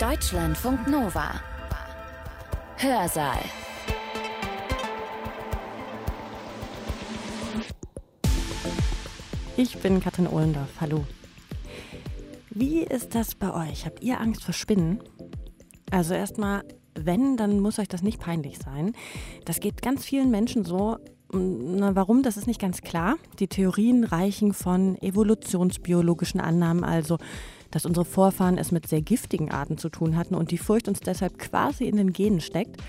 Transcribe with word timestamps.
Deutschlandfunk 0.00 0.88
Nova. 0.88 1.40
Hörsaal. 2.76 3.38
Ich 9.56 9.78
bin 9.78 10.00
Katrin 10.00 10.26
Ohlendorf. 10.26 10.68
Hallo. 10.82 11.06
Wie 12.50 12.80
ist 12.80 13.14
das 13.14 13.34
bei 13.34 13.70
euch? 13.70 13.86
Habt 13.86 14.02
ihr 14.02 14.20
Angst 14.20 14.44
vor 14.44 14.52
Spinnen? 14.52 15.00
Also 15.90 16.12
erstmal, 16.12 16.62
wenn, 16.94 17.38
dann 17.38 17.60
muss 17.60 17.78
euch 17.78 17.88
das 17.88 18.02
nicht 18.02 18.20
peinlich 18.20 18.58
sein. 18.58 18.92
Das 19.46 19.60
geht 19.60 19.80
ganz 19.80 20.04
vielen 20.04 20.30
Menschen 20.30 20.66
so. 20.66 20.98
Na, 21.32 21.96
warum? 21.96 22.22
Das 22.22 22.36
ist 22.36 22.46
nicht 22.46 22.60
ganz 22.60 22.82
klar. 22.82 23.16
Die 23.38 23.48
Theorien 23.48 24.04
reichen 24.04 24.52
von 24.52 25.00
evolutionsbiologischen 25.00 26.40
Annahmen, 26.40 26.84
also 26.84 27.16
dass 27.76 27.84
unsere 27.84 28.06
Vorfahren 28.06 28.56
es 28.56 28.72
mit 28.72 28.88
sehr 28.88 29.02
giftigen 29.02 29.50
Arten 29.50 29.76
zu 29.76 29.90
tun 29.90 30.16
hatten 30.16 30.34
und 30.34 30.50
die 30.50 30.56
Furcht 30.56 30.88
uns 30.88 31.00
deshalb 31.00 31.38
quasi 31.38 31.84
in 31.84 31.96
den 31.96 32.14
Genen 32.14 32.40
steckt, 32.40 32.82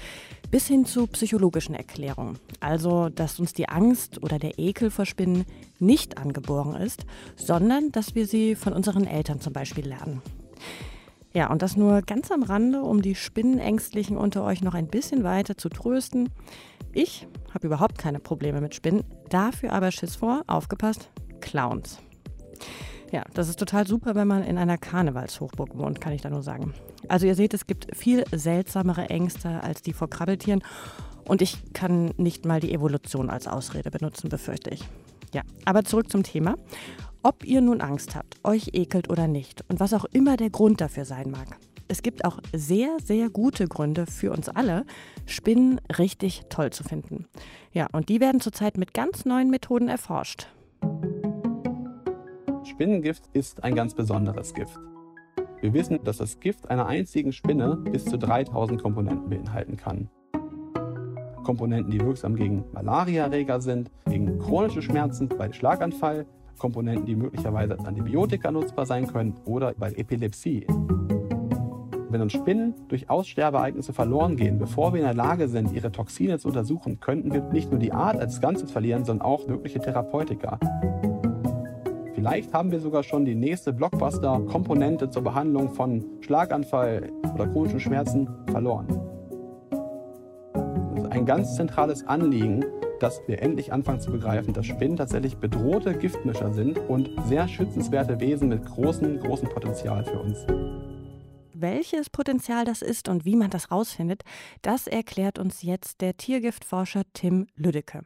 bis 0.50 0.66
hin 0.66 0.86
zu 0.86 1.08
psychologischen 1.08 1.76
Erklärungen. 1.76 2.40
Also, 2.62 3.10
dass 3.10 3.38
uns 3.38 3.52
die 3.52 3.68
Angst 3.68 4.24
oder 4.24 4.40
der 4.40 4.58
Ekel 4.58 4.90
vor 4.90 5.06
Spinnen 5.06 5.44
nicht 5.78 6.18
angeboren 6.18 6.74
ist, 6.74 7.06
sondern 7.36 7.92
dass 7.92 8.16
wir 8.16 8.26
sie 8.28 8.56
von 8.56 8.72
unseren 8.72 9.06
Eltern 9.06 9.42
zum 9.42 9.52
Beispiel 9.52 9.86
lernen. 9.86 10.22
Ja, 11.34 11.52
und 11.52 11.64
das 11.64 11.76
nur 11.76 12.02
ganz 12.02 12.32
am 12.32 12.44
Rande, 12.44 12.82
um 12.82 13.02
die 13.02 13.16
Spinnenängstlichen 13.16 14.16
unter 14.16 14.46
euch 14.46 14.62
noch 14.62 14.74
ein 14.74 14.88
bisschen 14.88 15.26
weiter 15.26 15.58
zu 15.58 15.68
trösten. 15.68 16.30
Ich 16.94 17.28
habe 17.54 17.68
überhaupt 17.68 17.98
keine 17.98 18.20
Probleme 18.20 18.62
mit 18.62 18.74
Spinnen, 18.74 19.04
dafür 19.30 19.74
aber 19.74 19.92
Schiss 19.92 20.16
vor, 20.16 20.44
aufgepasst, 20.48 21.10
Clowns. 21.42 22.00
Ja, 23.12 23.24
das 23.34 23.48
ist 23.48 23.58
total 23.58 23.88
super, 23.88 24.16
wenn 24.16 24.28
man 24.28 24.44
in 24.44 24.58
einer 24.58 24.78
Karnevalshochburg 24.78 25.78
wohnt, 25.78 26.02
kann 26.02 26.14
ich 26.14 26.22
da 26.22 26.30
nur 26.30 26.44
sagen. 26.44 26.74
Also 27.08 27.26
ihr 27.26 27.36
seht, 27.36 27.54
es 27.54 27.66
gibt 27.66 27.96
viel 27.96 28.26
seltsamere 28.32 29.10
Ängste 29.10 29.64
als 29.64 29.82
die 29.82 29.94
vor 29.94 30.10
Krabbeltieren. 30.10 30.62
Und 31.26 31.42
ich 31.42 31.74
kann 31.74 32.12
nicht 32.18 32.46
mal 32.46 32.60
die 32.60 32.74
Evolution 32.74 33.30
als 33.30 33.48
Ausrede 33.48 33.92
benutzen, 33.92 34.30
befürchte 34.30 34.70
ich. 34.72 34.82
Ja, 35.34 35.42
aber 35.66 35.84
zurück 35.84 36.10
zum 36.10 36.24
Thema. 36.24 36.56
Ob 37.24 37.44
ihr 37.46 37.62
nun 37.62 37.82
Angst 37.82 38.16
habt, 38.16 38.36
euch 38.44 38.70
ekelt 38.74 39.10
oder 39.10 39.28
nicht 39.28 39.64
und 39.70 39.80
was 39.80 39.94
auch 39.94 40.06
immer 40.06 40.38
der 40.38 40.50
Grund 40.50 40.80
dafür 40.80 41.04
sein 41.04 41.32
mag. 41.32 41.58
Es 41.90 42.02
gibt 42.02 42.26
auch 42.26 42.40
sehr, 42.54 42.98
sehr 43.04 43.30
gute 43.30 43.68
Gründe 43.68 44.06
für 44.06 44.32
uns 44.32 44.50
alle, 44.50 44.86
Spinnen 45.26 45.80
richtig 45.98 46.44
toll 46.50 46.72
zu 46.72 46.84
finden. 46.84 47.28
Ja, 47.72 47.88
und 47.92 48.10
die 48.10 48.20
werden 48.20 48.42
zurzeit 48.42 48.78
mit 48.78 48.94
ganz 48.94 49.26
neuen 49.26 49.50
Methoden 49.50 49.88
erforscht. 49.88 50.48
Spinnengift 52.68 53.24
ist 53.34 53.64
ein 53.64 53.76
ganz 53.76 53.94
besonderes 53.94 54.54
Gift. 54.54 54.78
Wir 55.62 55.74
wissen, 55.74 56.04
dass 56.04 56.18
das 56.18 56.40
Gift 56.40 56.70
einer 56.70 56.86
einzigen 56.86 57.32
Spinne 57.32 57.78
bis 57.78 58.06
zu 58.06 58.18
3000 58.18 58.82
Komponenten 58.82 59.30
beinhalten 59.30 59.78
kann. 59.78 60.10
Komponenten, 61.44 61.92
die 61.92 62.02
wirksam 62.02 62.36
gegen 62.36 62.66
Malariaerreger 62.74 63.62
sind, 63.62 63.90
gegen 64.06 64.38
chronische 64.38 64.82
Schmerzen 64.82 65.30
bei 65.30 65.52
Schlaganfall, 65.52 66.26
Komponenten, 66.60 67.06
die 67.06 67.16
möglicherweise 67.16 67.78
als 67.78 67.86
Antibiotika 67.86 68.52
nutzbar 68.52 68.86
sein 68.86 69.08
können 69.08 69.36
oder 69.46 69.74
bei 69.74 69.94
Epilepsie. 69.94 70.68
Wenn 72.10 72.22
uns 72.22 72.34
Spinnen 72.34 72.74
durch 72.90 73.10
Aussterbeereignisse 73.10 73.94
verloren 73.94 74.36
gehen, 74.36 74.60
bevor 74.60 74.94
wir 74.94 75.00
in 75.00 75.06
der 75.06 75.14
Lage 75.14 75.48
sind, 75.48 75.72
ihre 75.72 75.92
Toxine 75.92 76.38
zu 76.38 76.50
untersuchen, 76.50 77.00
könnten 77.00 77.32
wir 77.32 77.42
nicht 77.44 77.72
nur 77.72 77.80
die 77.80 77.94
Art 77.94 78.18
als 78.18 78.42
Ganzes 78.42 78.72
verlieren, 78.72 79.06
sondern 79.06 79.26
auch 79.26 79.48
mögliche 79.48 79.80
Therapeutika. 79.80 80.60
Vielleicht 82.28 82.54
haben 82.54 82.72
wir 82.74 82.82
sogar 82.82 83.04
schon 83.04 83.24
die 83.24 83.36
nächste 83.36 83.72
Blockbuster-Komponente 83.72 85.10
zur 85.10 85.22
Behandlung 85.24 85.70
von 85.70 86.04
Schlaganfall 86.20 87.10
oder 87.34 87.48
chronischen 87.48 87.80
Schmerzen 87.80 88.28
verloren. 88.52 88.86
Das 90.94 91.06
ist 91.06 91.12
ein 91.14 91.26
ganz 91.26 91.56
zentrales 91.56 92.06
Anliegen, 92.06 92.66
dass 93.00 93.22
wir 93.28 93.42
endlich 93.42 93.72
anfangen 93.72 94.02
zu 94.02 94.12
begreifen, 94.12 94.54
dass 94.54 94.66
Spinnen 94.66 94.98
tatsächlich 94.98 95.38
bedrohte 95.38 95.94
Giftmischer 95.94 96.52
sind 96.52 96.78
und 96.90 97.10
sehr 97.28 97.48
schützenswerte 97.48 98.20
Wesen 98.20 98.50
mit 98.50 98.66
großem, 98.66 99.22
großem 99.22 99.48
Potenzial 99.48 100.04
für 100.04 100.20
uns. 100.20 100.46
Welches 101.60 102.10
Potenzial 102.12 102.66
das 102.66 102.84
ist 102.84 103.10
und 103.10 103.26
wie 103.26 103.36
man 103.36 103.50
das 103.50 103.72
rausfindet, 103.72 104.24
das 104.62 104.86
erklärt 104.86 105.40
uns 105.40 105.64
jetzt 105.64 106.02
der 106.02 106.16
Tiergiftforscher 106.16 107.02
Tim 107.14 107.48
Lüdecke. 107.56 108.04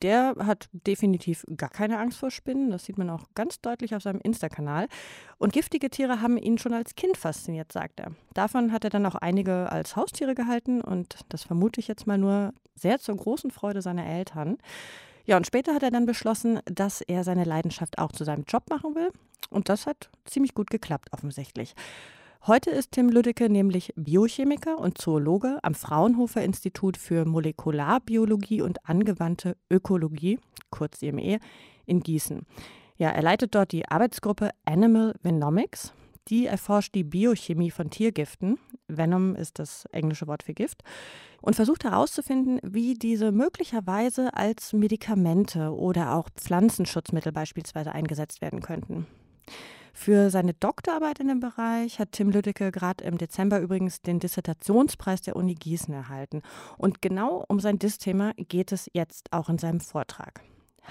Der 0.00 0.34
hat 0.38 0.68
definitiv 0.72 1.44
gar 1.56 1.68
keine 1.68 1.98
Angst 1.98 2.18
vor 2.18 2.30
Spinnen, 2.30 2.70
das 2.70 2.86
sieht 2.86 2.96
man 2.96 3.10
auch 3.10 3.24
ganz 3.34 3.60
deutlich 3.60 3.94
auf 3.94 4.02
seinem 4.02 4.20
Insta-Kanal. 4.20 4.88
Und 5.36 5.52
giftige 5.52 5.90
Tiere 5.90 6.22
haben 6.22 6.38
ihn 6.38 6.56
schon 6.56 6.72
als 6.72 6.94
Kind 6.94 7.18
fasziniert, 7.18 7.70
sagt 7.70 8.00
er. 8.00 8.12
Davon 8.32 8.72
hat 8.72 8.84
er 8.84 8.90
dann 8.90 9.04
auch 9.04 9.16
einige 9.16 9.70
als 9.70 9.96
Haustiere 9.96 10.34
gehalten 10.34 10.80
und 10.80 11.18
das 11.28 11.42
vermute 11.42 11.80
ich 11.80 11.88
jetzt 11.88 12.06
mal 12.06 12.18
nur 12.18 12.54
sehr 12.74 12.98
zur 12.98 13.16
großen 13.16 13.50
Freude 13.50 13.82
seiner 13.82 14.06
Eltern. 14.06 14.56
Ja, 15.26 15.36
und 15.36 15.46
später 15.46 15.74
hat 15.74 15.82
er 15.82 15.90
dann 15.90 16.06
beschlossen, 16.06 16.60
dass 16.64 17.00
er 17.00 17.24
seine 17.24 17.44
Leidenschaft 17.44 17.98
auch 17.98 18.12
zu 18.12 18.24
seinem 18.24 18.44
Job 18.44 18.70
machen 18.70 18.94
will. 18.94 19.10
Und 19.50 19.68
das 19.68 19.86
hat 19.86 20.08
ziemlich 20.24 20.54
gut 20.54 20.70
geklappt, 20.70 21.08
offensichtlich. 21.12 21.74
Heute 22.46 22.70
ist 22.70 22.92
Tim 22.92 23.08
Lüdecke 23.08 23.50
nämlich 23.50 23.92
Biochemiker 23.96 24.78
und 24.78 24.98
Zoologe 24.98 25.58
am 25.64 25.74
Fraunhofer 25.74 26.44
Institut 26.44 26.96
für 26.96 27.24
Molekularbiologie 27.24 28.62
und 28.62 28.88
angewandte 28.88 29.56
Ökologie, 29.68 30.38
kurz 30.70 31.02
IME, 31.02 31.40
in 31.86 31.98
Gießen. 32.04 32.46
Ja, 32.98 33.08
er 33.10 33.22
leitet 33.22 33.56
dort 33.56 33.72
die 33.72 33.88
Arbeitsgruppe 33.88 34.50
Animal 34.64 35.16
Venomics. 35.24 35.92
Die 36.28 36.46
erforscht 36.46 36.94
die 36.94 37.02
Biochemie 37.02 37.72
von 37.72 37.90
Tiergiften. 37.90 38.60
Venom 38.86 39.34
ist 39.34 39.58
das 39.58 39.86
englische 39.86 40.28
Wort 40.28 40.44
für 40.44 40.54
Gift. 40.54 40.84
Und 41.40 41.56
versucht 41.56 41.82
herauszufinden, 41.82 42.60
wie 42.62 42.94
diese 42.94 43.32
möglicherweise 43.32 44.32
als 44.34 44.72
Medikamente 44.72 45.74
oder 45.74 46.14
auch 46.14 46.28
Pflanzenschutzmittel 46.36 47.32
beispielsweise 47.32 47.90
eingesetzt 47.90 48.40
werden 48.40 48.60
könnten. 48.60 49.08
Für 49.98 50.28
seine 50.30 50.52
Doktorarbeit 50.52 51.20
in 51.20 51.28
dem 51.28 51.40
Bereich 51.40 51.98
hat 51.98 52.12
Tim 52.12 52.30
Lüdecke 52.30 52.70
gerade 52.70 53.02
im 53.02 53.16
Dezember 53.16 53.60
übrigens 53.60 54.02
den 54.02 54.20
Dissertationspreis 54.20 55.22
der 55.22 55.36
Uni 55.36 55.54
Gießen 55.54 55.92
erhalten. 55.92 56.42
Und 56.76 57.00
genau 57.00 57.44
um 57.48 57.60
sein 57.60 57.78
Dis-Thema 57.78 58.34
geht 58.36 58.72
es 58.72 58.90
jetzt 58.92 59.32
auch 59.32 59.48
in 59.48 59.56
seinem 59.56 59.80
Vortrag. 59.80 60.42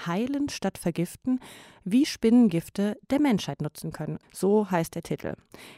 Heilen 0.05 0.49
statt 0.49 0.77
Vergiften, 0.77 1.39
wie 1.83 2.05
Spinnengifte 2.05 2.97
der 3.09 3.19
Menschheit 3.19 3.61
nutzen 3.61 3.91
können. 3.91 4.17
So 4.33 4.69
heißt 4.69 4.95
der 4.95 5.03
Titel. 5.03 5.35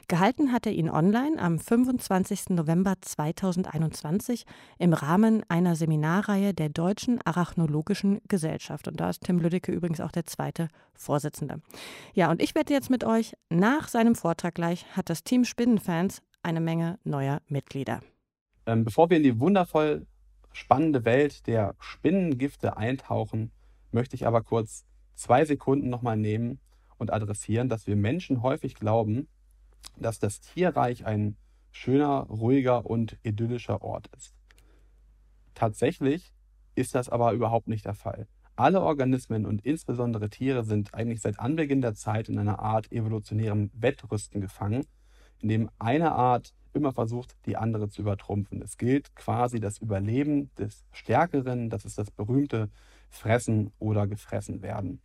Gehalten 0.07 0.51
hat 0.51 0.65
er 0.65 0.71
ihn 0.71 0.89
online 0.89 1.39
am 1.39 1.59
25. 1.59 2.49
November 2.49 2.95
2021 3.01 4.45
im 4.79 4.93
Rahmen 4.93 5.43
einer 5.49 5.75
Seminarreihe 5.75 6.53
der 6.53 6.69
Deutschen 6.69 7.19
Arachnologischen 7.25 8.21
Gesellschaft. 8.27 8.87
Und 8.87 8.99
da 8.99 9.09
ist 9.09 9.23
Tim 9.23 9.39
Lüdecke 9.39 9.71
übrigens 9.71 9.99
auch 9.99 10.11
der 10.11 10.25
zweite 10.25 10.69
Vorsitzende. 10.93 11.61
Ja, 12.13 12.31
und 12.31 12.41
ich 12.41 12.55
werde 12.55 12.73
jetzt 12.73 12.89
mit 12.89 13.03
euch 13.03 13.35
nach 13.49 13.87
seinem 13.89 14.15
Vortrag 14.15 14.55
gleich, 14.55 14.85
hat 14.95 15.09
das 15.09 15.23
Team 15.23 15.43
Spinnenfans 15.43 16.21
eine 16.41 16.61
Menge 16.61 16.99
neuer 17.03 17.41
Mitglieder. 17.47 17.99
Ähm, 18.65 18.85
bevor 18.85 19.09
wir 19.09 19.17
in 19.17 19.23
die 19.23 19.39
wundervoll 19.39 20.07
spannende 20.53 21.05
Welt 21.05 21.47
der 21.47 21.75
Spinnengifte 21.79 22.77
eintauchen, 22.77 23.51
möchte 23.91 24.15
ich 24.15 24.27
aber 24.27 24.41
kurz 24.41 24.85
zwei 25.13 25.45
Sekunden 25.45 25.89
nochmal 25.89 26.17
nehmen 26.17 26.59
und 26.97 27.11
adressieren, 27.11 27.69
dass 27.69 27.87
wir 27.87 27.95
Menschen 27.95 28.41
häufig 28.41 28.75
glauben, 28.75 29.27
dass 29.97 30.19
das 30.19 30.39
Tierreich 30.39 31.05
ein 31.05 31.37
schöner, 31.71 32.21
ruhiger 32.29 32.85
und 32.85 33.17
idyllischer 33.23 33.81
Ort 33.81 34.09
ist. 34.15 34.33
Tatsächlich 35.53 36.33
ist 36.75 36.95
das 36.95 37.09
aber 37.09 37.33
überhaupt 37.33 37.67
nicht 37.67 37.85
der 37.85 37.93
Fall. 37.93 38.27
Alle 38.55 38.81
Organismen 38.81 39.45
und 39.45 39.63
insbesondere 39.65 40.29
Tiere 40.29 40.63
sind 40.63 40.93
eigentlich 40.93 41.21
seit 41.21 41.39
Anbeginn 41.39 41.81
der 41.81 41.93
Zeit 41.93 42.29
in 42.29 42.39
einer 42.39 42.59
Art 42.59 42.91
evolutionärem 42.91 43.69
Wettrüsten 43.73 44.41
gefangen, 44.41 44.85
in 45.39 45.49
dem 45.49 45.69
eine 45.77 46.13
Art 46.13 46.55
immer 46.73 46.91
versucht, 46.91 47.35
die 47.45 47.57
andere 47.57 47.89
zu 47.89 48.01
übertrumpfen. 48.01 48.61
Es 48.61 48.77
gilt 48.77 49.15
quasi 49.15 49.59
das 49.59 49.77
Überleben 49.77 50.53
des 50.55 50.85
Stärkeren, 50.91 51.69
das 51.69 51.85
ist 51.85 51.97
das 51.97 52.11
berühmte 52.11 52.69
fressen 53.09 53.71
oder 53.79 54.07
gefressen 54.07 54.61
werden. 54.61 55.01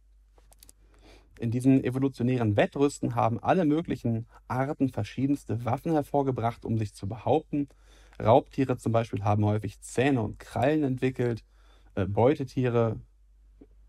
In 1.39 1.51
diesen 1.51 1.83
evolutionären 1.83 2.57
Wettrüsten 2.57 3.15
haben 3.15 3.41
alle 3.41 3.65
möglichen 3.65 4.27
Arten 4.49 4.91
verschiedenste 4.91 5.65
Waffen 5.65 5.93
hervorgebracht, 5.93 6.65
um 6.65 6.79
sich 6.79 6.95
zu 6.95 7.09
behaupten. 7.09 7.69
Raubtiere 8.23 8.77
zum 8.77 8.93
Beispiel 8.93 9.25
haben 9.25 9.45
häufig 9.45 9.81
Zähne 9.81 10.23
und 10.23 10.39
Krallen 10.39 10.85
entwickelt. 10.85 11.43
Äh, 11.95 12.07
Beutetiere 12.07 13.01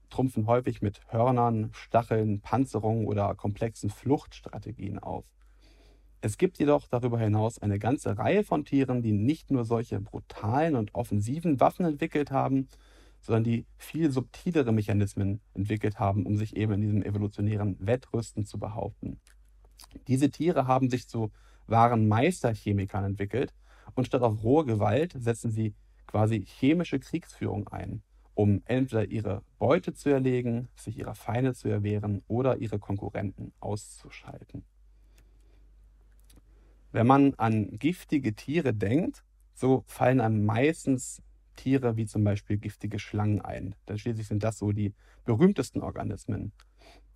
trumpfen 0.10 0.48
häufig 0.48 0.82
mit 0.82 1.02
Hörnern, 1.10 1.70
Stacheln, 1.74 2.40
Panzerungen 2.42 3.06
oder 3.08 3.36
komplexen 3.36 3.90
Fluchtstrategien 3.90 5.00
auf. 5.00 5.26
Es 6.22 6.38
gibt 6.38 6.58
jedoch 6.58 6.88
darüber 6.88 7.20
hinaus 7.20 7.60
eine 7.60 7.80
ganze 7.80 8.18
Reihe 8.18 8.44
von 8.44 8.64
Tieren, 8.64 9.02
die 9.02 9.12
nicht 9.12 9.52
nur 9.52 9.66
solche 9.66 10.00
brutalen 10.00 10.76
und 10.76 10.96
offensiven 10.96 11.60
Waffen 11.60 11.86
entwickelt 11.86 12.32
haben, 12.32 12.70
sondern 13.24 13.44
die 13.44 13.66
viel 13.78 14.12
subtilere 14.12 14.72
Mechanismen 14.72 15.42
entwickelt 15.54 15.98
haben, 15.98 16.26
um 16.26 16.38
sich 16.38 16.56
eben 16.56 16.74
in 16.74 16.82
diesem 16.82 17.04
evolutionären 17.04 17.78
Wettrüsten 17.80 18.46
zu 18.46 18.60
behaupten. 18.60 19.20
Diese 20.08 20.30
Tiere 20.30 20.68
haben 20.68 20.90
sich 20.90 21.08
zu 21.08 21.32
wahren 21.66 22.08
Meisterchemikern 22.08 23.06
entwickelt 23.06 23.54
und 23.96 24.06
statt 24.06 24.22
auf 24.22 24.44
rohe 24.44 24.66
Gewalt 24.66 25.16
setzen 25.18 25.52
sie 25.52 25.74
quasi 26.06 26.46
chemische 26.46 27.00
Kriegsführung 27.00 27.70
ein, 27.70 28.04
um 28.34 28.62
entweder 28.66 29.10
ihre 29.10 29.42
Beute 29.58 29.94
zu 29.94 30.10
erlegen, 30.10 30.68
sich 30.76 31.00
ihrer 31.00 31.16
Feinde 31.16 31.54
zu 31.54 31.70
erwehren 31.70 32.24
oder 32.28 32.58
ihre 32.58 32.78
Konkurrenten 32.78 33.54
auszuschalten. 33.62 34.66
Wenn 36.92 37.08
man 37.08 37.34
an 37.36 37.80
giftige 37.80 38.36
Tiere 38.36 38.74
denkt, 38.74 39.24
so 39.56 39.84
fallen 39.88 40.20
einem 40.20 40.46
meistens 40.46 41.24
Tiere 41.56 41.98
wie 41.98 42.06
zum 42.06 42.24
Beispiel 42.24 42.58
giftige 42.58 43.00
Schlangen 43.00 43.42
ein. 43.42 43.76
Denn 43.88 43.98
schließlich 43.98 44.28
sind 44.28 44.44
das 44.44 44.58
so 44.58 44.72
die 44.72 44.94
berühmtesten 45.26 45.82
Organismen. 45.82 46.52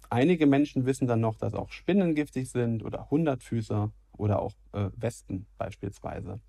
Einige 0.09 0.47
Menschen 0.47 0.85
wissen 0.85 1.07
dann 1.07 1.19
noch, 1.19 1.35
dass 1.35 1.53
auch 1.53 1.69
Spinnen 1.69 2.15
giftig 2.15 2.49
sind 2.49 2.83
oder 2.83 3.09
Hundertfüßer 3.09 3.91
oder 4.13 4.41
auch 4.41 4.53
äh, 4.71 4.89
Wespen 4.95 5.45
beispielsweise. 5.57 6.39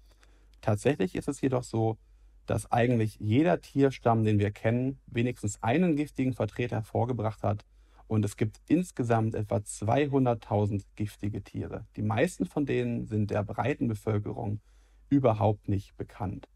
Tatsächlich 0.61 1.14
ist 1.14 1.29
es 1.29 1.40
jedoch 1.40 1.64
so, 1.64 1.99
dass 2.46 2.70
eigentlich 2.73 3.19
jeder 3.20 3.61
Tierstamm, 3.61 4.25
den 4.25 4.38
wir 4.38 4.50
kennen, 4.50 4.99
wenigstens 5.06 5.62
einen 5.62 5.96
giftigen 5.96 6.32
Vertreter 6.32 6.76
hervorgebracht 6.76 7.43
hat. 7.43 7.64
Und 8.06 8.25
es 8.25 8.37
gibt 8.38 8.61
insgesamt 8.69 9.34
etwa 9.34 9.56
200.000 9.56 10.82
giftige 10.96 11.43
Tiere. 11.43 11.84
Die 11.96 12.02
meisten 12.02 12.46
von 12.46 12.64
denen 12.64 13.06
sind 13.06 13.31
der 13.31 13.44
breiten 13.44 13.87
Bevölkerung 13.87 14.61
überhaupt 15.11 15.69
nicht 15.69 15.94
bekannt. 15.96 16.49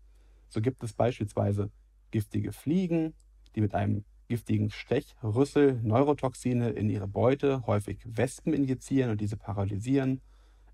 So 0.52 0.60
gibt 0.60 0.84
es 0.84 0.92
beispielsweise 0.92 1.70
giftige 2.10 2.52
Fliegen, 2.52 3.14
die 3.56 3.62
mit 3.62 3.74
einem 3.74 4.04
giftigen 4.28 4.68
Stechrüssel 4.70 5.80
Neurotoxine 5.82 6.68
in 6.70 6.90
ihre 6.90 7.08
Beute, 7.08 7.66
häufig 7.66 8.00
Wespen 8.04 8.52
injizieren 8.52 9.10
und 9.10 9.20
diese 9.22 9.38
paralysieren. 9.38 10.20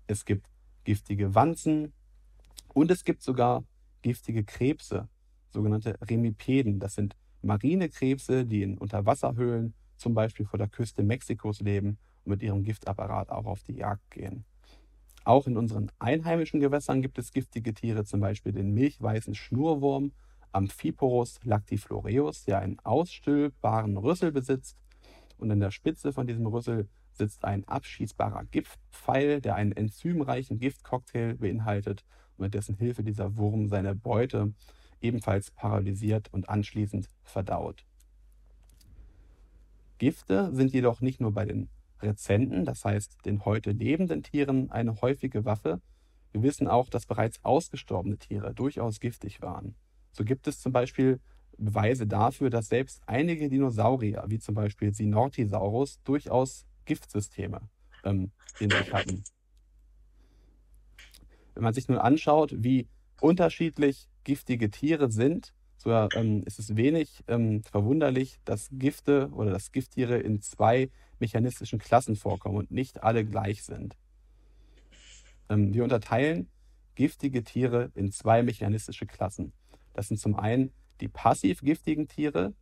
Es 0.05 0.25
gibt 0.25 0.47
giftige 0.83 1.33
Wanzen 1.33 1.93
und 2.73 2.91
es 2.91 3.05
gibt 3.05 3.23
sogar 3.23 3.63
giftige 4.01 4.43
Krebse, 4.43 5.07
sogenannte 5.49 5.97
Remipeden. 6.01 6.79
Das 6.79 6.95
sind 6.95 7.15
marine 7.41 7.87
Krebse, 7.87 8.45
die 8.45 8.63
in 8.63 8.77
Unterwasserhöhlen, 8.77 9.73
zum 9.95 10.13
Beispiel 10.13 10.45
vor 10.45 10.59
der 10.59 10.67
Küste 10.67 11.03
Mexikos 11.03 11.61
leben 11.61 11.97
und 12.25 12.31
mit 12.31 12.43
ihrem 12.43 12.63
Giftapparat 12.63 13.29
auch 13.29 13.45
auf 13.45 13.63
die 13.63 13.77
Jagd 13.77 14.11
gehen. 14.11 14.43
Auch 15.29 15.45
in 15.45 15.57
unseren 15.57 15.91
einheimischen 15.99 16.59
Gewässern 16.59 17.03
gibt 17.03 17.19
es 17.19 17.31
giftige 17.31 17.75
Tiere, 17.75 18.03
zum 18.03 18.19
Beispiel 18.19 18.51
den 18.51 18.73
milchweißen 18.73 19.35
Schnurwurm 19.35 20.11
Amphiporus 20.53 21.39
lactifloreus, 21.43 22.45
der 22.45 22.57
einen 22.57 22.79
ausstülpbaren 22.79 23.95
Rüssel 23.97 24.31
besitzt. 24.31 24.75
Und 25.37 25.51
an 25.51 25.59
der 25.59 25.69
Spitze 25.69 26.13
von 26.13 26.25
diesem 26.25 26.47
Rüssel 26.47 26.89
sitzt 27.11 27.45
ein 27.45 27.63
abschießbarer 27.67 28.45
Giftpfeil, 28.45 29.39
der 29.39 29.53
einen 29.53 29.71
enzymreichen 29.71 30.57
Giftcocktail 30.57 31.35
beinhaltet 31.35 32.03
mit 32.39 32.55
dessen 32.55 32.75
Hilfe 32.75 33.03
dieser 33.03 33.37
Wurm 33.37 33.67
seine 33.67 33.93
Beute 33.93 34.55
ebenfalls 34.99 35.51
paralysiert 35.51 36.33
und 36.33 36.49
anschließend 36.49 37.07
verdaut. 37.21 37.85
Gifte 39.99 40.49
sind 40.55 40.73
jedoch 40.73 41.01
nicht 41.01 41.21
nur 41.21 41.33
bei 41.33 41.45
den 41.45 41.69
Rezenten, 42.01 42.65
das 42.65 42.85
heißt 42.85 43.25
den 43.25 43.45
heute 43.45 43.71
lebenden 43.71 44.23
Tieren, 44.23 44.71
eine 44.71 45.01
häufige 45.01 45.45
Waffe. 45.45 45.81
Wir 46.31 46.43
wissen 46.43 46.67
auch, 46.67 46.89
dass 46.89 47.05
bereits 47.05 47.43
ausgestorbene 47.43 48.17
Tiere 48.17 48.53
durchaus 48.53 48.99
giftig 48.99 49.41
waren. 49.41 49.75
So 50.11 50.23
gibt 50.23 50.47
es 50.47 50.59
zum 50.59 50.71
Beispiel 50.71 51.19
Beweise 51.57 52.07
dafür, 52.07 52.49
dass 52.49 52.69
selbst 52.69 53.01
einige 53.05 53.49
Dinosaurier, 53.49 54.23
wie 54.27 54.39
zum 54.39 54.55
Beispiel 54.55 54.93
Sinortisaurus, 54.93 56.01
durchaus 56.03 56.65
Giftsysteme 56.85 57.61
ähm, 58.03 58.31
in 58.59 58.69
sich 58.69 58.93
hatten. 58.93 59.23
Wenn 61.53 61.63
man 61.63 61.73
sich 61.73 61.87
nun 61.89 61.97
anschaut, 61.97 62.53
wie 62.57 62.87
unterschiedlich 63.19 64.07
giftige 64.23 64.69
Tiere 64.69 65.11
sind, 65.11 65.53
so 65.75 65.91
ähm, 65.91 66.43
ist 66.45 66.59
es 66.59 66.75
wenig 66.75 67.23
ähm, 67.27 67.63
verwunderlich, 67.63 68.39
dass 68.45 68.69
Gifte 68.71 69.29
oder 69.33 69.51
dass 69.51 69.71
Gifttiere 69.71 70.17
in 70.17 70.41
zwei 70.41 70.89
mechanistischen 71.19 71.79
Klassen 71.79 72.15
vorkommen 72.15 72.57
und 72.57 72.71
nicht 72.71 73.03
alle 73.03 73.25
gleich 73.25 73.63
sind. 73.63 73.97
Ähm, 75.49 75.73
wir 75.73 75.83
unterteilen 75.83 76.49
giftige 76.95 77.43
Tiere 77.43 77.91
in 77.95 78.11
zwei 78.11 78.43
mechanistische 78.43 79.05
Klassen. 79.05 79.53
Das 79.93 80.07
sind 80.07 80.19
zum 80.19 80.35
einen 80.35 80.71
die 81.01 81.07
passiv 81.07 81.61
giftigen 81.61 82.07
Tiere, 82.07 82.53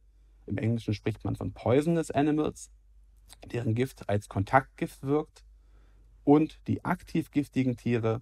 im 0.45 0.57
Englischen 0.57 0.93
spricht 0.93 1.25
man 1.25 1.35
von 1.35 1.53
poisonous 1.53 2.11
animals, 2.11 2.71
deren 3.51 3.75
Gift 3.75 4.07
als 4.09 4.29
Kontaktgift 4.29 5.03
wirkt, 5.03 5.43
und 6.23 6.59
die 6.67 6.83
aktiv 6.83 7.31
giftigen 7.31 7.77
Tiere, 7.77 8.21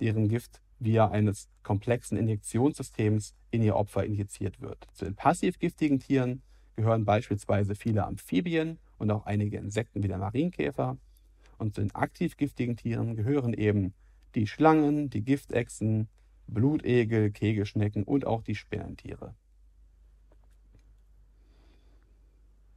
deren 0.00 0.28
Gift 0.28 0.60
via 0.78 1.08
eines 1.10 1.48
komplexen 1.62 2.18
Injektionssystems 2.18 3.34
in 3.50 3.62
ihr 3.62 3.76
Opfer 3.76 4.04
injiziert 4.04 4.60
wird. 4.60 4.86
Zu 4.94 5.04
den 5.04 5.14
passiv 5.14 5.58
giftigen 5.58 6.00
Tieren 6.00 6.42
gehören 6.76 7.04
beispielsweise 7.04 7.74
viele 7.74 8.04
Amphibien 8.04 8.78
und 8.98 9.10
auch 9.10 9.26
einige 9.26 9.58
Insekten 9.58 10.02
wie 10.02 10.08
der 10.08 10.18
Marienkäfer. 10.18 10.96
Und 11.58 11.74
zu 11.74 11.80
den 11.80 11.94
aktiv 11.94 12.36
giftigen 12.36 12.76
Tieren 12.76 13.16
gehören 13.16 13.54
eben 13.54 13.94
die 14.34 14.46
Schlangen, 14.46 15.08
die 15.10 15.22
Giftechsen, 15.22 16.08
Blutegel, 16.46 17.30
Kegelschnecken 17.30 18.04
und 18.04 18.26
auch 18.26 18.42
die 18.42 18.54
Spinnentiere. 18.54 19.34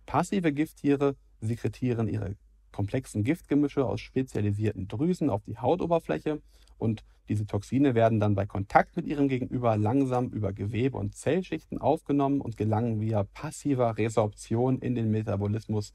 Passive 0.05 0.51
Gifttiere 0.53 1.15
sekretieren 1.41 2.07
ihre 2.07 2.35
komplexen 2.71 3.23
Giftgemische 3.23 3.85
aus 3.85 4.01
spezialisierten 4.01 4.87
Drüsen 4.87 5.29
auf 5.29 5.43
die 5.43 5.57
Hautoberfläche 5.57 6.41
und 6.77 7.03
diese 7.27 7.45
Toxine 7.45 7.93
werden 7.93 8.19
dann 8.19 8.33
bei 8.33 8.47
Kontakt 8.47 8.95
mit 8.95 9.05
ihrem 9.05 9.27
Gegenüber 9.27 9.77
langsam 9.77 10.29
über 10.29 10.51
Gewebe 10.51 10.97
und 10.97 11.15
Zellschichten 11.15 11.77
aufgenommen 11.77 12.41
und 12.41 12.57
gelangen 12.57 13.01
via 13.01 13.23
passiver 13.23 13.97
Resorption 13.97 14.79
in 14.79 14.95
den 14.95 15.11
Metabolismus 15.11 15.93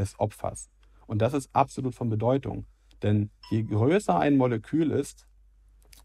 des 0.00 0.18
Opfers. 0.18 0.68
Und 1.06 1.22
das 1.22 1.34
ist 1.34 1.50
absolut 1.52 1.94
von 1.94 2.08
Bedeutung, 2.08 2.66
denn 3.02 3.30
je 3.50 3.62
größer 3.62 4.18
ein 4.18 4.36
Molekül 4.36 4.90
ist, 4.90 5.26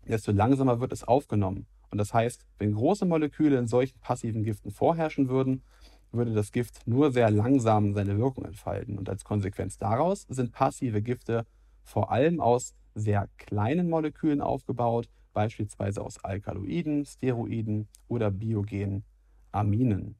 desto 0.08 0.32
langsamer 0.32 0.80
wird 0.80 0.94
es 0.94 1.04
aufgenommen. 1.04 1.68
Und 1.90 1.98
das 1.98 2.14
heißt, 2.14 2.46
wenn 2.58 2.74
große 2.74 3.06
Moleküle 3.06 3.58
in 3.58 3.68
solchen 3.68 4.00
passiven 4.00 4.44
Giften 4.44 4.72
vorherrschen 4.72 5.30
würden, 5.30 5.64
würde 6.12 6.34
das 6.34 6.52
Gift 6.52 6.88
nur 6.88 7.12
sehr 7.12 7.30
langsam 7.30 7.94
seine 7.94 8.18
Wirkung 8.18 8.46
entfalten. 8.46 8.98
Und 8.98 9.10
als 9.10 9.24
Konsequenz 9.24 9.78
daraus 9.78 10.26
sind 10.30 10.52
passive 10.52 11.02
Gifte 11.02 11.46
vor 11.84 12.12
allem 12.12 12.40
aus 12.42 12.76
sehr 12.96 13.28
kleinen 13.38 13.90
Molekülen 13.90 14.42
aufgebaut, 14.42 15.10
beispielsweise 15.34 16.02
aus 16.02 16.24
Alkaloiden, 16.24 17.06
Steroiden 17.06 17.88
oder 18.08 18.32
biogenen 18.32 19.04
Aminen. 19.52 20.16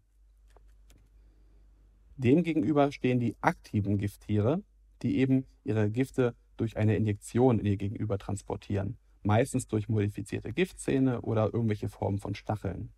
Demgegenüber 2.18 2.92
stehen 2.92 3.20
die 3.20 3.36
aktiven 3.42 3.98
Gifttiere, 3.98 4.64
die 5.02 5.18
eben 5.18 5.46
ihre 5.64 5.90
Gifte 5.90 6.36
durch 6.58 6.78
eine 6.78 6.96
Injektion 6.96 7.60
in 7.60 7.66
ihr 7.66 7.78
Gegenüber 7.78 8.18
transportieren, 8.18 8.98
meistens 9.24 9.68
durch 9.68 9.90
modifizierte 9.90 10.54
Giftzähne 10.54 11.22
oder 11.22 11.54
irgendwelche 11.54 11.90
Formen 11.90 12.20
von 12.20 12.34
Stacheln. 12.36 12.90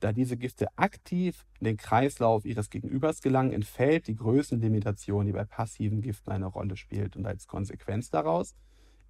Da 0.00 0.14
diese 0.14 0.38
Gifte 0.38 0.66
aktiv 0.76 1.44
in 1.60 1.66
den 1.66 1.76
Kreislauf 1.76 2.46
ihres 2.46 2.70
Gegenübers 2.70 3.20
gelangen, 3.20 3.52
entfällt 3.52 4.06
die 4.06 4.14
Größenlimitation, 4.14 5.26
die 5.26 5.32
bei 5.32 5.44
passiven 5.44 6.00
Giften 6.00 6.30
eine 6.30 6.46
Rolle 6.46 6.76
spielt. 6.76 7.16
Und 7.16 7.26
als 7.26 7.46
Konsequenz 7.46 8.08
daraus 8.08 8.54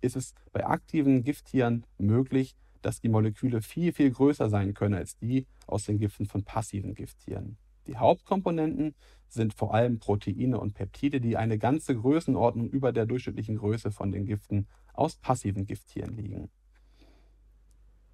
ist 0.01 0.17
es 0.17 0.35
bei 0.51 0.67
aktiven 0.67 1.23
Gifttieren 1.23 1.87
möglich, 1.99 2.57
dass 2.83 3.01
die 3.01 3.09
Moleküle 3.09 3.63
viel, 3.63 3.93
viel 3.93 4.11
größer 4.11 4.49
sein 4.49 4.75
können 4.75 4.95
als 4.95 5.17
die 5.17 5.47
aus 5.69 5.85
den 5.85 5.99
Giften 5.99 6.27
von 6.27 6.43
passiven 6.43 6.95
Gifttieren. 6.95 7.57
Die 7.91 7.97
Hauptkomponenten 7.97 8.95
sind 9.27 9.53
vor 9.53 9.75
allem 9.75 9.99
Proteine 9.99 10.61
und 10.61 10.75
Peptide, 10.75 11.21
die 11.21 11.37
eine 11.37 11.59
ganze 11.59 11.97
Größenordnung 11.97 12.71
über 12.71 12.93
der 12.93 13.05
durchschnittlichen 13.05 13.57
Größe 13.57 13.91
von 13.91 14.13
den 14.13 14.27
Giften 14.27 14.69
aus 14.95 15.17
passiven 15.17 15.67
Gifttieren 15.67 16.17
liegen. 16.17 16.51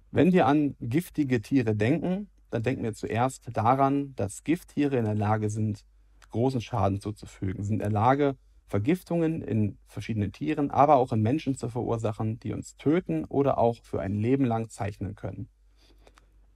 Wenn 0.09 0.31
wir 0.31 0.47
an 0.47 0.75
giftige 0.79 1.43
Tiere 1.43 1.75
denken, 1.75 2.27
dann 2.49 2.63
denken 2.63 2.81
wir 2.81 2.95
zuerst 2.95 3.55
daran, 3.55 4.15
dass 4.15 4.43
Gifttiere 4.43 4.97
in 4.97 5.05
der 5.05 5.13
Lage 5.13 5.51
sind, 5.51 5.85
großen 6.31 6.59
Schaden 6.59 6.99
zuzufügen, 6.99 7.63
sind 7.63 7.75
in 7.75 7.79
der 7.79 7.91
Lage, 7.91 8.35
Vergiftungen 8.65 9.43
in 9.43 9.77
verschiedenen 9.85 10.31
Tieren, 10.31 10.71
aber 10.71 10.95
auch 10.95 11.13
in 11.13 11.21
Menschen 11.21 11.53
zu 11.53 11.69
verursachen, 11.69 12.39
die 12.39 12.53
uns 12.53 12.77
töten 12.77 13.25
oder 13.25 13.59
auch 13.59 13.83
für 13.83 14.01
ein 14.01 14.15
Leben 14.15 14.43
lang 14.43 14.69
zeichnen 14.69 15.13
können. 15.13 15.49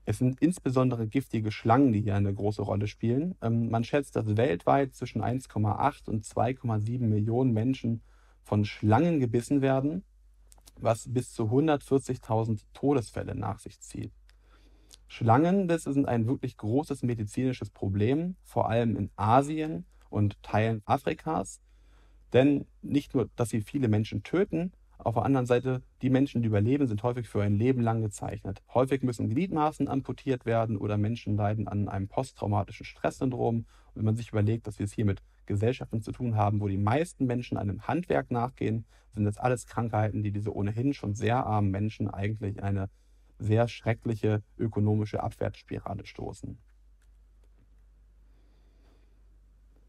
Es 0.04 0.18
sind 0.18 0.40
insbesondere 0.40 1.06
giftige 1.06 1.52
Schlangen, 1.52 1.92
die 1.92 2.00
hier 2.00 2.16
eine 2.16 2.34
große 2.34 2.62
Rolle 2.62 2.88
spielen. 2.88 3.36
Ähm, 3.40 3.70
man 3.70 3.84
schätzt, 3.84 4.16
dass 4.16 4.36
weltweit 4.36 4.94
zwischen 4.94 5.22
1,8 5.22 6.08
und 6.08 6.24
2,7 6.24 7.00
Millionen 7.00 7.52
Menschen 7.52 8.02
von 8.42 8.64
Schlangen 8.64 9.20
gebissen 9.20 9.62
werden, 9.62 10.04
was 10.76 11.12
bis 11.12 11.32
zu 11.32 11.44
140.000 11.44 12.62
Todesfälle 12.74 13.36
nach 13.36 13.60
sich 13.60 13.80
zieht. 13.80 14.12
Schlangenbisse 15.06 15.92
sind 15.92 16.08
ein 16.08 16.26
wirklich 16.26 16.56
großes 16.56 17.02
medizinisches 17.02 17.70
Problem, 17.70 18.36
vor 18.42 18.68
allem 18.68 18.96
in 18.96 19.10
Asien 19.16 19.84
und 20.10 20.42
Teilen 20.42 20.82
Afrikas. 20.84 21.60
Denn 22.32 22.66
nicht 22.80 23.14
nur, 23.14 23.28
dass 23.36 23.50
sie 23.50 23.60
viele 23.60 23.88
Menschen 23.88 24.22
töten, 24.22 24.72
Auf 25.04 25.14
der 25.14 25.24
anderen 25.24 25.46
Seite, 25.46 25.82
die 26.00 26.10
Menschen, 26.10 26.42
die 26.42 26.48
überleben, 26.48 26.86
sind 26.86 27.02
häufig 27.02 27.28
für 27.28 27.42
ein 27.42 27.56
Leben 27.56 27.80
lang 27.80 28.02
gezeichnet. 28.02 28.62
Häufig 28.72 29.02
müssen 29.02 29.28
Gliedmaßen 29.28 29.88
amputiert 29.88 30.46
werden 30.46 30.76
oder 30.76 30.96
Menschen 30.96 31.36
leiden 31.36 31.66
an 31.66 31.88
einem 31.88 32.06
posttraumatischen 32.06 32.86
Stresssyndrom. 32.86 33.56
Und 33.56 33.66
wenn 33.94 34.04
man 34.04 34.14
sich 34.14 34.28
überlegt, 34.28 34.68
dass 34.68 34.78
wir 34.78 34.84
es 34.84 34.92
hier 34.92 35.04
mit 35.04 35.20
Gesellschaften 35.46 36.02
zu 36.02 36.12
tun 36.12 36.36
haben, 36.36 36.60
wo 36.60 36.68
die 36.68 36.78
meisten 36.78 37.26
Menschen 37.26 37.58
einem 37.58 37.82
Handwerk 37.88 38.30
nachgehen, 38.30 38.84
sind 39.12 39.24
das 39.24 39.38
alles 39.38 39.66
Krankheiten, 39.66 40.22
die 40.22 40.30
diese 40.30 40.54
ohnehin 40.54 40.94
schon 40.94 41.14
sehr 41.14 41.44
armen 41.44 41.72
Menschen 41.72 42.08
eigentlich 42.08 42.62
eine 42.62 42.88
sehr 43.40 43.66
schreckliche 43.66 44.44
ökonomische 44.56 45.20
Abwärtsspirale 45.20 46.06
stoßen. 46.06 46.58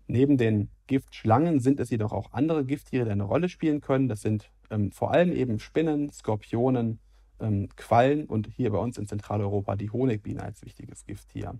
Neben 0.07 0.37
den 0.37 0.69
Giftschlangen 0.87 1.59
sind 1.59 1.79
es 1.79 1.89
jedoch 1.89 2.11
auch 2.11 2.33
andere 2.33 2.65
Gifttiere, 2.65 3.05
die 3.05 3.11
eine 3.11 3.23
Rolle 3.23 3.49
spielen 3.49 3.81
können. 3.81 4.09
Das 4.09 4.21
sind 4.21 4.51
ähm, 4.69 4.91
vor 4.91 5.11
allem 5.11 5.31
eben 5.31 5.59
Spinnen, 5.59 6.11
Skorpionen, 6.11 6.99
ähm, 7.39 7.69
Quallen 7.75 8.25
und 8.25 8.47
hier 8.47 8.71
bei 8.71 8.77
uns 8.77 8.97
in 8.97 9.07
Zentraleuropa 9.07 9.75
die 9.75 9.89
Honigbiene 9.89 10.43
als 10.43 10.63
wichtiges 10.63 11.05
Gifttier. 11.05 11.59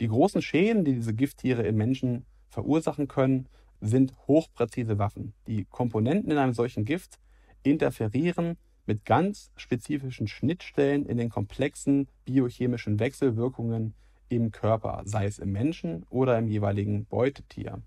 Die 0.00 0.08
großen 0.08 0.42
Schäden, 0.42 0.84
die 0.84 0.94
diese 0.94 1.14
Gifttiere 1.14 1.62
im 1.62 1.76
Menschen 1.76 2.24
verursachen 2.48 3.08
können, 3.08 3.48
sind 3.80 4.14
hochpräzise 4.26 4.98
Waffen. 4.98 5.34
Die 5.46 5.64
Komponenten 5.64 6.30
in 6.30 6.38
einem 6.38 6.52
solchen 6.52 6.84
Gift 6.84 7.18
interferieren 7.62 8.56
mit 8.86 9.04
ganz 9.04 9.50
spezifischen 9.56 10.26
Schnittstellen 10.26 11.06
in 11.06 11.16
den 11.16 11.28
komplexen 11.28 12.08
biochemischen 12.24 12.98
Wechselwirkungen 12.98 13.94
im 14.30 14.52
Körper, 14.52 15.02
sei 15.04 15.26
es 15.26 15.38
im 15.38 15.52
Menschen 15.52 16.06
oder 16.08 16.38
im 16.38 16.48
jeweiligen 16.48 17.04
Beutetier. 17.04 17.82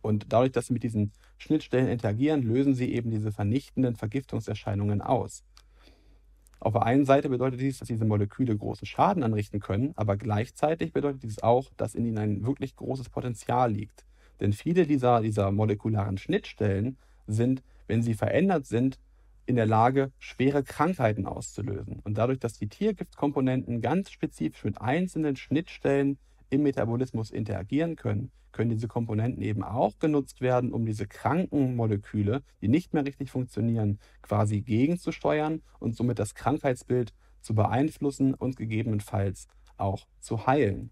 Und 0.00 0.32
dadurch, 0.32 0.52
dass 0.52 0.68
sie 0.68 0.72
mit 0.72 0.84
diesen 0.84 1.12
Schnittstellen 1.36 1.88
interagieren, 1.88 2.42
lösen 2.42 2.74
sie 2.74 2.92
eben 2.94 3.10
diese 3.10 3.32
vernichtenden 3.32 3.96
Vergiftungserscheinungen 3.96 5.02
aus. 5.02 5.44
Auf 6.60 6.72
der 6.72 6.82
einen 6.82 7.04
Seite 7.04 7.28
bedeutet 7.28 7.60
dies, 7.60 7.78
dass 7.78 7.88
diese 7.88 8.04
Moleküle 8.04 8.56
großen 8.56 8.86
Schaden 8.86 9.22
anrichten 9.22 9.60
können, 9.60 9.92
aber 9.96 10.16
gleichzeitig 10.16 10.92
bedeutet 10.92 11.22
dies 11.22 11.42
auch, 11.42 11.70
dass 11.76 11.94
in 11.94 12.04
ihnen 12.04 12.18
ein 12.18 12.46
wirklich 12.46 12.74
großes 12.74 13.10
Potenzial 13.10 13.72
liegt. 13.72 14.04
Denn 14.40 14.52
viele 14.52 14.86
dieser, 14.86 15.20
dieser 15.20 15.50
molekularen 15.50 16.18
Schnittstellen 16.18 16.96
sind, 17.26 17.62
wenn 17.86 18.02
sie 18.02 18.14
verändert 18.14 18.66
sind, 18.66 18.98
in 19.48 19.56
der 19.56 19.66
Lage, 19.66 20.12
schwere 20.18 20.62
Krankheiten 20.62 21.24
auszulösen. 21.24 22.00
Und 22.04 22.18
dadurch, 22.18 22.38
dass 22.38 22.58
die 22.58 22.68
Tiergiftkomponenten 22.68 23.80
ganz 23.80 24.10
spezifisch 24.10 24.62
mit 24.62 24.78
einzelnen 24.78 25.36
Schnittstellen 25.36 26.18
im 26.50 26.62
Metabolismus 26.64 27.30
interagieren 27.30 27.96
können, 27.96 28.30
können 28.52 28.68
diese 28.68 28.88
Komponenten 28.88 29.42
eben 29.42 29.62
auch 29.64 29.98
genutzt 29.98 30.42
werden, 30.42 30.74
um 30.74 30.84
diese 30.84 31.06
kranken 31.06 31.76
Moleküle, 31.76 32.42
die 32.60 32.68
nicht 32.68 32.92
mehr 32.92 33.06
richtig 33.06 33.30
funktionieren, 33.30 33.98
quasi 34.20 34.60
gegenzusteuern 34.60 35.62
und 35.78 35.96
somit 35.96 36.18
das 36.18 36.34
Krankheitsbild 36.34 37.14
zu 37.40 37.54
beeinflussen 37.54 38.34
und 38.34 38.56
gegebenenfalls 38.56 39.48
auch 39.78 40.06
zu 40.20 40.46
heilen. 40.46 40.90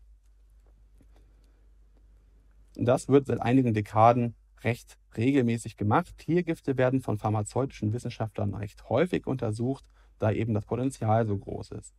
Das 2.74 3.08
wird 3.08 3.26
seit 3.26 3.42
einigen 3.42 3.74
Dekaden 3.74 4.34
recht 4.62 4.96
regelmäßig 5.16 5.76
gemacht. 5.76 6.16
Tiergifte 6.18 6.76
werden 6.76 7.00
von 7.00 7.18
pharmazeutischen 7.18 7.92
Wissenschaftlern 7.92 8.54
recht 8.54 8.88
häufig 8.88 9.26
untersucht, 9.26 9.84
da 10.18 10.30
eben 10.30 10.54
das 10.54 10.66
Potenzial 10.66 11.26
so 11.26 11.36
groß 11.36 11.72
ist. 11.72 11.94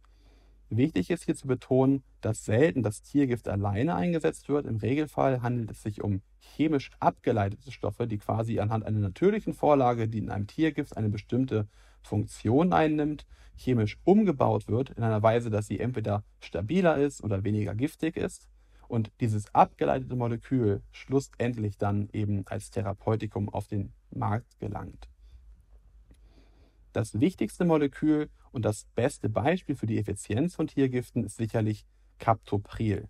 Wichtig 0.70 1.10
ist 1.12 1.24
hier 1.24 1.36
zu 1.36 1.48
betonen, 1.48 2.04
dass 2.20 2.44
selten 2.44 2.84
das 2.84 3.02
Tiergift 3.02 3.48
alleine 3.48 3.96
eingesetzt 3.96 4.50
wird. 4.50 4.66
Im 4.66 4.78
Regelfall 4.78 5.42
handelt 5.42 5.72
es 5.72 5.82
sich 5.82 6.04
um 6.04 6.22
chemisch 6.40 6.92
abgeleitete 7.00 7.72
Stoffe, 7.72 8.06
die 8.06 8.18
quasi 8.18 8.60
anhand 8.60 8.86
einer 8.86 9.00
natürlichen 9.00 9.54
Vorlage, 9.54 10.10
die 10.10 10.18
in 10.18 10.30
einem 10.30 10.48
Tiergift 10.48 10.98
eine 10.98 11.10
bestimmte 11.10 11.68
Funktion 12.02 12.74
einnimmt, 12.74 13.26
chemisch 13.56 13.98
umgebaut 14.04 14.68
wird 14.68 14.90
in 14.90 15.04
einer 15.04 15.24
Weise, 15.24 15.50
dass 15.50 15.68
sie 15.68 15.80
entweder 15.80 16.24
stabiler 16.42 16.98
ist 16.98 17.24
oder 17.24 17.46
weniger 17.46 17.74
giftig 17.74 18.18
ist 18.18 18.50
und 18.88 19.12
dieses 19.20 19.54
abgeleitete 19.54 20.16
Molekül 20.16 20.82
schlussendlich 20.92 21.78
dann 21.78 22.10
eben 22.14 22.46
als 22.48 22.70
Therapeutikum 22.70 23.50
auf 23.50 23.68
den 23.68 23.94
Markt 24.12 24.60
gelangt. 24.60 25.10
Das 26.94 27.20
wichtigste 27.20 27.66
Molekül 27.66 28.30
und 28.52 28.66
das 28.66 28.86
beste 28.96 29.30
Beispiel 29.30 29.76
für 29.76 29.86
die 29.86 30.00
Effizienz 30.00 30.56
von 30.56 30.68
Tiergiften 30.68 31.24
ist 31.24 31.38
sicherlich 31.38 31.86
Captopril. 32.18 33.08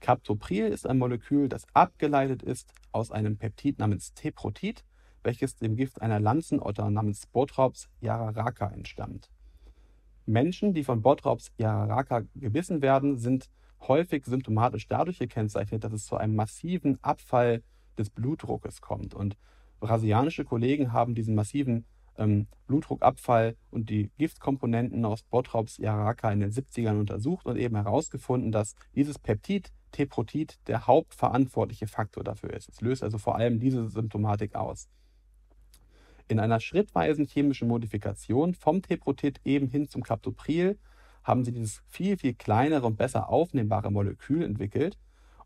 Captopril 0.00 0.66
ist 0.66 0.86
ein 0.86 0.98
Molekül, 0.98 1.48
das 1.48 1.66
abgeleitet 1.72 2.42
ist 2.42 2.72
aus 2.92 3.10
einem 3.10 3.38
Peptid 3.38 3.78
namens 3.78 4.14
Teprotid, 4.14 4.84
welches 5.22 5.56
dem 5.56 5.76
Gift 5.76 6.00
einer 6.00 6.20
Lanzenotter 6.20 6.90
namens 6.90 7.26
Botrops 7.26 7.88
jararaca 8.00 8.68
entstammt. 8.68 9.30
Menschen, 10.26 10.74
die 10.74 10.84
von 10.84 11.02
Botrops 11.02 11.52
jararaca 11.58 12.22
gebissen 12.34 12.82
werden, 12.82 13.18
sind 13.18 13.50
häufig 13.86 14.24
symptomatisch 14.24 14.86
dadurch 14.88 15.18
gekennzeichnet, 15.18 15.84
dass 15.84 15.92
es 15.92 16.06
zu 16.06 16.16
einem 16.16 16.36
massiven 16.36 16.98
Abfall 17.02 17.62
des 17.98 18.10
Blutdruckes 18.10 18.80
kommt. 18.80 19.14
Und 19.14 19.36
brasilianische 19.80 20.44
Kollegen 20.44 20.92
haben 20.92 21.14
diesen 21.14 21.34
massiven 21.34 21.84
ähm, 22.16 22.46
Blutdruckabfall 22.66 23.56
und 23.70 23.90
die 23.90 24.10
Giftkomponenten 24.18 25.04
aus 25.04 25.22
Botrops 25.22 25.78
Jaraka 25.78 26.30
in 26.30 26.40
den 26.40 26.52
70ern 26.52 26.98
untersucht 27.00 27.46
und 27.46 27.56
eben 27.56 27.76
herausgefunden, 27.76 28.52
dass 28.52 28.74
dieses 28.94 29.18
Peptid 29.18 29.72
Teprotid 29.92 30.58
der 30.68 30.86
hauptverantwortliche 30.86 31.88
Faktor 31.88 32.22
dafür 32.22 32.52
ist. 32.52 32.68
Es 32.68 32.80
löst 32.80 33.02
also 33.02 33.18
vor 33.18 33.36
allem 33.36 33.58
diese 33.58 33.88
Symptomatik 33.88 34.54
aus. 34.54 34.88
In 36.28 36.38
einer 36.38 36.60
schrittweisen 36.60 37.26
chemischen 37.26 37.66
Modifikation 37.66 38.54
vom 38.54 38.82
Teprotid 38.82 39.40
eben 39.44 39.66
hin 39.66 39.88
zum 39.88 40.04
Captopril 40.04 40.78
haben 41.30 41.44
sie 41.44 41.52
dieses 41.52 41.82
viel, 41.88 42.18
viel 42.18 42.34
kleinere 42.34 42.86
und 42.86 42.96
besser 42.96 43.30
aufnehmbare 43.30 43.90
Molekül 43.90 44.42
entwickelt. 44.42 44.98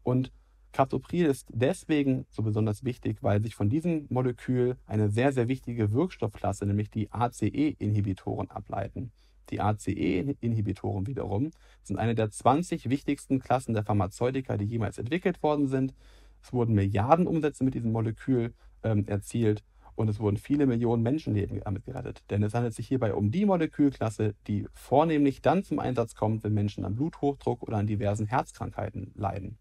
Und 0.03 0.33
Captopril 0.73 1.27
ist 1.27 1.47
deswegen 1.53 2.27
so 2.31 2.43
besonders 2.43 2.85
wichtig, 2.85 3.19
weil 3.23 3.41
sich 3.41 3.55
von 3.55 3.69
diesem 3.69 4.07
Molekül 4.09 4.77
eine 4.87 5.09
sehr, 5.09 5.33
sehr 5.33 5.47
wichtige 5.47 5.93
Wirkstoffklasse, 5.93 6.67
nämlich 6.67 6.91
die 6.91 7.13
ACE-Inhibitoren, 7.13 8.51
ableiten. 8.51 9.13
Die 9.51 9.61
ACE-Inhibitoren 9.61 11.07
wiederum 11.07 11.51
sind 11.83 11.99
eine 11.99 12.15
der 12.15 12.31
20 12.31 12.89
wichtigsten 12.89 13.39
Klassen 13.39 13.75
der 13.75 13.85
Pharmazeutika, 13.85 14.57
die 14.57 14.65
jemals 14.65 14.99
entwickelt 14.99 15.43
worden 15.43 15.69
sind. 15.69 15.95
Es 16.43 16.53
wurden 16.53 16.75
Milliardenumsätze 16.75 17.63
mit 17.63 17.75
diesem 17.75 17.93
Molekül 17.93 18.53
ähm, 18.83 19.07
erzielt 19.07 19.63
und 19.97 20.09
es 20.09 20.21
wurden 20.21 20.37
viele 20.37 20.67
Millionen 20.67 21.03
Menschenleben 21.03 21.61
damit 21.65 21.85
gerettet. 21.85 22.23
Denn 22.31 22.43
es 22.43 22.55
handelt 22.55 22.75
sich 22.75 22.89
hierbei 22.89 23.15
um 23.15 23.31
die 23.31 23.47
Molekülklasse, 23.47 24.35
die 24.47 24.67
vornehmlich 24.73 25.43
dann 25.43 25.65
zum 25.65 25.79
Einsatz 25.79 26.15
kommt, 26.15 26.45
wenn 26.45 26.55
Menschen 26.55 26.85
an 26.85 26.97
Bluthochdruck 26.97 27.63
oder 27.63 27.77
an 27.77 27.87
diversen 27.87 28.27
Herzkrankheiten 28.27 29.13
leiden. 29.15 29.59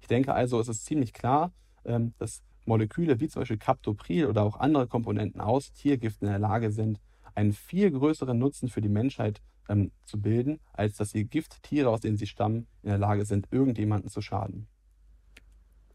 Ich 0.00 0.08
denke 0.08 0.34
also, 0.34 0.60
es 0.60 0.68
ist 0.68 0.84
ziemlich 0.84 1.12
klar, 1.12 1.52
ähm, 1.84 2.14
dass 2.18 2.42
Moleküle 2.64 3.20
wie 3.20 3.28
zum 3.28 3.40
Beispiel 3.40 3.58
Captopril 3.58 4.26
oder 4.26 4.42
auch 4.42 4.58
andere 4.58 4.86
Komponenten 4.86 5.40
aus 5.40 5.72
Tiergiften 5.72 6.28
in 6.28 6.32
der 6.32 6.40
Lage 6.40 6.70
sind, 6.70 7.00
einen 7.34 7.52
viel 7.52 7.90
größeren 7.90 8.38
Nutzen 8.38 8.68
für 8.68 8.80
die 8.80 8.88
Menschheit 8.88 9.40
ähm, 9.68 9.90
zu 10.04 10.20
bilden, 10.20 10.60
als 10.72 10.96
dass 10.96 11.12
die 11.12 11.24
Gifttiere, 11.24 11.88
aus 11.88 12.00
denen 12.00 12.16
sie 12.16 12.26
stammen, 12.26 12.66
in 12.82 12.90
der 12.90 12.98
Lage 12.98 13.24
sind, 13.24 13.48
irgendjemanden 13.50 14.10
zu 14.10 14.20
schaden. 14.20 14.68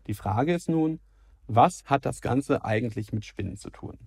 Die 0.08 0.14
Frage 0.14 0.54
ist 0.54 0.70
nun, 0.70 1.00
was 1.48 1.84
hat 1.86 2.06
das 2.06 2.22
Ganze 2.22 2.63
eigentlich 2.63 3.13
mit 3.13 3.25
Spinnen 3.25 3.58
zu 3.58 3.70
tun? 3.70 3.98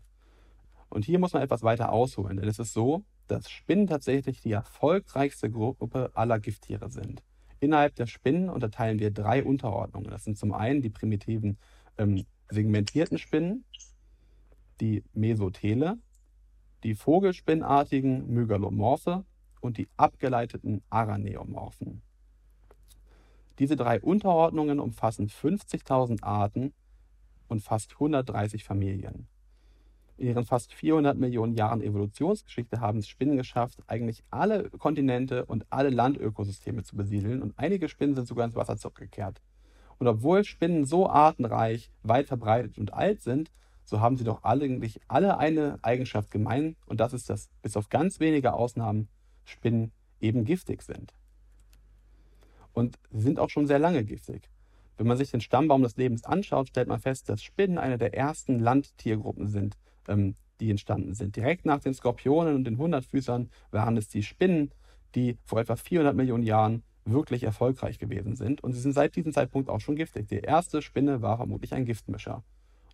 Und 0.88 1.04
hier 1.04 1.18
muss 1.18 1.32
man 1.32 1.42
etwas 1.42 1.62
weiter 1.62 1.92
ausholen, 1.92 2.36
denn 2.36 2.48
es 2.48 2.58
ist 2.58 2.72
so, 2.72 3.04
dass 3.28 3.50
Spinnen 3.50 3.86
tatsächlich 3.86 4.40
die 4.40 4.52
erfolgreichste 4.52 5.50
Gruppe 5.50 6.10
aller 6.14 6.40
Gifttiere 6.40 6.90
sind. 6.90 7.22
Innerhalb 7.60 7.94
der 7.94 8.06
Spinnen 8.06 8.48
unterteilen 8.48 8.98
wir 8.98 9.10
drei 9.10 9.44
Unterordnungen. 9.44 10.10
Das 10.10 10.24
sind 10.24 10.36
zum 10.36 10.52
einen 10.52 10.82
die 10.82 10.90
primitiven 10.90 11.58
ähm, 11.98 12.24
segmentierten 12.48 13.18
Spinnen, 13.18 13.64
die 14.80 15.04
Mesotele, 15.12 15.98
die 16.82 16.94
vogelspinnartigen 16.94 18.26
Mygalomorphe 18.32 19.24
und 19.60 19.76
die 19.76 19.88
abgeleiteten 19.96 20.82
Araneomorphen. 20.90 22.02
Diese 23.58 23.76
drei 23.76 24.00
Unterordnungen 24.00 24.80
umfassen 24.80 25.28
50.000 25.28 26.22
Arten 26.22 26.72
und 27.50 27.62
fast 27.62 27.92
130 27.92 28.64
Familien. 28.64 29.26
In 30.16 30.28
ihren 30.28 30.44
fast 30.44 30.74
400 30.74 31.16
Millionen 31.16 31.54
Jahren 31.54 31.82
Evolutionsgeschichte 31.82 32.80
haben 32.80 32.98
es 32.98 33.08
Spinnen 33.08 33.36
geschafft, 33.36 33.80
eigentlich 33.86 34.22
alle 34.30 34.68
Kontinente 34.70 35.46
und 35.46 35.66
alle 35.70 35.90
Landökosysteme 35.90 36.82
zu 36.82 36.96
besiedeln 36.96 37.42
und 37.42 37.54
einige 37.56 37.88
Spinnen 37.88 38.14
sind 38.14 38.28
sogar 38.28 38.44
ins 38.44 38.54
Wasser 38.54 38.76
zurückgekehrt. 38.76 39.40
Und 39.98 40.06
obwohl 40.06 40.44
Spinnen 40.44 40.84
so 40.84 41.08
artenreich, 41.08 41.90
weit 42.02 42.28
verbreitet 42.28 42.78
und 42.78 42.92
alt 42.92 43.22
sind, 43.22 43.50
so 43.84 44.00
haben 44.00 44.16
sie 44.16 44.24
doch 44.24 44.44
eigentlich 44.44 45.00
alle 45.08 45.38
eine 45.38 45.78
Eigenschaft 45.82 46.30
gemein 46.30 46.76
und 46.86 47.00
das 47.00 47.12
ist, 47.12 47.28
dass 47.30 47.48
bis 47.62 47.76
auf 47.76 47.88
ganz 47.88 48.20
wenige 48.20 48.52
Ausnahmen 48.52 49.08
Spinnen 49.44 49.90
eben 50.20 50.44
giftig 50.44 50.82
sind. 50.82 51.14
Und 52.72 52.98
sind 53.10 53.40
auch 53.40 53.50
schon 53.50 53.66
sehr 53.66 53.78
lange 53.78 54.04
giftig. 54.04 54.48
Wenn 55.00 55.06
man 55.06 55.16
sich 55.16 55.30
den 55.30 55.40
Stammbaum 55.40 55.82
des 55.82 55.96
Lebens 55.96 56.26
anschaut, 56.26 56.68
stellt 56.68 56.88
man 56.88 57.00
fest, 57.00 57.30
dass 57.30 57.42
Spinnen 57.42 57.78
eine 57.78 57.96
der 57.96 58.12
ersten 58.12 58.58
Landtiergruppen 58.58 59.48
sind, 59.48 59.78
ähm, 60.06 60.34
die 60.60 60.68
entstanden 60.68 61.14
sind. 61.14 61.36
Direkt 61.36 61.64
nach 61.64 61.80
den 61.80 61.94
Skorpionen 61.94 62.54
und 62.54 62.64
den 62.64 62.76
Hundertfüßern 62.76 63.48
waren 63.70 63.96
es 63.96 64.08
die 64.08 64.22
Spinnen, 64.22 64.72
die 65.14 65.38
vor 65.46 65.58
etwa 65.58 65.76
400 65.76 66.14
Millionen 66.14 66.42
Jahren 66.42 66.82
wirklich 67.06 67.44
erfolgreich 67.44 67.98
gewesen 67.98 68.36
sind. 68.36 68.62
Und 68.62 68.74
sie 68.74 68.80
sind 68.80 68.92
seit 68.92 69.16
diesem 69.16 69.32
Zeitpunkt 69.32 69.70
auch 69.70 69.80
schon 69.80 69.96
giftig. 69.96 70.28
Die 70.28 70.40
erste 70.40 70.82
Spinne 70.82 71.22
war 71.22 71.38
vermutlich 71.38 71.72
ein 71.72 71.86
Giftmischer. 71.86 72.44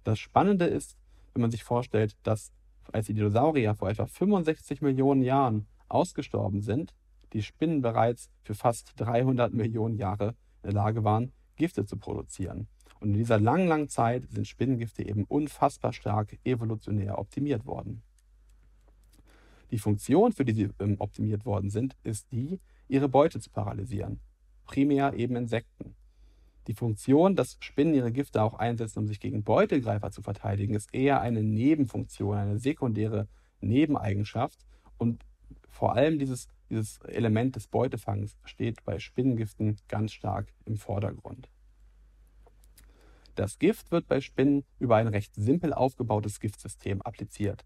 Das 0.05 0.21
Spannende 0.21 0.67
ist, 0.67 0.97
wenn 1.35 1.43
man 1.43 1.51
sich 1.51 1.65
vorstellt, 1.65 2.17
dass 2.23 2.53
als 2.93 3.07
die 3.07 3.15
Dinosaurier 3.15 3.75
vor 3.75 3.91
etwa 3.91 4.07
65 4.07 4.81
Millionen 4.81 5.23
Jahren 5.23 5.67
ausgestorben 5.89 6.63
sind, 6.63 6.95
die 7.33 7.43
Spinnen 7.43 7.83
bereits 7.83 8.31
für 8.45 8.55
fast 8.55 8.93
300 8.95 9.53
Millionen 9.53 9.97
Jahre 9.97 10.37
in 10.63 10.71
der 10.71 10.73
Lage 10.73 11.03
waren, 11.03 11.33
Gifte 11.57 11.85
zu 11.85 11.97
produzieren. 11.97 12.69
Und 13.01 13.11
in 13.11 13.19
dieser 13.19 13.39
langen, 13.39 13.69
langen 13.69 13.89
Zeit 13.89 14.25
sind 14.31 14.47
Spinnengifte 14.47 15.07
eben 15.07 15.25
unfassbar 15.25 15.93
stark 15.93 16.39
evolutionär 16.45 17.19
optimiert 17.19 17.67
worden. 17.67 18.03
Die 19.71 19.79
Funktion, 19.79 20.33
für 20.33 20.45
die 20.45 20.53
sie 20.53 20.69
ähm, 20.79 20.97
optimiert 20.99 21.45
worden 21.45 21.71
sind, 21.71 21.97
ist 22.05 22.31
die, 22.33 22.61
ihre 22.89 23.09
Beute 23.09 23.41
zu 23.41 23.51
paralysieren. 23.51 24.21
Primär 24.65 25.15
eben 25.15 25.37
Insekten. 25.37 25.97
Die 26.69 26.75
Funktion, 26.75 27.37
dass 27.37 27.57
Spinnen 27.61 27.95
ihre 27.95 28.13
Gifte 28.13 28.43
auch 28.43 28.55
einsetzen, 28.55 29.01
um 29.01 29.07
sich 29.07 29.21
gegen 29.21 29.45
Beutegreifer 29.45 30.11
zu 30.11 30.23
verteidigen, 30.23 30.75
ist 30.75 30.93
eher 30.95 31.21
eine 31.21 31.43
Nebenfunktion, 31.43 32.37
eine 32.37 32.59
sekundäre 32.59 33.29
Nebeneigenschaft. 33.61 34.67
Und 34.99 35.25
vor 35.69 35.95
allem 35.95 36.19
dieses, 36.19 36.49
dieses 36.71 36.99
Element 37.03 37.57
des 37.57 37.69
Beutefangs 37.69 38.37
steht 38.45 38.85
bei 38.85 38.99
Spinnengiften 38.99 39.77
ganz 39.89 40.13
stark 40.13 40.53
im 40.65 40.77
Vordergrund. 40.77 41.49
Das 43.35 43.59
Gift 43.59 43.93
wird 43.93 44.09
bei 44.09 44.21
Spinnen 44.21 44.65
über 44.79 44.97
ein 44.97 45.09
recht 45.09 45.35
simpel 45.35 45.73
aufgebautes 45.75 46.41
Giftsystem 46.41 47.03
appliziert. 47.03 47.65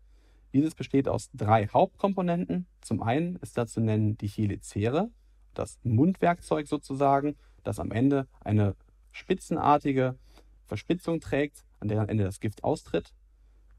Dieses 0.52 0.75
besteht 0.75 1.09
aus 1.09 1.30
drei 1.33 1.69
Hauptkomponenten. 1.69 2.66
Zum 2.80 3.02
einen 3.02 3.37
ist 3.37 3.57
da 3.57 3.66
zu 3.66 3.80
nennen 3.80 4.19
die 4.19 4.26
Chelicere, 4.26 5.11
das 5.54 5.78
Mundwerkzeug 5.85 6.66
sozusagen, 6.66 7.37
das 7.62 7.78
am 7.78 7.92
Ende 7.92 8.26
eine 8.40 8.75
spitzenartige 9.12 10.19
Verspitzung 10.66 11.21
trägt, 11.21 11.64
an 11.78 11.88
der 11.88 12.00
am 12.00 12.09
Ende 12.09 12.25
das 12.25 12.40
Gift 12.40 12.64
austritt. 12.64 13.14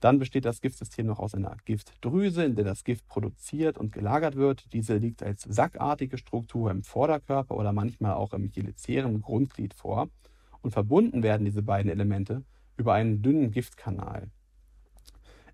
Dann 0.01 0.17
besteht 0.17 0.45
das 0.45 0.61
Giftsystem 0.61 1.05
noch 1.05 1.19
aus 1.19 1.35
einer 1.35 1.55
Giftdrüse, 1.63 2.43
in 2.43 2.55
der 2.55 2.65
das 2.65 2.83
Gift 2.83 3.07
produziert 3.07 3.77
und 3.77 3.91
gelagert 3.91 4.35
wird. 4.35 4.73
Diese 4.73 4.97
liegt 4.97 5.21
als 5.21 5.43
sackartige 5.43 6.17
Struktur 6.17 6.71
im 6.71 6.83
Vorderkörper 6.83 7.55
oder 7.55 7.71
manchmal 7.71 8.13
auch 8.13 8.33
im 8.33 8.51
chelicären 8.51 9.21
Grundglied 9.21 9.75
vor. 9.75 10.09
Und 10.63 10.71
verbunden 10.71 11.21
werden 11.21 11.45
diese 11.45 11.61
beiden 11.61 11.91
Elemente 11.91 12.43
über 12.77 12.93
einen 12.93 13.21
dünnen 13.21 13.51
Giftkanal. 13.51 14.31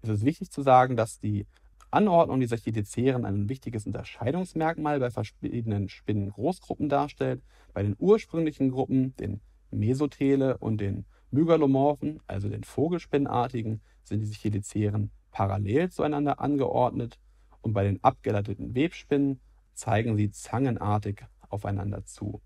Es 0.01 0.09
ist 0.09 0.23
wichtig 0.23 0.49
zu 0.49 0.61
sagen, 0.61 0.95
dass 0.95 1.19
die 1.19 1.45
Anordnung 1.91 2.39
dieser 2.39 2.57
Cheliceren 2.57 3.25
ein 3.25 3.49
wichtiges 3.49 3.85
Unterscheidungsmerkmal 3.85 4.99
bei 4.99 5.11
verschiedenen 5.11 5.89
Spinnengroßgruppen 5.89 6.87
darstellt. 6.87 7.41
Bei 7.73 7.83
den 7.83 7.97
ursprünglichen 7.99 8.71
Gruppen, 8.71 9.13
den 9.17 9.41
Mesotele 9.71 10.57
und 10.57 10.79
den 10.79 11.05
Mygalomorphen, 11.31 12.21
also 12.27 12.49
den 12.49 12.63
Vogelspinnenartigen, 12.63 13.81
sind 14.03 14.21
diese 14.21 14.33
Cheliceren 14.33 15.11
parallel 15.31 15.89
zueinander 15.89 16.39
angeordnet 16.39 17.19
und 17.61 17.73
bei 17.73 17.83
den 17.83 18.03
abgeleiteten 18.03 18.73
Webspinnen 18.75 19.39
zeigen 19.73 20.15
sie 20.15 20.31
zangenartig 20.31 21.25
aufeinander 21.49 22.05
zu. 22.05 22.41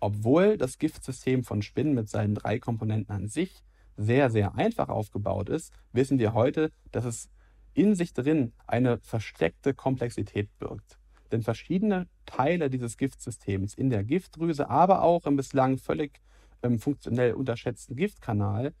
Obwohl 0.00 0.58
das 0.58 0.78
Giftsystem 0.78 1.44
von 1.44 1.62
Spinnen 1.62 1.94
mit 1.94 2.08
seinen 2.08 2.34
drei 2.34 2.58
Komponenten 2.58 3.14
an 3.14 3.28
sich 3.28 3.62
sehr, 3.96 4.30
sehr 4.30 4.54
einfach 4.54 4.88
aufgebaut 4.88 5.48
ist, 5.48 5.72
wissen 5.92 6.18
wir 6.18 6.34
heute, 6.34 6.70
dass 6.92 7.04
es 7.04 7.30
in 7.74 7.94
sich 7.94 8.12
drin 8.12 8.52
eine 8.66 8.98
versteckte 8.98 9.74
Komplexität 9.74 10.48
birgt. 10.58 10.98
Denn 11.32 11.42
verschiedene 11.42 12.06
Teile 12.26 12.70
dieses 12.70 12.96
Giftsystems 12.96 13.74
in 13.74 13.90
der 13.90 14.04
Giftdrüse, 14.04 14.68
aber 14.68 15.02
auch 15.02 15.26
im 15.26 15.36
bislang 15.36 15.78
völlig 15.78 16.20
ähm, 16.64 16.78
funktionell 16.78 17.34
unterschätzten 17.34 17.96
Giftkanal 17.96 18.74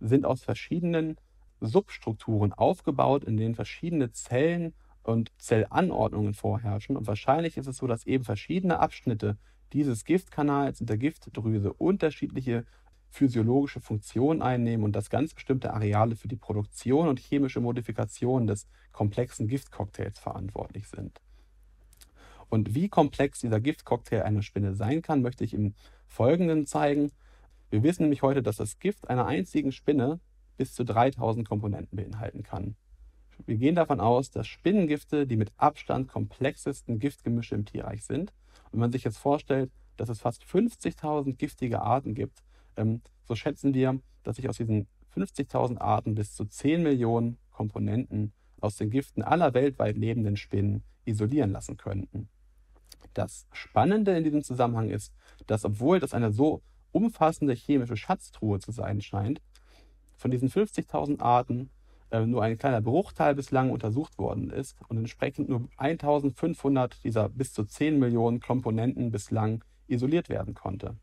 sind 0.00 0.24
aus 0.24 0.42
verschiedenen 0.42 1.16
Substrukturen 1.60 2.52
aufgebaut, 2.52 3.24
in 3.24 3.36
denen 3.36 3.54
verschiedene 3.54 4.10
Zellen 4.12 4.74
und 5.02 5.32
Zellanordnungen 5.38 6.34
vorherrschen. 6.34 6.96
Und 6.96 7.06
wahrscheinlich 7.06 7.56
ist 7.56 7.66
es 7.66 7.76
so, 7.76 7.86
dass 7.86 8.06
eben 8.06 8.24
verschiedene 8.24 8.78
Abschnitte 8.78 9.36
dieses 9.72 10.04
Giftkanals 10.04 10.80
und 10.80 10.88
der 10.88 10.98
Giftdrüse 10.98 11.72
unterschiedliche 11.72 12.64
physiologische 13.10 13.80
Funktionen 13.80 14.42
einnehmen 14.42 14.84
und 14.84 14.96
dass 14.96 15.08
ganz 15.08 15.34
bestimmte 15.34 15.72
Areale 15.72 16.16
für 16.16 16.28
die 16.28 16.36
Produktion 16.36 17.08
und 17.08 17.20
chemische 17.20 17.60
Modifikation 17.60 18.46
des 18.46 18.66
komplexen 18.92 19.46
Giftcocktails 19.46 20.18
verantwortlich 20.18 20.88
sind. 20.88 21.20
Und 22.48 22.74
wie 22.74 22.88
komplex 22.88 23.40
dieser 23.40 23.60
Giftcocktail 23.60 24.22
einer 24.22 24.42
Spinne 24.42 24.74
sein 24.74 25.02
kann, 25.02 25.22
möchte 25.22 25.44
ich 25.44 25.54
im 25.54 25.74
Folgenden 26.06 26.66
zeigen. 26.66 27.10
Wir 27.74 27.82
wissen 27.82 28.02
nämlich 28.02 28.22
heute, 28.22 28.40
dass 28.40 28.58
das 28.58 28.78
Gift 28.78 29.10
einer 29.10 29.26
einzigen 29.26 29.72
Spinne 29.72 30.20
bis 30.56 30.74
zu 30.74 30.84
3000 30.84 31.44
Komponenten 31.44 31.96
beinhalten 31.96 32.44
kann. 32.44 32.76
Wir 33.46 33.56
gehen 33.56 33.74
davon 33.74 33.98
aus, 33.98 34.30
dass 34.30 34.46
Spinnengifte 34.46 35.26
die 35.26 35.36
mit 35.36 35.50
Abstand 35.56 36.06
komplexesten 36.06 37.00
Giftgemische 37.00 37.56
im 37.56 37.64
Tierreich 37.64 38.04
sind. 38.04 38.32
Und 38.66 38.74
wenn 38.74 38.78
man 38.78 38.92
sich 38.92 39.02
jetzt 39.02 39.18
vorstellt, 39.18 39.72
dass 39.96 40.08
es 40.08 40.20
fast 40.20 40.44
50.000 40.44 41.34
giftige 41.34 41.80
Arten 41.80 42.14
gibt, 42.14 42.44
ähm, 42.76 43.00
so 43.24 43.34
schätzen 43.34 43.74
wir, 43.74 43.98
dass 44.22 44.36
sich 44.36 44.48
aus 44.48 44.58
diesen 44.58 44.86
50.000 45.16 45.78
Arten 45.78 46.14
bis 46.14 46.32
zu 46.32 46.44
10 46.44 46.80
Millionen 46.80 47.38
Komponenten 47.50 48.32
aus 48.60 48.76
den 48.76 48.90
Giften 48.90 49.22
aller 49.22 49.52
weltweit 49.52 49.96
lebenden 49.96 50.36
Spinnen 50.36 50.84
isolieren 51.06 51.50
lassen 51.50 51.76
könnten. 51.76 52.28
Das 53.14 53.48
Spannende 53.50 54.16
in 54.16 54.22
diesem 54.22 54.44
Zusammenhang 54.44 54.90
ist, 54.90 55.12
dass 55.48 55.64
obwohl 55.64 55.98
das 55.98 56.14
eine 56.14 56.30
so 56.30 56.62
umfassende 56.94 57.54
chemische 57.54 57.96
Schatztruhe 57.96 58.58
zu 58.60 58.72
sein 58.72 59.00
scheint, 59.00 59.40
von 60.16 60.30
diesen 60.30 60.48
50.000 60.48 61.20
Arten 61.20 61.70
äh, 62.10 62.24
nur 62.24 62.42
ein 62.42 62.56
kleiner 62.56 62.80
Bruchteil 62.80 63.34
bislang 63.34 63.70
untersucht 63.70 64.18
worden 64.18 64.50
ist 64.50 64.76
und 64.88 64.96
entsprechend 64.96 65.48
nur 65.48 65.68
1500 65.76 67.02
dieser 67.04 67.28
bis 67.28 67.52
zu 67.52 67.64
10 67.64 67.98
Millionen 67.98 68.40
Komponenten 68.40 69.10
bislang 69.10 69.64
isoliert 69.88 70.28
werden 70.28 70.54
konnte 70.54 70.96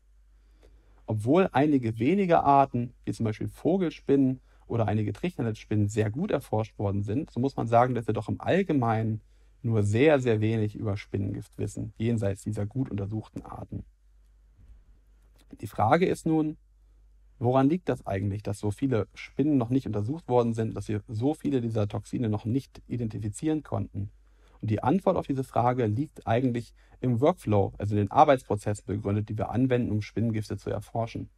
obwohl 1.06 1.48
einige 1.52 1.98
wenige 1.98 2.42
Arten, 2.42 2.94
wie 3.04 3.12
zum 3.12 3.24
Beispiel 3.24 3.48
Vogelspinnen 3.48 4.40
oder 4.66 4.88
einige 4.88 5.12
Trichternetzspinnen, 5.12 5.88
sehr 5.88 6.10
gut 6.10 6.30
erforscht 6.30 6.78
worden 6.78 7.02
sind, 7.02 7.30
so 7.30 7.40
muss 7.40 7.56
man 7.56 7.66
sagen, 7.66 7.94
dass 7.94 8.06
wir 8.06 8.14
doch 8.14 8.28
im 8.28 8.40
Allgemeinen 8.40 9.20
nur 9.62 9.82
sehr, 9.82 10.20
sehr 10.20 10.40
wenig 10.40 10.74
über 10.74 10.96
Spinnengift 10.96 11.58
wissen, 11.58 11.92
jenseits 11.98 12.42
dieser 12.42 12.66
gut 12.66 12.90
untersuchten 12.90 13.42
Arten. 13.42 13.84
Die 15.60 15.66
Frage 15.66 16.06
ist 16.06 16.26
nun, 16.26 16.56
woran 17.38 17.68
liegt 17.68 17.88
das 17.88 18.06
eigentlich, 18.06 18.42
dass 18.42 18.58
so 18.58 18.70
viele 18.70 19.08
Spinnen 19.14 19.58
noch 19.58 19.70
nicht 19.70 19.86
untersucht 19.86 20.28
worden 20.28 20.54
sind, 20.54 20.76
dass 20.76 20.88
wir 20.88 21.02
so 21.08 21.34
viele 21.34 21.60
dieser 21.60 21.88
Toxine 21.88 22.28
noch 22.28 22.44
nicht 22.44 22.82
identifizieren 22.86 23.62
konnten? 23.62 24.10
Und 24.60 24.70
die 24.70 24.82
Antwort 24.82 25.16
auf 25.16 25.26
diese 25.26 25.44
Frage 25.44 25.86
liegt 25.86 26.26
eigentlich 26.26 26.72
im 27.00 27.20
Workflow, 27.20 27.72
also 27.78 27.94
in 27.94 28.02
den 28.02 28.10
Arbeitsprozessen 28.10 28.84
begründet, 28.86 29.28
die 29.28 29.36
wir 29.36 29.50
anwenden, 29.50 29.90
um 29.90 30.02
Spinnengifte 30.02 30.56
zu 30.56 30.70
erforschen. 30.70 31.28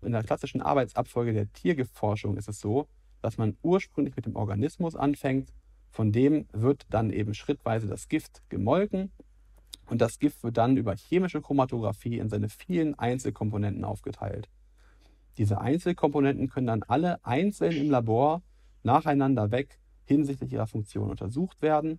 In 0.00 0.12
der 0.12 0.22
klassischen 0.22 0.62
Arbeitsabfolge 0.62 1.32
der 1.32 1.52
Tiergiftforschung 1.52 2.36
ist 2.36 2.48
es 2.48 2.60
so, 2.60 2.88
dass 3.20 3.38
man 3.38 3.56
ursprünglich 3.62 4.16
mit 4.16 4.26
dem 4.26 4.36
Organismus 4.36 4.96
anfängt, 4.96 5.52
von 5.90 6.10
dem 6.10 6.46
wird 6.52 6.86
dann 6.90 7.10
eben 7.10 7.34
schrittweise 7.34 7.86
das 7.86 8.08
Gift 8.08 8.42
gemolken 8.48 9.12
und 9.86 10.00
das 10.00 10.18
Gift 10.18 10.42
wird 10.42 10.56
dann 10.56 10.76
über 10.76 10.94
chemische 10.94 11.40
Chromatographie 11.40 12.18
in 12.18 12.28
seine 12.28 12.48
vielen 12.48 12.98
Einzelkomponenten 12.98 13.84
aufgeteilt. 13.84 14.48
Diese 15.38 15.60
Einzelkomponenten 15.60 16.48
können 16.48 16.66
dann 16.66 16.82
alle 16.84 17.24
einzeln 17.24 17.72
im 17.72 17.90
Labor 17.90 18.42
nacheinander 18.82 19.50
weg 19.50 19.78
hinsichtlich 20.04 20.52
ihrer 20.52 20.66
Funktion 20.66 21.10
untersucht 21.10 21.62
werden 21.62 21.98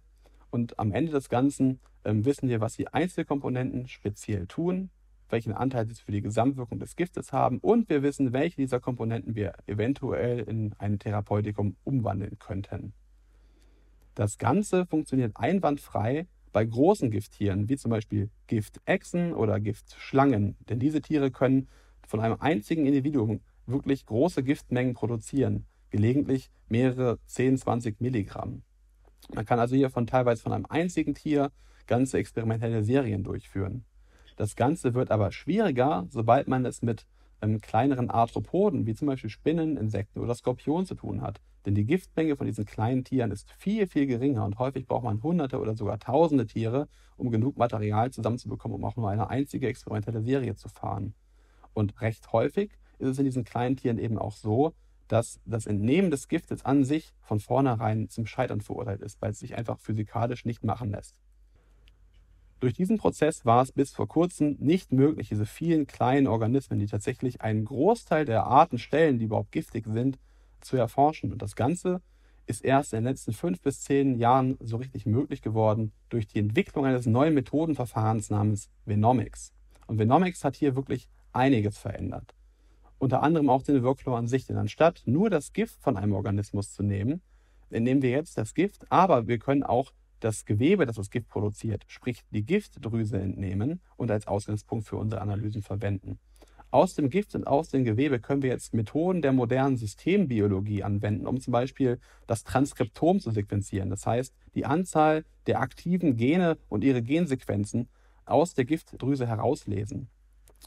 und 0.50 0.80
am 0.80 0.92
Ende 0.92 1.12
des 1.12 1.30
Ganzen 1.30 1.80
ähm, 2.06 2.24
wissen 2.24 2.48
wir, 2.48 2.62
was 2.62 2.76
die 2.76 2.88
Einzelkomponenten 2.88 3.88
speziell 3.88 4.48
tun, 4.48 4.90
welchen 5.30 5.54
Anteil 5.54 5.88
sie 5.88 5.96
für 5.96 6.12
die 6.12 6.22
Gesamtwirkung 6.22 6.80
des 6.80 6.96
Giftes 6.96 7.34
haben 7.34 7.58
und 7.60 7.90
wir 7.90 8.04
wissen, 8.04 8.32
welche 8.32 8.58
dieser 8.58 8.80
Komponenten 8.80 9.36
wir 9.36 9.54
eventuell 9.66 10.40
in 10.40 10.74
ein 10.78 11.00
Therapeutikum 11.00 11.76
umwandeln 11.84 12.38
könnten. 12.40 12.94
Das 14.14 14.38
Ganze 14.38 14.86
funktioniert 14.86 15.36
einwandfrei 15.36 16.28
bei 16.56 16.64
großen 16.64 17.12
Gifttieren, 17.12 17.68
wie 17.68 17.76
zum 17.76 17.92
Beispiel 17.92 18.30
Giftechsen 18.48 19.34
oder 19.34 19.60
Giftschlangen, 19.60 20.56
denn 20.70 20.80
diese 20.80 21.02
Tiere 21.02 21.30
können 21.30 21.68
von 22.08 22.22
einem 22.22 22.38
einzigen 22.40 22.86
Individuum 22.86 23.42
wirklich 23.66 24.06
große 24.06 24.42
Giftmengen 24.42 24.94
produzieren, 24.94 25.66
gelegentlich 25.90 26.50
mehrere 26.70 27.20
10, 27.26 27.58
20 27.58 28.00
Milligramm. 28.00 28.62
Man 29.34 29.46
kann 29.46 29.60
also 29.60 29.76
hier 29.76 29.90
von 29.90 30.08
teilweise 30.08 30.44
von 30.44 30.54
einem 30.54 30.66
einzigen 30.70 31.14
Tier 31.14 31.52
ganze 31.88 32.20
experimentelle 32.20 32.86
Serien 32.86 33.26
durchführen. 33.26 33.84
Das 34.38 34.56
Ganze 34.56 34.94
wird 34.94 35.12
aber 35.12 35.34
schwieriger, 35.34 36.08
sobald 36.10 36.48
man 36.48 36.66
es 36.66 36.82
mit 36.82 37.06
ähm, 37.42 37.62
kleineren 37.62 38.10
Arthropoden, 38.10 38.86
wie 38.86 38.96
zum 38.96 39.08
Beispiel 39.08 39.30
Spinnen, 39.30 39.78
Insekten 39.78 40.20
oder 40.20 40.36
Skorpionen 40.36 40.86
zu 40.86 40.96
tun 40.96 41.22
hat. 41.22 41.42
Denn 41.66 41.76
die 41.76 41.86
Giftmenge 41.86 42.36
von 42.36 42.46
diesen 42.46 42.66
kleinen 42.66 43.04
Tieren 43.04 43.32
ist 43.32 43.52
viel, 43.52 43.88
viel 43.88 44.06
geringer 44.06 44.46
und 44.46 44.60
häufig 44.60 44.86
braucht 44.86 45.04
man 45.04 45.24
hunderte 45.24 45.60
oder 45.60 45.76
sogar 45.76 46.00
tausende 46.00 46.46
Tiere, 46.46 46.88
um 47.18 47.32
genug 47.32 47.58
Material 47.58 48.12
zusammenzubekommen, 48.12 48.76
um 48.76 48.86
auch 48.86 48.96
nur 48.96 49.10
eine 49.10 49.30
einzige 49.30 49.68
experimentelle 49.68 50.22
Serie 50.22 50.56
zu 50.56 50.70
fahren. 50.70 51.14
Und 51.74 52.00
recht 52.02 52.32
häufig 52.32 52.72
ist 53.00 53.10
es 53.10 53.20
in 53.20 53.26
diesen 53.26 53.44
kleinen 53.44 53.78
Tieren 53.78 53.98
eben 53.98 54.18
auch 54.18 54.36
so, 54.36 54.74
dass 55.08 55.40
das 55.46 55.66
Entnehmen 55.66 56.10
des 56.12 56.28
Giftes 56.28 56.66
an 56.66 56.84
sich 56.84 57.14
von 57.22 57.40
vornherein 57.40 58.10
zum 58.10 58.26
Scheitern 58.26 58.62
verurteilt 58.62 59.02
ist, 59.02 59.22
weil 59.22 59.32
es 59.32 59.40
sich 59.40 59.56
einfach 59.56 59.80
physikalisch 59.80 60.46
nicht 60.46 60.64
machen 60.64 60.92
lässt. 60.92 61.16
Durch 62.60 62.74
diesen 62.74 62.98
Prozess 62.98 63.46
war 63.46 63.62
es 63.62 63.72
bis 63.72 63.92
vor 63.92 64.08
kurzem 64.08 64.56
nicht 64.60 64.92
möglich, 64.92 65.30
diese 65.30 65.46
vielen 65.46 65.88
kleinen 65.88 66.28
Organismen, 66.28 66.80
die 66.80 66.88
tatsächlich 66.88 67.42
einen 67.42 67.66
Großteil 67.66 68.26
der 68.26 68.46
Arten 68.46 68.78
stellen, 68.78 69.20
die 69.20 69.26
überhaupt 69.26 69.52
giftig 69.52 69.86
sind, 69.88 70.18
zu 70.62 70.78
erforschen. 70.78 71.32
Und 71.32 71.42
das 71.42 71.56
Ganze 71.56 72.02
ist 72.48 72.64
erst 72.64 72.94
in 72.94 73.00
den 73.00 73.06
letzten 73.06 73.34
fünf 73.34 73.62
bis 73.62 73.82
zehn 73.82 74.18
Jahren 74.18 74.58
so 74.62 74.78
richtig 74.78 75.06
möglich 75.06 75.42
geworden 75.42 75.92
durch 76.10 76.28
die 76.28 76.40
Entwicklung 76.40 76.86
eines 76.86 77.06
neuen 77.06 77.34
Methodenverfahrens 77.34 78.30
namens 78.30 78.70
Venomics. 78.86 79.52
Und 79.88 80.00
Venomics 80.00 80.44
hat 80.44 80.56
hier 80.56 80.76
wirklich 80.76 81.10
einiges 81.34 81.78
verändert. 81.78 82.34
Unter 82.98 83.22
anderem 83.24 83.50
auch 83.50 83.64
den 83.64 83.84
Workflow 83.84 84.16
an 84.16 84.28
sich, 84.28 84.46
denn 84.46 84.58
anstatt 84.58 85.04
nur 85.06 85.30
das 85.30 85.54
Gift 85.54 85.82
von 85.82 85.98
einem 85.98 86.14
Organismus 86.14 86.74
zu 86.74 86.84
nehmen, 86.84 87.22
nehmen 87.70 88.02
wir 88.02 88.12
jetzt 88.12 88.38
das 88.38 88.54
Gift, 88.54 88.90
aber 88.90 89.28
wir 89.28 89.38
können 89.38 89.64
auch 89.64 89.92
das 90.20 90.46
Gewebe, 90.46 90.86
das 90.86 90.96
das 90.96 91.10
Gift 91.10 91.30
produziert, 91.30 91.84
sprich 91.88 92.24
die 92.32 92.46
Giftdrüse 92.46 93.20
entnehmen 93.20 93.82
und 93.98 94.12
als 94.12 94.28
Ausgangspunkt 94.28 94.88
für 94.88 94.98
unsere 94.98 95.22
Analysen 95.22 95.62
verwenden. 95.62 96.20
Aus 96.72 96.96
dem 96.96 97.10
Gift 97.10 97.36
und 97.36 97.48
aus 97.48 97.70
dem 97.70 97.86
Gewebe 97.86 98.20
können 98.20 98.42
wir 98.42 98.50
jetzt 98.50 98.74
Methoden 98.74 99.22
der 99.22 99.32
modernen 99.32 99.78
Systembiologie 99.78 100.84
anwenden, 100.84 101.26
um 101.26 101.40
zum 101.40 101.54
Beispiel 101.54 102.00
das 102.28 102.44
Transkriptom 102.44 103.20
zu 103.20 103.32
sequenzieren. 103.32 103.90
Das 103.90 104.06
heißt, 104.06 104.34
die 104.56 104.66
Anzahl 104.66 105.24
der 105.48 105.62
aktiven 105.62 106.18
Gene 106.18 106.58
und 106.68 106.84
ihre 106.84 107.02
Gensequenzen 107.02 107.88
aus 108.26 108.56
der 108.56 108.66
Giftdrüse 108.66 109.28
herauslesen. 109.28 110.10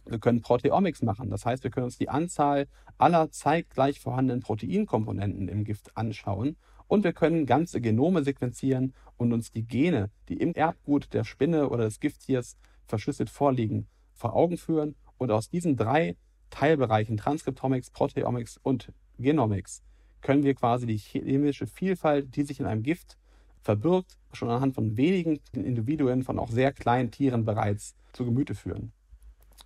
Wir 0.06 0.18
können 0.18 0.40
Proteomics 0.40 1.02
machen. 1.02 1.28
Das 1.28 1.44
heißt, 1.44 1.64
wir 1.64 1.70
können 1.70 1.84
uns 1.84 1.98
die 1.98 2.08
Anzahl 2.08 2.68
aller 2.96 3.30
zeitgleich 3.30 4.00
vorhandenen 4.00 4.40
Proteinkomponenten 4.40 5.48
im 5.48 5.64
Gift 5.64 5.96
anschauen 5.96 6.56
und 6.88 7.04
wir 7.04 7.12
können 7.12 7.46
ganze 7.46 7.80
Genome 7.80 8.24
sequenzieren 8.24 8.94
und 9.16 9.32
uns 9.32 9.52
die 9.52 9.62
Gene, 9.62 10.10
die 10.28 10.38
im 10.38 10.54
Erbgut 10.54 11.12
der 11.12 11.24
Spinne 11.24 11.68
oder 11.68 11.84
des 11.84 12.00
Gifttiers 12.00 12.56
verschlüsselt 12.86 13.30
vorliegen, 13.30 13.86
vor 14.14 14.34
Augen 14.34 14.56
führen. 14.56 14.96
Und 15.18 15.30
aus 15.30 15.50
diesen 15.50 15.76
drei 15.76 16.16
Teilbereichen 16.50 17.18
Transkriptomics, 17.18 17.90
Proteomics 17.90 18.58
und 18.62 18.92
Genomics 19.18 19.82
können 20.22 20.42
wir 20.42 20.54
quasi 20.54 20.86
die 20.86 20.96
chemische 20.96 21.66
Vielfalt, 21.66 22.34
die 22.34 22.42
sich 22.42 22.58
in 22.58 22.66
einem 22.66 22.82
Gift 22.82 23.18
verbirgt, 23.60 24.16
schon 24.32 24.48
anhand 24.48 24.74
von 24.74 24.96
wenigen 24.96 25.40
Individuen 25.52 26.22
von 26.22 26.38
auch 26.38 26.50
sehr 26.50 26.72
kleinen 26.72 27.10
Tieren 27.10 27.44
bereits 27.44 27.94
zu 28.12 28.24
Gemüte 28.24 28.54
führen. 28.54 28.92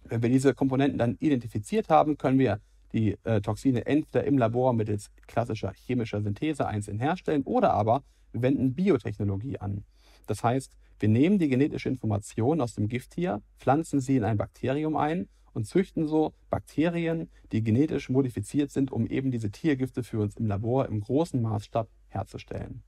Wenn 0.05 0.23
wir 0.23 0.29
diese 0.29 0.55
Komponenten 0.55 0.99
dann 0.99 1.17
identifiziert 1.21 1.89
haben, 1.89 2.19
können 2.19 2.39
wir 2.39 2.61
die 2.93 3.17
äh, 3.25 3.41
Toxine 3.41 3.87
entweder 3.87 4.25
im 4.25 4.39
Labor 4.39 4.73
mittels 4.73 5.11
klassischer 5.27 5.73
chemischer 5.73 6.23
Synthese 6.23 6.67
einzeln 6.67 6.99
herstellen 6.99 7.43
oder 7.43 7.73
aber 7.73 8.03
wir 8.33 8.43
wenden 8.43 8.75
Biotechnologie 8.75 9.59
an. 9.59 9.85
Das 10.27 10.43
heißt, 10.43 10.77
wir 10.99 11.09
nehmen 11.09 11.39
die 11.39 11.49
genetische 11.49 11.89
Information 11.89 12.61
aus 12.61 12.75
dem 12.75 12.89
Gifttier, 12.89 13.43
pflanzen 13.59 14.01
sie 14.01 14.17
in 14.17 14.25
ein 14.25 14.37
Bakterium 14.37 14.97
ein 14.97 15.29
und 15.53 15.67
züchten 15.67 16.07
so 16.07 16.33
Bakterien, 16.49 17.29
die 17.51 17.63
genetisch 17.63 18.09
modifiziert 18.09 18.71
sind, 18.71 18.93
um 18.93 19.07
eben 19.07 19.31
diese 19.31 19.51
Tiergifte 19.51 20.03
für 20.03 20.21
uns 20.21 20.37
im 20.37 20.47
Labor 20.47 20.87
im 20.87 21.01
großen 21.01 21.41
Maßstab 21.43 21.89
herzustellen. 22.09 22.83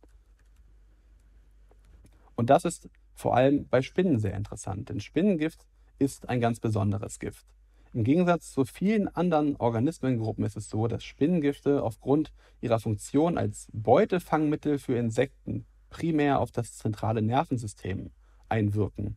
Und 2.36 2.50
das 2.50 2.64
ist 2.64 2.88
vor 3.14 3.36
allem 3.36 3.66
bei 3.68 3.82
Spinnen 3.82 4.18
sehr 4.18 4.34
interessant, 4.34 4.88
denn 4.88 5.00
Spinnengift 5.00 5.66
ist 5.98 6.28
ein 6.28 6.40
ganz 6.40 6.58
besonderes 6.60 7.18
Gift. 7.18 7.46
Im 7.94 8.02
Gegensatz 8.02 8.50
zu 8.50 8.64
vielen 8.64 9.06
anderen 9.06 9.54
Organismengruppen 9.54 10.44
ist 10.44 10.56
es 10.56 10.68
so, 10.68 10.88
dass 10.88 11.04
Spinnengifte 11.04 11.80
aufgrund 11.80 12.32
ihrer 12.60 12.80
Funktion 12.80 13.38
als 13.38 13.68
Beutefangmittel 13.72 14.80
für 14.80 14.96
Insekten 14.96 15.64
primär 15.90 16.40
auf 16.40 16.50
das 16.50 16.76
zentrale 16.76 17.22
Nervensystem 17.22 18.10
einwirken. 18.48 19.16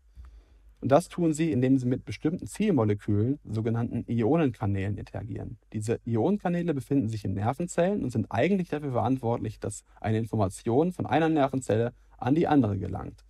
Und 0.80 0.92
das 0.92 1.10
tun 1.10 1.34
sie, 1.34 1.52
indem 1.52 1.80
sie 1.80 1.88
mit 1.88 2.06
bestimmten 2.06 2.46
Zielmolekülen, 2.46 3.40
sogenannten 3.44 4.06
Ionenkanälen, 4.08 4.96
interagieren. 5.00 5.58
Diese 5.74 6.00
Ionenkanäle 6.06 6.76
befinden 6.76 7.10
sich 7.10 7.26
in 7.26 7.34
Nervenzellen 7.34 8.04
und 8.04 8.12
sind 8.12 8.28
eigentlich 8.30 8.70
dafür 8.70 8.92
verantwortlich, 8.92 9.60
dass 9.60 9.86
eine 10.00 10.20
Information 10.20 10.92
von 10.92 11.08
einer 11.08 11.30
Nervenzelle 11.30 11.94
an 12.20 12.36
die 12.36 12.46
andere 12.46 12.78
gelangt. 12.78 13.26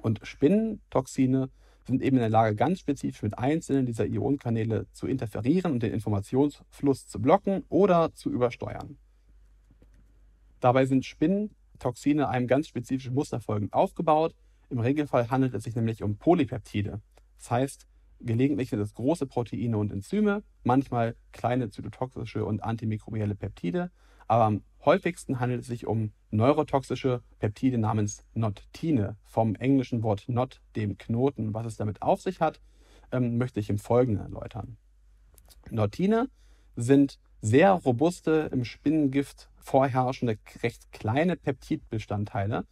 Und 0.00 0.20
Spinnentoxine 0.22 1.50
sind 1.86 2.02
eben 2.02 2.16
in 2.16 2.20
der 2.20 2.30
Lage, 2.30 2.56
ganz 2.56 2.80
spezifisch 2.80 3.22
mit 3.22 3.38
einzelnen 3.38 3.86
dieser 3.86 4.06
Ionenkanäle 4.06 4.86
zu 4.92 5.06
interferieren 5.06 5.72
und 5.72 5.82
den 5.82 5.92
Informationsfluss 5.92 7.06
zu 7.06 7.20
blocken 7.20 7.64
oder 7.68 8.12
zu 8.12 8.30
übersteuern. 8.30 8.98
Dabei 10.60 10.84
sind 10.86 11.04
Spinnentoxine 11.06 12.28
einem 12.28 12.46
ganz 12.46 12.68
spezifischen 12.68 13.14
Muster 13.14 13.40
folgend 13.40 13.72
aufgebaut. 13.72 14.34
Im 14.68 14.78
Regelfall 14.78 15.30
handelt 15.30 15.54
es 15.54 15.64
sich 15.64 15.74
nämlich 15.74 16.02
um 16.02 16.16
Polypeptide. 16.16 17.00
Das 17.38 17.50
heißt, 17.50 17.86
gelegentlich 18.20 18.70
sind 18.70 18.80
es 18.80 18.94
große 18.94 19.26
Proteine 19.26 19.78
und 19.78 19.90
Enzyme, 19.90 20.42
manchmal 20.62 21.16
kleine 21.32 21.70
zytotoxische 21.70 22.44
und 22.44 22.62
antimikrobielle 22.62 23.34
Peptide, 23.34 23.90
aber 24.30 24.44
am 24.44 24.62
häufigsten 24.84 25.40
handelt 25.40 25.62
es 25.62 25.66
sich 25.66 25.88
um 25.88 26.12
neurotoxische 26.30 27.20
Peptide 27.40 27.78
namens 27.78 28.24
Notine. 28.32 29.16
Vom 29.24 29.56
englischen 29.56 30.04
Wort 30.04 30.28
Not, 30.28 30.60
dem 30.76 30.98
Knoten. 30.98 31.52
Was 31.52 31.66
es 31.66 31.76
damit 31.76 32.00
auf 32.00 32.22
sich 32.22 32.40
hat, 32.40 32.60
ähm, 33.10 33.38
möchte 33.38 33.58
ich 33.58 33.70
im 33.70 33.78
Folgenden 33.78 34.24
erläutern. 34.24 34.76
Notine 35.68 36.28
sind 36.76 37.18
sehr 37.40 37.72
robuste, 37.72 38.48
im 38.52 38.64
Spinnengift 38.64 39.50
vorherrschende, 39.56 40.38
recht 40.62 40.92
kleine 40.92 41.34
Peptidbestandteile, 41.34 42.66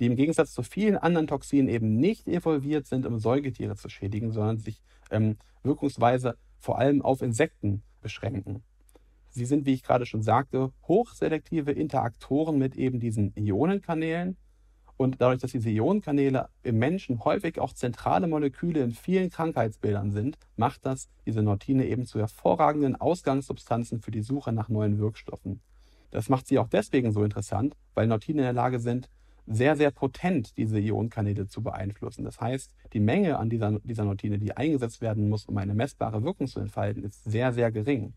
die 0.00 0.06
im 0.06 0.16
Gegensatz 0.16 0.52
zu 0.52 0.62
vielen 0.62 0.98
anderen 0.98 1.26
Toxinen 1.26 1.70
eben 1.70 1.96
nicht 1.96 2.28
evolviert 2.28 2.86
sind, 2.86 3.06
um 3.06 3.18
Säugetiere 3.18 3.76
zu 3.76 3.88
schädigen, 3.88 4.32
sondern 4.32 4.58
sich 4.58 4.82
ähm, 5.10 5.38
wirkungsweise 5.62 6.36
vor 6.58 6.78
allem 6.78 7.00
auf 7.00 7.22
Insekten 7.22 7.82
beschränken. 8.02 8.62
Sie 9.38 9.44
sind, 9.44 9.66
wie 9.66 9.72
ich 9.72 9.82
gerade 9.82 10.04
schon 10.04 10.22
sagte, 10.22 10.72
hochselektive 10.86 11.70
Interaktoren 11.72 12.58
mit 12.58 12.76
eben 12.76 12.98
diesen 12.98 13.32
Ionenkanälen. 13.36 14.36
Und 14.96 15.20
dadurch, 15.20 15.40
dass 15.40 15.52
diese 15.52 15.70
Ionenkanäle 15.70 16.48
im 16.64 16.78
Menschen 16.78 17.24
häufig 17.24 17.60
auch 17.60 17.72
zentrale 17.72 18.26
Moleküle 18.26 18.82
in 18.82 18.90
vielen 18.90 19.30
Krankheitsbildern 19.30 20.10
sind, 20.10 20.36
macht 20.56 20.84
das 20.84 21.08
diese 21.24 21.40
Nortine 21.40 21.86
eben 21.86 22.04
zu 22.04 22.18
hervorragenden 22.18 22.96
Ausgangssubstanzen 22.96 24.00
für 24.00 24.10
die 24.10 24.22
Suche 24.22 24.52
nach 24.52 24.68
neuen 24.68 24.98
Wirkstoffen. 24.98 25.60
Das 26.10 26.28
macht 26.28 26.48
sie 26.48 26.58
auch 26.58 26.68
deswegen 26.68 27.12
so 27.12 27.22
interessant, 27.22 27.76
weil 27.94 28.08
Nortine 28.08 28.40
in 28.40 28.46
der 28.46 28.52
Lage 28.52 28.80
sind, 28.80 29.08
sehr, 29.46 29.76
sehr 29.76 29.90
potent 29.90 30.56
diese 30.56 30.78
Ionenkanäle 30.78 31.46
zu 31.46 31.62
beeinflussen. 31.62 32.24
Das 32.24 32.40
heißt, 32.40 32.74
die 32.92 33.00
Menge 33.00 33.38
an 33.38 33.48
dieser, 33.48 33.78
dieser 33.80 34.04
Nortine, 34.04 34.38
die 34.38 34.56
eingesetzt 34.56 35.00
werden 35.00 35.28
muss, 35.28 35.46
um 35.46 35.56
eine 35.56 35.74
messbare 35.74 36.22
Wirkung 36.22 36.48
zu 36.48 36.60
entfalten, 36.60 37.04
ist 37.04 37.24
sehr, 37.24 37.52
sehr 37.52 37.70
gering. 37.72 38.14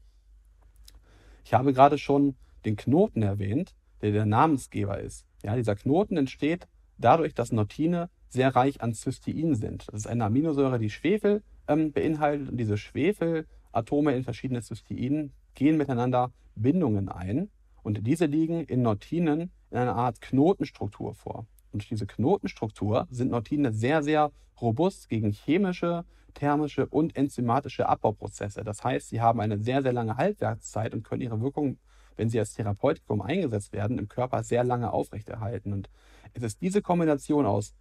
Ich 1.44 1.54
habe 1.54 1.74
gerade 1.74 1.98
schon 1.98 2.36
den 2.66 2.76
Knoten 2.76 3.22
erwähnt, 3.22 3.74
der 4.02 4.12
der 4.12 4.26
Namensgeber 4.26 5.00
ist. 5.00 5.26
Ja, 5.44 5.56
dieser 5.56 5.76
Knoten 5.76 6.18
entsteht 6.18 6.68
dadurch, 6.98 7.34
dass 7.34 7.52
Notine 7.52 8.10
sehr 8.30 8.56
reich 8.56 8.82
an 8.82 8.94
Cystein 8.94 9.56
sind. 9.56 9.88
Das 9.88 10.02
ist 10.02 10.08
eine 10.08 10.26
Aminosäure, 10.26 10.80
die 10.80 10.90
Schwefel 10.90 11.44
ähm, 11.68 11.92
beinhaltet 11.92 12.50
und 12.50 12.58
diese 12.58 12.78
Schwefelatome 12.78 14.16
in 14.16 14.24
verschiedene 14.24 14.62
Cysteinen 14.62 15.34
gehen 15.56 15.78
miteinander 15.78 16.32
Bindungen 16.56 17.10
ein 17.10 17.50
und 17.84 18.06
diese 18.06 18.26
liegen 18.26 18.64
in 18.64 18.84
Notinen 18.84 19.52
in 19.72 19.78
einer 19.78 19.96
Art 19.96 20.22
Knotenstruktur 20.22 21.14
vor. 21.14 21.46
Und 21.72 21.82
durch 21.82 21.90
diese 21.90 22.08
Knotenstruktur 22.08 23.08
sind 23.10 23.32
Notine 23.32 23.74
sehr, 23.74 24.04
sehr 24.04 24.32
robust 24.62 25.10
gegen 25.10 25.32
chemische, 25.32 26.06
thermische 26.34 26.86
und 26.88 27.16
enzymatische 27.16 27.88
Abbauprozesse. 27.88 28.64
Das 28.64 28.84
heißt, 28.84 29.10
sie 29.10 29.22
haben 29.22 29.40
eine 29.40 29.58
sehr, 29.58 29.82
sehr 29.82 29.94
lange 29.94 30.18
Halbwertszeit 30.18 30.94
und 30.94 31.04
können 31.04 31.22
ihre 31.22 31.42
Wirkung, 31.42 31.78
wenn 32.16 32.30
sie 32.30 32.40
als 32.40 32.54
Therapeutikum 32.54 33.22
eingesetzt 33.22 33.74
werden, 33.74 33.98
im 33.98 34.08
Körper 34.08 34.44
sehr 34.44 34.64
lange 34.64 34.92
aufrechterhalten. 34.92 35.74
Und 35.74 35.90
es 36.34 36.44
ist 36.44 36.62
diese 36.62 36.82
Kombination 36.82 37.46
aus 37.46 37.74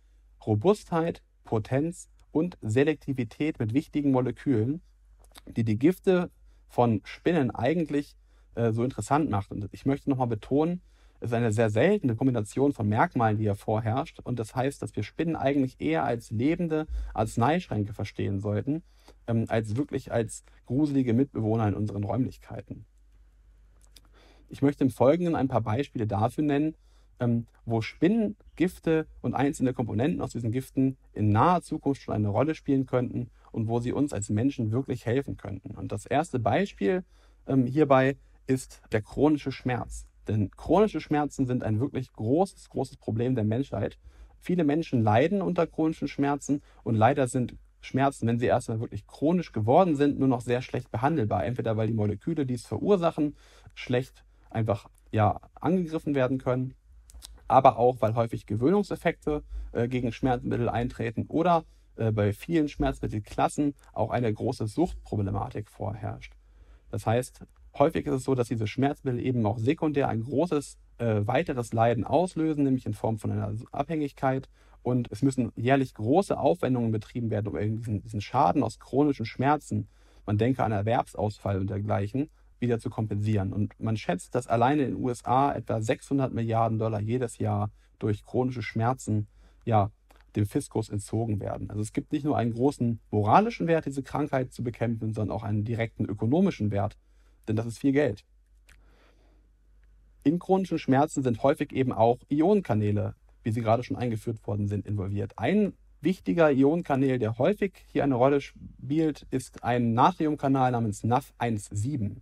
Robustheit, 0.47 1.23
Potenz 1.45 2.09
und 2.33 2.57
Selektivität 2.61 3.59
mit 3.59 3.75
wichtigen 3.75 4.13
Molekülen, 4.13 4.83
die 5.47 5.65
die 5.65 5.79
Gifte 5.79 6.31
von 6.69 7.01
Spinnen 7.05 7.51
eigentlich 7.51 8.17
äh, 8.55 8.73
so 8.73 8.85
interessant 8.85 9.31
macht. 9.31 9.51
Und 9.51 9.69
ich 9.73 9.85
möchte 9.87 10.09
nochmal 10.09 10.29
betonen, 10.29 10.81
ist 11.21 11.35
eine 11.35 11.53
sehr 11.53 11.71
seltene 11.71 12.17
Kombination 12.17 12.73
von 12.73 12.89
Merkmalen, 12.89 13.37
die 13.37 13.45
hier 13.45 13.55
vorherrscht. 13.55 14.21
Und 14.21 14.39
das 14.39 14.55
heißt, 14.55 14.83
dass 14.83 14.97
wir 14.97 15.03
Spinnen 15.03 15.37
eigentlich 15.37 15.81
eher 15.81 16.05
als 16.05 16.31
lebende 16.31 16.87
Arzneischränke 17.15 17.93
verstehen 17.93 18.41
sollten, 18.41 18.83
ähm, 19.27 19.45
als 19.49 19.77
wirklich 19.77 20.13
als 20.13 20.45
gruselige 20.67 21.13
Mitbewohner 21.13 21.69
in 21.69 21.75
unseren 21.75 22.05
Räumlichkeiten. 22.05 22.87
Ich 24.49 24.63
möchte 24.63 24.85
im 24.85 24.91
Folgenden 24.91 25.37
ein 25.37 25.49
paar 25.49 25.61
Beispiele 25.61 26.07
dafür 26.07 26.45
nennen, 26.45 26.75
ähm, 27.21 27.47
wo 27.65 27.83
Spinnengifte 27.83 29.07
und 29.21 29.35
einzelne 29.35 29.75
Komponenten 29.75 30.21
aus 30.23 30.33
diesen 30.33 30.51
Giften 30.51 30.97
in 31.13 31.31
naher 31.31 31.63
Zukunft 31.63 32.03
schon 32.03 32.15
eine 32.15 32.29
Rolle 32.29 32.55
spielen 32.55 32.87
könnten 32.87 33.31
und 33.53 33.69
wo 33.69 33.79
sie 33.79 33.93
uns 33.93 34.13
als 34.13 34.31
Menschen 34.31 34.73
wirklich 34.73 35.07
helfen 35.07 35.37
könnten. 35.37 35.77
Und 35.77 35.93
das 35.93 36.07
erste 36.07 36.39
Beispiel 36.39 37.05
ähm, 37.47 37.67
hierbei 37.67 38.17
ist 38.47 38.83
der 38.91 39.03
chronische 39.03 39.53
Schmerz. 39.53 40.07
Denn 40.29 40.51
chronische 40.51 41.01
Schmerzen 41.01 41.47
sind 41.47 41.63
ein 41.63 41.81
wirklich 41.81 42.13
großes, 42.13 42.69
großes 42.69 42.97
Problem 42.97 43.35
der 43.35 43.45
Menschheit. 43.45 43.99
Viele 44.39 44.65
Menschen 44.65 45.03
leiden 45.03 45.43
unter 45.43 45.67
chronischen 45.67 46.09
Schmerzen 46.09 46.63
und 46.83 46.95
leider 46.95 47.29
sind 47.29 47.57
Schmerzen, 47.81 48.27
wenn 48.27 48.39
sie 48.39 48.47
erstmal 48.47 48.81
wirklich 48.81 49.07
chronisch 49.07 49.53
geworden 49.53 49.97
sind, 49.97 50.19
nur 50.19 50.29
noch 50.29 50.43
sehr 50.43 50.63
schlecht 50.63 50.91
behandelbar. 50.91 51.45
Entweder 51.45 51.77
weil 51.77 51.87
die 51.87 51.95
Moleküle, 51.95 52.47
die 52.47 52.55
es 52.55 52.67
verursachen, 52.67 53.37
schlecht 53.75 54.25
einfach 54.51 54.89
ja, 55.13 55.41
angegriffen 55.55 56.15
werden 56.15 56.39
können, 56.39 56.75
aber 57.49 57.79
auch 57.79 58.01
weil 58.01 58.15
häufig 58.15 58.47
Gewöhnungseffekte 58.47 59.43
äh, 59.73 59.89
gegen 59.89 60.13
Schmerzmittel 60.13 60.69
eintreten 60.69 61.27
oder 61.27 61.65
äh, 61.97 62.13
bei 62.13 62.33
vielen 62.33 62.69
Schmerzmittelklassen 62.69 63.75
auch 63.93 64.11
eine 64.11 64.33
große 64.33 64.67
Suchtproblematik 64.67 65.69
vorherrscht. 65.69 66.35
Das 66.91 67.07
heißt, 67.07 67.45
häufig 67.79 68.07
ist 68.07 68.15
es 68.15 68.25
so, 68.25 68.35
dass 68.35 68.49
diese 68.49 68.67
Schmerzmittel 68.67 69.21
eben 69.21 69.45
auch 69.47 69.59
sekundär 69.59 70.09
ein 70.09 70.23
großes 70.23 70.79
äh, 70.99 71.27
weiteres 71.27 71.73
Leiden 71.73 72.05
auslösen, 72.05 72.65
nämlich 72.65 72.87
in 72.87 72.95
Form 72.95 73.19
von 73.19 73.33
einer 73.33 73.55
Abhängigkeit. 73.73 74.49
Und 74.83 75.09
es 75.11 75.23
müssen 75.23 75.53
jährlich 75.57 75.95
große 75.95 76.39
Aufwendungen 76.39 76.91
betrieben 76.91 77.31
werden, 77.31 77.49
um 77.49 77.77
diesen, 77.77 78.03
diesen 78.03 78.21
Schaden 78.21 78.63
aus 78.63 78.79
chronischen 78.79 79.27
Schmerzen, 79.27 79.89
man 80.27 80.39
denke 80.39 80.65
an 80.65 80.73
Erwerbsausfall 80.73 81.59
und 81.59 81.69
dergleichen, 81.69 82.31
wieder 82.61 82.79
zu 82.79 82.91
kompensieren. 82.91 83.53
Und 83.53 83.79
man 83.81 83.97
schätzt, 83.97 84.35
dass 84.35 84.47
alleine 84.47 84.83
in 84.85 84.95
den 84.95 85.05
USA 85.05 85.53
etwa 85.53 85.81
600 85.81 86.33
Milliarden 86.33 86.79
Dollar 86.79 87.01
jedes 87.01 87.39
Jahr 87.39 87.71
durch 87.99 88.25
chronische 88.25 88.63
Schmerzen 88.63 89.29
ja, 89.65 89.91
dem 90.37 90.47
Fiskus 90.47 90.89
entzogen 90.89 91.41
werden. 91.41 91.71
Also 91.71 91.83
es 91.83 91.93
gibt 91.93 92.13
nicht 92.13 92.25
nur 92.25 92.37
einen 92.37 92.53
großen 92.53 93.01
moralischen 93.11 93.67
Wert, 93.67 93.87
diese 93.87 94.03
Krankheit 94.03 94.53
zu 94.53 94.63
bekämpfen, 94.63 95.13
sondern 95.13 95.37
auch 95.37 95.43
einen 95.43 95.65
direkten 95.65 96.05
ökonomischen 96.05 96.71
Wert, 96.71 96.97
denn 97.51 97.57
das 97.57 97.67
ist 97.67 97.79
viel 97.79 97.93
Geld. 97.93 98.25
In 100.23 100.39
chronischen 100.39 100.79
Schmerzen 100.79 101.23
sind 101.23 101.43
häufig 101.43 101.73
eben 101.73 101.93
auch 101.93 102.19
Ionenkanäle, 102.29 103.15
wie 103.43 103.51
sie 103.51 103.61
gerade 103.61 103.83
schon 103.83 103.97
eingeführt 103.97 104.47
worden 104.47 104.69
sind, 104.69 104.87
involviert. 104.87 105.33
Ein 105.37 105.73
wichtiger 106.01 106.51
Ionenkanal, 106.51 107.19
der 107.19 107.39
häufig 107.39 107.73
hier 107.93 108.05
eine 108.05 108.15
Rolle 108.15 108.41
spielt, 108.41 109.27
ist 109.31 109.65
ein 109.65 109.95
Natriumkanal 109.95 110.73
namens 110.73 111.05
NAF17. 111.05 112.17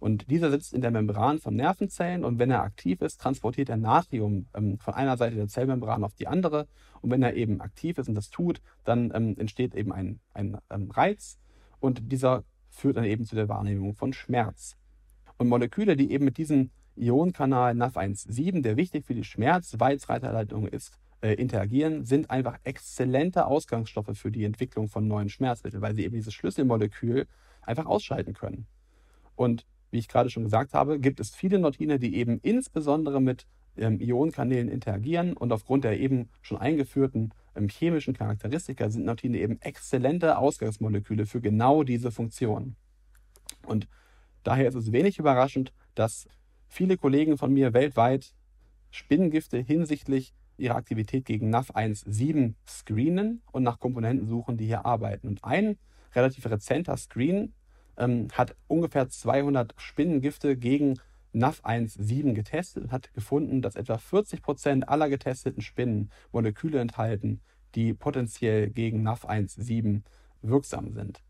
Und 0.00 0.30
dieser 0.30 0.50
sitzt 0.50 0.74
in 0.74 0.80
der 0.80 0.90
Membran 0.90 1.38
von 1.38 1.54
Nervenzellen 1.54 2.24
und 2.24 2.38
wenn 2.38 2.50
er 2.50 2.62
aktiv 2.62 3.00
ist, 3.00 3.20
transportiert 3.20 3.70
er 3.70 3.76
Natrium 3.76 4.46
ähm, 4.54 4.78
von 4.78 4.92
einer 4.92 5.16
Seite 5.16 5.36
der 5.36 5.48
Zellmembran 5.48 6.04
auf 6.04 6.14
die 6.14 6.26
andere. 6.26 6.66
Und 7.00 7.10
wenn 7.10 7.22
er 7.22 7.34
eben 7.34 7.60
aktiv 7.60 7.96
ist 7.98 8.08
und 8.08 8.14
das 8.14 8.28
tut, 8.28 8.60
dann 8.84 9.12
ähm, 9.14 9.36
entsteht 9.38 9.74
eben 9.74 9.92
ein, 9.92 10.20
ein 10.34 10.58
ähm, 10.68 10.90
Reiz 10.90 11.38
und 11.80 12.12
dieser 12.12 12.44
führt 12.74 12.96
dann 12.96 13.04
eben 13.04 13.24
zu 13.24 13.34
der 13.34 13.48
Wahrnehmung 13.48 13.94
von 13.94 14.12
Schmerz. 14.12 14.76
Und 15.38 15.48
Moleküle, 15.48 15.96
die 15.96 16.12
eben 16.12 16.24
mit 16.24 16.38
diesem 16.38 16.70
Ionenkanal 16.96 17.74
NAV1,7, 17.74 18.62
der 18.62 18.76
wichtig 18.76 19.04
für 19.04 19.14
die 19.14 19.24
Schmerzweizreiterleitung 19.24 20.68
ist, 20.68 20.98
äh, 21.22 21.34
interagieren, 21.34 22.04
sind 22.04 22.30
einfach 22.30 22.58
exzellente 22.64 23.46
Ausgangsstoffe 23.46 24.16
für 24.16 24.30
die 24.30 24.44
Entwicklung 24.44 24.88
von 24.88 25.08
neuen 25.08 25.28
Schmerzmitteln, 25.28 25.82
weil 25.82 25.94
sie 25.94 26.04
eben 26.04 26.14
dieses 26.14 26.34
Schlüsselmolekül 26.34 27.26
einfach 27.62 27.86
ausschalten 27.86 28.34
können. 28.34 28.66
Und 29.34 29.66
wie 29.90 29.98
ich 29.98 30.08
gerade 30.08 30.30
schon 30.30 30.44
gesagt 30.44 30.74
habe, 30.74 30.98
gibt 30.98 31.20
es 31.20 31.34
viele 31.34 31.58
Neutine, 31.58 31.98
die 31.98 32.16
eben 32.16 32.38
insbesondere 32.42 33.20
mit 33.20 33.46
ähm, 33.76 34.00
Ionenkanälen 34.00 34.68
interagieren 34.68 35.34
und 35.34 35.52
aufgrund 35.52 35.84
der 35.84 35.98
eben 35.98 36.28
schon 36.42 36.58
eingeführten 36.58 37.32
ähm, 37.54 37.68
chemischen 37.68 38.14
Charakteristika 38.14 38.88
sind 38.90 39.04
Neutine 39.04 39.38
eben 39.38 39.60
exzellente 39.60 40.38
Ausgangsmoleküle 40.38 41.26
für 41.26 41.40
genau 41.40 41.82
diese 41.82 42.10
Funktion. 42.10 42.76
Und 43.66 43.88
daher 44.42 44.68
ist 44.68 44.74
es 44.74 44.92
wenig 44.92 45.18
überraschend, 45.18 45.72
dass 45.94 46.26
viele 46.68 46.96
Kollegen 46.96 47.38
von 47.38 47.52
mir 47.52 47.72
weltweit 47.72 48.34
Spinnengifte 48.90 49.58
hinsichtlich 49.58 50.34
ihrer 50.56 50.76
Aktivität 50.76 51.24
gegen 51.24 51.54
NAV1.7 51.54 52.54
screenen 52.68 53.42
und 53.50 53.64
nach 53.64 53.80
Komponenten 53.80 54.26
suchen, 54.28 54.56
die 54.56 54.66
hier 54.66 54.86
arbeiten. 54.86 55.26
Und 55.26 55.44
ein 55.44 55.78
relativ 56.14 56.46
rezenter 56.46 56.96
Screen 56.96 57.54
ähm, 57.96 58.28
hat 58.32 58.56
ungefähr 58.68 59.08
200 59.08 59.74
Spinnengifte 59.76 60.56
gegen 60.56 60.98
NAV1.7 61.34 62.32
getestet 62.32 62.84
und 62.84 62.92
hat 62.92 63.12
gefunden, 63.12 63.62
dass 63.62 63.76
etwa 63.76 63.98
40 63.98 64.42
Prozent 64.42 64.88
aller 64.88 65.08
getesteten 65.08 65.62
Spinnen 65.62 66.10
Moleküle 66.32 66.80
enthalten, 66.80 67.40
die 67.74 67.92
potenziell 67.92 68.70
gegen 68.70 69.06
NAV1.7 69.06 70.02
wirksam 70.42 70.92
sind. 70.92 71.22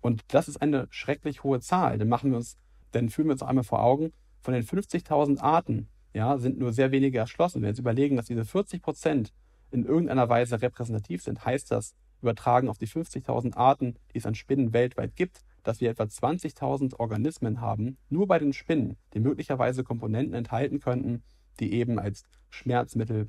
Und 0.00 0.22
das 0.28 0.48
ist 0.48 0.60
eine 0.60 0.86
schrecklich 0.90 1.42
hohe 1.42 1.60
Zahl. 1.60 1.98
Dann 1.98 2.08
machen 2.08 2.30
wir 2.30 2.36
uns, 2.36 2.56
dann 2.92 3.08
führen 3.08 3.28
wir 3.28 3.32
uns 3.32 3.42
einmal 3.42 3.64
vor 3.64 3.82
Augen, 3.82 4.12
von 4.40 4.54
den 4.54 4.64
50.000 4.64 5.40
Arten 5.40 5.88
ja, 6.14 6.38
sind 6.38 6.58
nur 6.58 6.72
sehr 6.72 6.90
wenige 6.90 7.18
erschlossen. 7.18 7.56
Wenn 7.56 7.62
wir 7.62 7.68
jetzt 7.70 7.78
überlegen, 7.78 8.16
dass 8.16 8.26
diese 8.26 8.44
40 8.44 8.82
Prozent 8.82 9.32
in 9.70 9.84
irgendeiner 9.84 10.28
Weise 10.28 10.60
repräsentativ 10.60 11.22
sind, 11.22 11.44
heißt 11.44 11.70
das, 11.70 11.94
übertragen 12.22 12.68
auf 12.68 12.78
die 12.78 12.88
50.000 12.88 13.56
Arten, 13.56 13.96
die 14.12 14.18
es 14.18 14.26
an 14.26 14.34
Spinnen 14.34 14.72
weltweit 14.72 15.14
gibt, 15.16 15.42
dass 15.62 15.80
wir 15.80 15.90
etwa 15.90 16.04
20.000 16.04 16.98
Organismen 16.98 17.60
haben, 17.60 17.98
nur 18.08 18.26
bei 18.26 18.38
den 18.38 18.52
Spinnen, 18.52 18.96
die 19.14 19.20
möglicherweise 19.20 19.84
Komponenten 19.84 20.34
enthalten 20.34 20.80
könnten, 20.80 21.22
die 21.60 21.72
eben 21.72 21.98
als 21.98 22.24
Schmerzmittel 22.50 23.28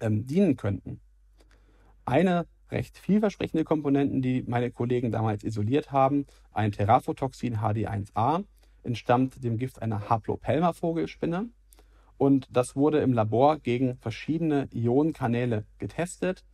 ähm, 0.00 0.26
dienen 0.26 0.56
könnten. 0.56 1.00
Eine 2.04 2.46
recht 2.70 2.98
vielversprechende 2.98 3.64
Komponente, 3.64 4.20
die 4.20 4.42
meine 4.42 4.70
Kollegen 4.70 5.12
damals 5.12 5.44
isoliert 5.44 5.92
haben, 5.92 6.26
ein 6.52 6.72
Teraphotoxin 6.72 7.58
HD1A, 7.58 8.44
entstammt 8.82 9.44
dem 9.44 9.58
Gift 9.58 9.80
einer 9.80 10.08
Haplopelma-Vogelspinne. 10.08 11.48
Und 12.16 12.48
das 12.50 12.76
wurde 12.76 13.00
im 13.00 13.12
Labor 13.12 13.58
gegen 13.58 13.96
verschiedene 13.98 14.68
Ionenkanäle 14.72 15.66
getestet 15.78 16.44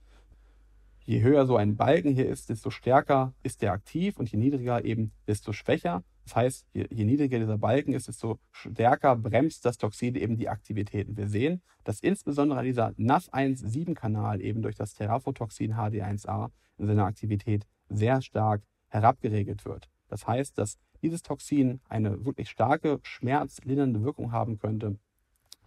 je 1.08 1.22
höher 1.22 1.46
so 1.46 1.56
ein 1.56 1.74
Balken 1.74 2.12
hier 2.12 2.28
ist, 2.28 2.50
desto 2.50 2.68
stärker 2.68 3.32
ist 3.42 3.62
der 3.62 3.72
aktiv 3.72 4.18
und 4.18 4.30
je 4.30 4.36
niedriger 4.36 4.84
eben, 4.84 5.12
desto 5.26 5.54
schwächer. 5.54 6.04
Das 6.24 6.36
heißt, 6.36 6.66
je, 6.74 6.86
je, 6.90 7.04
niedriger 7.04 7.38
dieser 7.38 7.56
Balken 7.56 7.94
ist, 7.94 8.08
desto 8.08 8.38
stärker 8.50 9.16
bremst 9.16 9.64
das 9.64 9.78
Toxin 9.78 10.16
eben 10.16 10.36
die 10.36 10.50
Aktivitäten. 10.50 11.16
Wir 11.16 11.26
sehen, 11.26 11.62
dass 11.84 12.00
insbesondere 12.00 12.62
dieser 12.62 12.88
NAF1-7-Kanal 12.98 14.42
eben 14.42 14.60
durch 14.60 14.76
das 14.76 14.92
Teraphotoxin 14.92 15.72
HD1A 15.72 16.50
in 16.76 16.86
seiner 16.86 17.06
Aktivität 17.06 17.66
sehr 17.88 18.20
stark 18.20 18.60
herabgeregelt 18.88 19.64
wird. 19.64 19.88
Das 20.08 20.26
heißt, 20.26 20.58
dass 20.58 20.76
dieses 21.00 21.22
Toxin 21.22 21.80
eine 21.88 22.26
wirklich 22.26 22.50
starke 22.50 23.00
schmerzlindernde 23.02 24.04
Wirkung 24.04 24.32
haben 24.32 24.58
könnte 24.58 24.98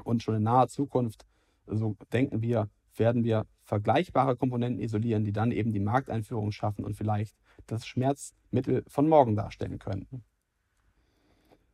und 0.04 0.22
schon 0.22 0.36
in 0.36 0.44
naher 0.44 0.68
Zukunft, 0.68 1.26
so 1.66 1.96
denken 2.14 2.44
wir, 2.44 2.70
werden 3.00 3.24
wir 3.24 3.46
vergleichbare 3.64 4.36
Komponenten 4.36 4.82
isolieren, 4.82 5.24
die 5.24 5.32
dann 5.32 5.52
eben 5.52 5.72
die 5.72 5.80
Markteinführung 5.80 6.52
schaffen 6.52 6.84
und 6.84 6.96
vielleicht 6.96 7.36
das 7.68 7.86
Schmerzmittel 7.86 8.84
von 8.88 9.08
morgen 9.08 9.36
darstellen 9.36 9.80
könnten. 9.80 10.24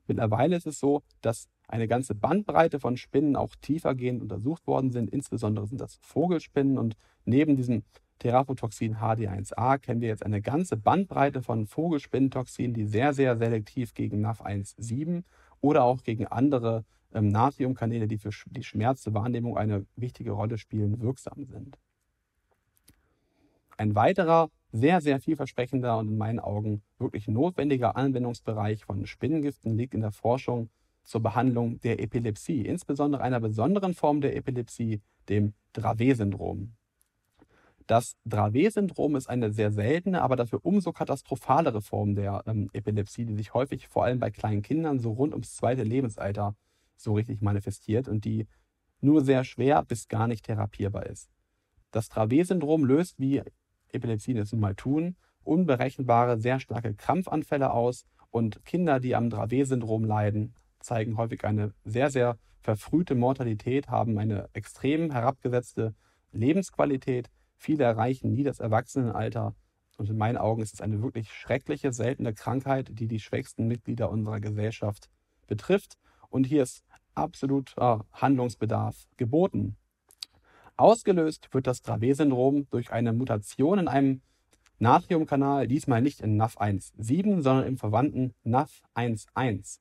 Mittlerweile 0.08 0.56
ist 0.56 0.67
es 0.67 0.80
so, 0.80 1.03
dass 1.21 1.49
eine 1.67 1.88
ganze 1.88 2.15
Bandbreite 2.15 2.80
von 2.80 2.95
Spinnen 2.97 3.36
auch 3.36 3.56
tiefergehend 3.62 4.21
untersucht 4.21 4.65
worden 4.67 4.91
sind. 4.91 5.10
Insbesondere 5.10 5.67
sind 5.67 5.82
das 5.82 5.95
Vogelspinnen 6.01 6.77
und 6.77 6.95
neben 7.25 7.58
diesem 7.58 7.84
Theraphotoxin 8.19 8.97
HD1A 8.97 9.77
kennen 9.77 10.01
wir 10.01 10.08
jetzt 10.08 10.25
eine 10.25 10.41
ganze 10.41 10.77
Bandbreite 10.77 11.41
von 11.41 11.67
Vogelspinnentoxinen, 11.67 12.73
die 12.73 12.86
sehr, 12.86 13.13
sehr 13.13 13.38
selektiv 13.38 13.93
gegen 13.93 14.25
NAV1.7 14.25 15.23
oder 15.62 15.84
auch 15.84 16.03
gegen 16.03 16.25
andere 16.27 16.86
ähm, 17.13 17.29
Natriumkanäle, 17.29 18.07
die 18.07 18.17
für 18.17 18.31
die 18.47 18.63
Schmerzwahrnehmung 18.63 19.57
eine 19.57 19.85
wichtige 19.95 20.31
Rolle 20.31 20.57
spielen, 20.57 21.01
wirksam 21.01 21.45
sind. 21.45 21.77
Ein 23.77 23.95
weiterer 23.95 24.49
sehr, 24.71 25.01
sehr 25.01 25.19
vielversprechender 25.19 25.97
und 25.97 26.09
in 26.09 26.17
meinen 26.17 26.39
Augen 26.39 26.81
wirklich 26.99 27.27
notwendiger 27.27 27.95
Anwendungsbereich 27.95 28.85
von 28.85 29.05
Spinnengiften 29.05 29.77
liegt 29.77 29.93
in 29.93 30.01
der 30.01 30.11
Forschung 30.11 30.69
zur 31.03 31.21
Behandlung 31.21 31.79
der 31.81 32.01
Epilepsie, 32.01 32.65
insbesondere 32.65 33.21
einer 33.21 33.39
besonderen 33.39 33.93
Form 33.93 34.19
der 34.19 34.35
Epilepsie, 34.35 35.01
dem 35.29 35.53
Dravet-Syndrom. 35.73 36.73
Das 37.85 38.17
Dravet-Syndrom 38.25 39.15
ist 39.15 39.29
eine 39.29 39.53
sehr 39.53 39.71
seltene, 39.71 40.21
aber 40.21 40.35
dafür 40.35 40.59
umso 40.63 40.91
katastrophalere 40.91 41.81
Form 41.81 42.15
der 42.15 42.43
ähm, 42.45 42.69
Epilepsie, 42.73 43.25
die 43.25 43.35
sich 43.35 43.53
häufig 43.53 43.87
vor 43.87 44.03
allem 44.03 44.19
bei 44.19 44.29
kleinen 44.29 44.61
Kindern 44.61 44.99
so 44.99 45.11
rund 45.13 45.33
ums 45.33 45.55
zweite 45.55 45.83
Lebensalter 45.83 46.55
so 47.01 47.13
richtig 47.13 47.41
manifestiert 47.41 48.07
und 48.07 48.25
die 48.25 48.47
nur 48.99 49.23
sehr 49.23 49.43
schwer 49.43 49.83
bis 49.83 50.07
gar 50.07 50.27
nicht 50.27 50.45
therapierbar 50.45 51.05
ist. 51.05 51.29
Das 51.91 52.10
Dravet-Syndrom 52.10 52.83
löst, 52.83 53.19
wie 53.19 53.41
Epilepsien 53.89 54.38
es 54.38 54.51
nun 54.51 54.62
mal 54.62 54.75
tun, 54.75 55.15
unberechenbare, 55.43 56.39
sehr 56.39 56.60
starke 56.60 56.93
Krampfanfälle 56.93 57.71
aus 57.71 58.05
und 58.29 58.63
Kinder, 58.65 58.99
die 58.99 59.15
am 59.15 59.29
Dravet-Syndrom 59.29 60.03
leiden, 60.03 60.55
zeigen 60.79 61.17
häufig 61.17 61.43
eine 61.45 61.73
sehr, 61.86 62.10
sehr 62.10 62.38
verfrühte 62.62 63.15
Mortalität, 63.15 63.88
haben 63.89 64.17
eine 64.17 64.49
extrem 64.53 65.12
herabgesetzte 65.12 65.95
Lebensqualität. 66.31 67.29
Viele 67.55 67.86
erreichen 67.86 68.33
nie 68.33 68.43
das 68.43 68.60
Erwachsenenalter. 68.60 69.55
Und 69.97 70.10
in 70.10 70.17
meinen 70.17 70.38
Augen 70.38 70.62
ist 70.62 70.73
es 70.73 70.81
eine 70.81 71.01
wirklich 71.01 71.31
schreckliche, 71.31 71.91
seltene 71.91 72.33
Krankheit, 72.33 72.89
die 72.91 73.07
die 73.07 73.19
schwächsten 73.19 73.67
Mitglieder 73.67 74.12
unserer 74.12 74.39
Gesellschaft 74.39 75.10
betrifft. 75.47 75.97
Und 76.29 76.45
hier 76.45 76.63
ist 76.63 76.83
absoluter 77.17 78.06
Handlungsbedarf 78.13 79.08
geboten. 79.17 79.77
Ausgelöst 80.75 81.49
wird 81.53 81.67
das 81.67 81.82
Dravet-Syndrom 81.82 82.67
durch 82.69 82.91
eine 82.91 83.12
Mutation 83.13 83.80
in 83.80 83.88
einem 83.88 84.21
Natriumkanal, 84.80 85.67
diesmal 85.67 86.01
nicht 86.01 86.21
in 86.21 86.39
NAF1,7, 86.39 87.41
sondern 87.41 87.65
im 87.65 87.77
verwandten 87.77 88.34
NAF1,1. 88.45 89.80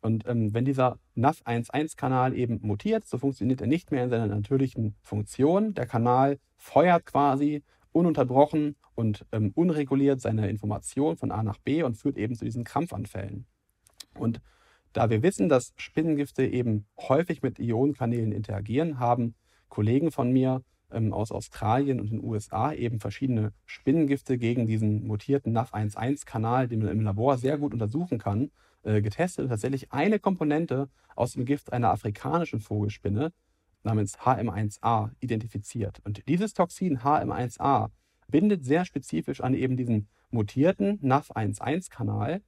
Und 0.00 0.26
ähm, 0.26 0.52
wenn 0.52 0.64
dieser 0.64 0.98
NAF1,1-Kanal 1.16 2.34
eben 2.36 2.60
mutiert, 2.62 3.06
so 3.06 3.18
funktioniert 3.18 3.60
er 3.60 3.66
nicht 3.66 3.92
mehr 3.92 4.04
in 4.04 4.10
seiner 4.10 4.26
natürlichen 4.26 4.96
Funktion. 5.00 5.74
Der 5.74 5.86
Kanal 5.86 6.38
feuert 6.56 7.06
quasi 7.06 7.62
ununterbrochen 7.92 8.76
und 8.94 9.26
ähm, 9.32 9.52
unreguliert 9.54 10.20
seine 10.20 10.48
Information 10.48 11.16
von 11.16 11.30
A 11.30 11.42
nach 11.42 11.58
B 11.58 11.82
und 11.82 11.96
führt 11.96 12.16
eben 12.18 12.34
zu 12.34 12.44
diesen 12.44 12.64
Krampfanfällen. 12.64 13.46
Und 14.14 14.40
da 14.96 15.10
wir 15.10 15.22
wissen, 15.22 15.50
dass 15.50 15.74
Spinnengifte 15.76 16.46
eben 16.46 16.86
häufig 16.98 17.42
mit 17.42 17.58
Ionenkanälen 17.58 18.32
interagieren, 18.32 18.98
haben 18.98 19.34
Kollegen 19.68 20.10
von 20.10 20.32
mir 20.32 20.62
ähm, 20.90 21.12
aus 21.12 21.32
Australien 21.32 22.00
und 22.00 22.10
den 22.10 22.24
USA 22.24 22.72
eben 22.72 22.98
verschiedene 22.98 23.52
Spinnengifte 23.66 24.38
gegen 24.38 24.66
diesen 24.66 25.06
mutierten 25.06 25.54
NAF1-1-Kanal, 25.54 26.68
den 26.68 26.78
man 26.78 26.88
im 26.88 27.02
Labor 27.02 27.36
sehr 27.36 27.58
gut 27.58 27.74
untersuchen 27.74 28.18
kann, 28.18 28.50
äh, 28.84 29.02
getestet 29.02 29.44
und 29.44 29.50
tatsächlich 29.50 29.92
eine 29.92 30.18
Komponente 30.18 30.88
aus 31.14 31.32
dem 31.32 31.44
Gift 31.44 31.74
einer 31.74 31.90
afrikanischen 31.90 32.60
Vogelspinne 32.60 33.34
namens 33.82 34.18
HM1A 34.20 35.10
identifiziert. 35.20 36.00
Und 36.04 36.26
dieses 36.26 36.54
Toxin 36.54 37.00
HM1A 37.00 37.90
bindet 38.28 38.64
sehr 38.64 38.86
spezifisch 38.86 39.42
an 39.42 39.52
eben 39.52 39.76
diesen 39.76 40.08
mutierten 40.30 41.00
NAF1-1-Kanal 41.00 42.40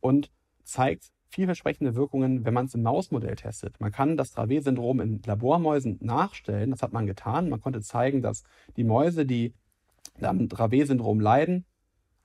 und 0.00 0.30
zeigt 0.62 1.10
vielversprechende 1.28 1.94
Wirkungen, 1.94 2.44
wenn 2.44 2.54
man 2.54 2.66
es 2.66 2.74
im 2.74 2.82
Mausmodell 2.82 3.36
testet. 3.36 3.78
Man 3.80 3.92
kann 3.92 4.16
das 4.16 4.30
Dravet-Syndrom 4.32 5.00
in 5.00 5.20
Labormäusen 5.24 5.98
nachstellen. 6.00 6.70
Das 6.70 6.82
hat 6.82 6.92
man 6.92 7.06
getan. 7.06 7.48
Man 7.48 7.60
konnte 7.60 7.80
zeigen, 7.80 8.22
dass 8.22 8.44
die 8.76 8.84
Mäuse, 8.84 9.26
die 9.26 9.54
am 10.20 10.48
Dravet-Syndrom 10.48 11.20
leiden, 11.20 11.64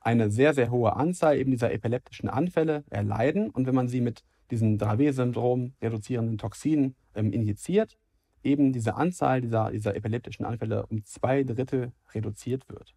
eine 0.00 0.30
sehr, 0.30 0.54
sehr 0.54 0.70
hohe 0.70 0.96
Anzahl 0.96 1.38
eben 1.38 1.50
dieser 1.50 1.72
epileptischen 1.72 2.28
Anfälle 2.28 2.84
erleiden. 2.90 3.50
Und 3.50 3.66
wenn 3.66 3.74
man 3.74 3.88
sie 3.88 4.00
mit 4.00 4.24
diesen 4.50 4.78
Dravet-Syndrom 4.78 5.74
reduzierenden 5.80 6.38
Toxinen 6.38 6.96
ähm, 7.14 7.32
injiziert, 7.32 7.96
eben 8.42 8.72
diese 8.72 8.96
Anzahl 8.96 9.40
dieser, 9.40 9.70
dieser 9.70 9.94
epileptischen 9.94 10.44
Anfälle 10.44 10.86
um 10.86 11.04
zwei 11.04 11.44
Drittel 11.44 11.92
reduziert 12.12 12.68
wird. 12.68 12.94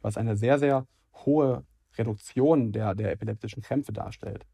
Was 0.00 0.16
eine 0.16 0.36
sehr, 0.36 0.58
sehr 0.58 0.86
hohe 1.12 1.64
Reduktion 1.98 2.72
der, 2.72 2.94
der 2.94 3.12
epileptischen 3.12 3.62
Krämpfe 3.62 3.92
darstellt. 3.92 4.46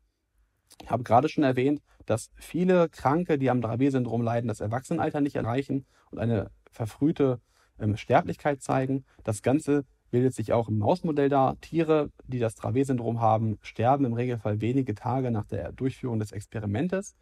Ich 0.82 0.90
habe 0.90 1.02
gerade 1.02 1.28
schon 1.28 1.44
erwähnt, 1.44 1.82
dass 2.06 2.30
viele 2.36 2.88
Kranke, 2.88 3.38
die 3.38 3.50
am 3.50 3.60
Dravet-Syndrom 3.60 4.22
leiden, 4.22 4.48
das 4.48 4.60
Erwachsenenalter 4.60 5.20
nicht 5.20 5.36
erreichen 5.36 5.86
und 6.10 6.18
eine 6.18 6.50
verfrühte 6.70 7.40
ähm, 7.78 7.96
Sterblichkeit 7.96 8.62
zeigen. 8.62 9.04
Das 9.24 9.42
Ganze 9.42 9.84
bildet 10.10 10.34
sich 10.34 10.52
auch 10.52 10.68
im 10.68 10.78
Mausmodell 10.78 11.28
dar. 11.28 11.60
Tiere, 11.60 12.10
die 12.26 12.38
das 12.38 12.54
Dravet-Syndrom 12.54 13.20
haben, 13.20 13.58
sterben 13.62 14.04
im 14.04 14.12
Regelfall 14.12 14.60
wenige 14.60 14.94
Tage 14.94 15.30
nach 15.30 15.46
der 15.46 15.72
Durchführung 15.72 16.18
des 16.18 16.32
Experimentes. 16.32 17.16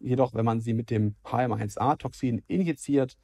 Jedoch, 0.00 0.34
wenn 0.34 0.44
man 0.44 0.60
sie 0.60 0.72
mit 0.72 0.90
dem 0.90 1.14
HM1A-Toxin 1.24 2.42
injiziert, 2.48 3.16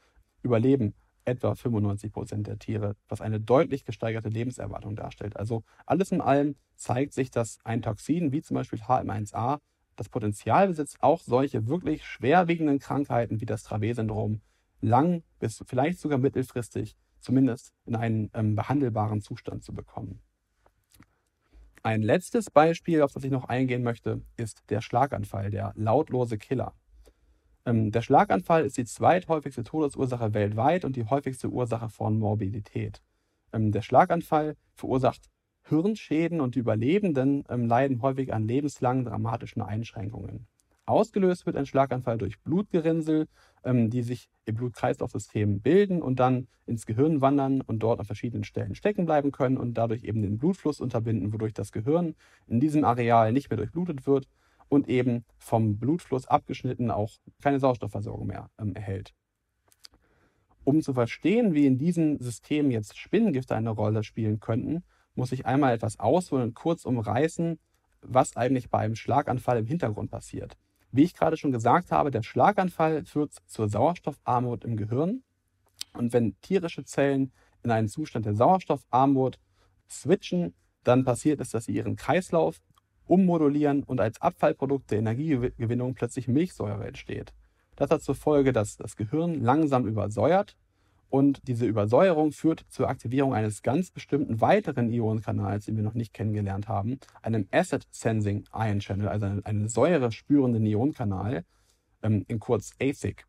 überleben 0.42 0.94
etwa 1.28 1.54
95 1.54 2.12
Prozent 2.12 2.46
der 2.46 2.58
Tiere, 2.58 2.96
was 3.08 3.20
eine 3.20 3.40
deutlich 3.40 3.84
gesteigerte 3.84 4.28
Lebenserwartung 4.28 4.96
darstellt. 4.96 5.36
Also 5.36 5.62
alles 5.86 6.12
in 6.12 6.20
allem 6.20 6.56
zeigt 6.74 7.12
sich, 7.12 7.30
dass 7.30 7.58
ein 7.64 7.82
Toxin 7.82 8.32
wie 8.32 8.42
zum 8.42 8.54
Beispiel 8.54 8.80
HM1A 8.80 9.58
das 9.96 10.08
Potenzial 10.08 10.68
besitzt, 10.68 10.98
auch 11.00 11.20
solche 11.20 11.66
wirklich 11.66 12.04
schwerwiegenden 12.04 12.78
Krankheiten 12.78 13.40
wie 13.40 13.46
das 13.46 13.64
Dravet-Syndrom 13.64 14.40
lang 14.80 15.22
bis 15.40 15.62
vielleicht 15.66 15.98
sogar 15.98 16.18
mittelfristig 16.18 16.96
zumindest 17.20 17.72
in 17.84 17.96
einen 17.96 18.30
ähm, 18.34 18.54
behandelbaren 18.54 19.20
Zustand 19.20 19.64
zu 19.64 19.74
bekommen. 19.74 20.20
Ein 21.82 22.02
letztes 22.02 22.50
Beispiel, 22.50 23.02
auf 23.02 23.12
das 23.12 23.24
ich 23.24 23.30
noch 23.30 23.46
eingehen 23.46 23.82
möchte, 23.82 24.22
ist 24.36 24.62
der 24.68 24.80
Schlaganfall, 24.80 25.50
der 25.50 25.72
lautlose 25.76 26.38
Killer. 26.38 26.74
Ähm, 27.68 27.92
der 27.92 28.00
Schlaganfall 28.00 28.64
ist 28.64 28.78
die 28.78 28.86
zweithäufigste 28.86 29.62
Todesursache 29.62 30.32
weltweit 30.32 30.86
und 30.86 30.96
die 30.96 31.04
häufigste 31.04 31.50
Ursache 31.50 31.90
von 31.90 32.18
Morbidität. 32.18 33.02
Ähm, 33.52 33.72
der 33.72 33.82
Schlaganfall 33.82 34.56
verursacht 34.72 35.28
Hirnschäden 35.64 36.40
und 36.40 36.54
die 36.54 36.60
Überlebenden 36.60 37.44
ähm, 37.50 37.66
leiden 37.66 38.00
häufig 38.00 38.32
an 38.32 38.48
lebenslangen 38.48 39.04
dramatischen 39.04 39.60
Einschränkungen. 39.60 40.46
Ausgelöst 40.86 41.44
wird 41.44 41.56
ein 41.56 41.66
Schlaganfall 41.66 42.16
durch 42.16 42.40
Blutgerinnsel, 42.40 43.28
die 43.66 44.02
sich 44.02 44.30
im 44.46 44.54
Blutkreislaufsystem 44.54 45.60
bilden 45.60 46.00
und 46.00 46.18
dann 46.18 46.48
ins 46.64 46.86
Gehirn 46.86 47.20
wandern 47.20 47.60
und 47.60 47.80
dort 47.80 48.00
an 48.00 48.06
verschiedenen 48.06 48.44
Stellen 48.44 48.74
stecken 48.74 49.04
bleiben 49.04 49.30
können 49.30 49.58
und 49.58 49.74
dadurch 49.74 50.04
eben 50.04 50.22
den 50.22 50.38
Blutfluss 50.38 50.80
unterbinden, 50.80 51.34
wodurch 51.34 51.52
das 51.52 51.72
Gehirn 51.72 52.14
in 52.46 52.58
diesem 52.58 52.84
Areal 52.84 53.34
nicht 53.34 53.50
mehr 53.50 53.58
durchblutet 53.58 54.06
wird 54.06 54.28
und 54.68 54.88
eben 54.88 55.24
vom 55.38 55.78
Blutfluss 55.78 56.26
abgeschnitten 56.26 56.90
auch 56.90 57.12
keine 57.42 57.60
Sauerstoffversorgung 57.60 58.26
mehr 58.26 58.50
ähm, 58.58 58.74
erhält. 58.74 59.14
Um 60.64 60.82
zu 60.82 60.92
verstehen, 60.92 61.54
wie 61.54 61.66
in 61.66 61.78
diesem 61.78 62.18
System 62.18 62.70
jetzt 62.70 62.98
Spinnengifte 62.98 63.54
eine 63.54 63.70
Rolle 63.70 64.04
spielen 64.04 64.38
könnten, 64.38 64.84
muss 65.14 65.32
ich 65.32 65.46
einmal 65.46 65.74
etwas 65.74 65.98
ausholen 65.98 66.48
und 66.48 66.54
kurz 66.54 66.84
umreißen, 66.84 67.58
was 68.02 68.36
eigentlich 68.36 68.70
bei 68.70 68.80
einem 68.80 68.94
Schlaganfall 68.94 69.58
im 69.58 69.66
Hintergrund 69.66 70.10
passiert. 70.10 70.56
Wie 70.92 71.04
ich 71.04 71.14
gerade 71.14 71.36
schon 71.36 71.52
gesagt 71.52 71.90
habe, 71.90 72.10
der 72.10 72.22
Schlaganfall 72.22 73.04
führt 73.04 73.34
zur 73.46 73.68
Sauerstoffarmut 73.68 74.64
im 74.64 74.76
Gehirn. 74.76 75.22
Und 75.94 76.12
wenn 76.12 76.38
tierische 76.40 76.84
Zellen 76.84 77.32
in 77.62 77.70
einen 77.70 77.88
Zustand 77.88 78.26
der 78.26 78.34
Sauerstoffarmut 78.34 79.38
switchen, 79.88 80.54
dann 80.84 81.04
passiert 81.04 81.40
es, 81.40 81.50
dass 81.50 81.64
sie 81.64 81.72
ihren 81.72 81.96
Kreislauf 81.96 82.60
ummodulieren 83.08 83.82
und 83.82 84.00
als 84.00 84.20
Abfallprodukt 84.20 84.90
der 84.90 84.98
Energiegewinnung 84.98 85.94
plötzlich 85.94 86.28
Milchsäure 86.28 86.86
entsteht. 86.86 87.32
Das 87.76 87.90
hat 87.90 88.02
zur 88.02 88.14
Folge, 88.14 88.52
dass 88.52 88.76
das 88.76 88.96
Gehirn 88.96 89.42
langsam 89.42 89.86
übersäuert 89.86 90.56
und 91.10 91.40
diese 91.48 91.64
Übersäuerung 91.64 92.32
führt 92.32 92.64
zur 92.68 92.88
Aktivierung 92.88 93.34
eines 93.34 93.62
ganz 93.62 93.90
bestimmten 93.90 94.40
weiteren 94.40 94.92
Ionenkanals, 94.92 95.64
den 95.66 95.76
wir 95.76 95.82
noch 95.82 95.94
nicht 95.94 96.12
kennengelernt 96.12 96.68
haben, 96.68 96.98
einem 97.22 97.48
Acid 97.50 97.86
Sensing 97.90 98.44
Ion 98.54 98.80
Channel, 98.80 99.08
also 99.08 99.26
einen, 99.26 99.44
einen 99.44 99.68
säurespürenden 99.68 100.66
Ionenkanal, 100.66 101.44
ähm, 102.02 102.24
in 102.28 102.38
kurz 102.38 102.72
ASIC. 102.80 103.24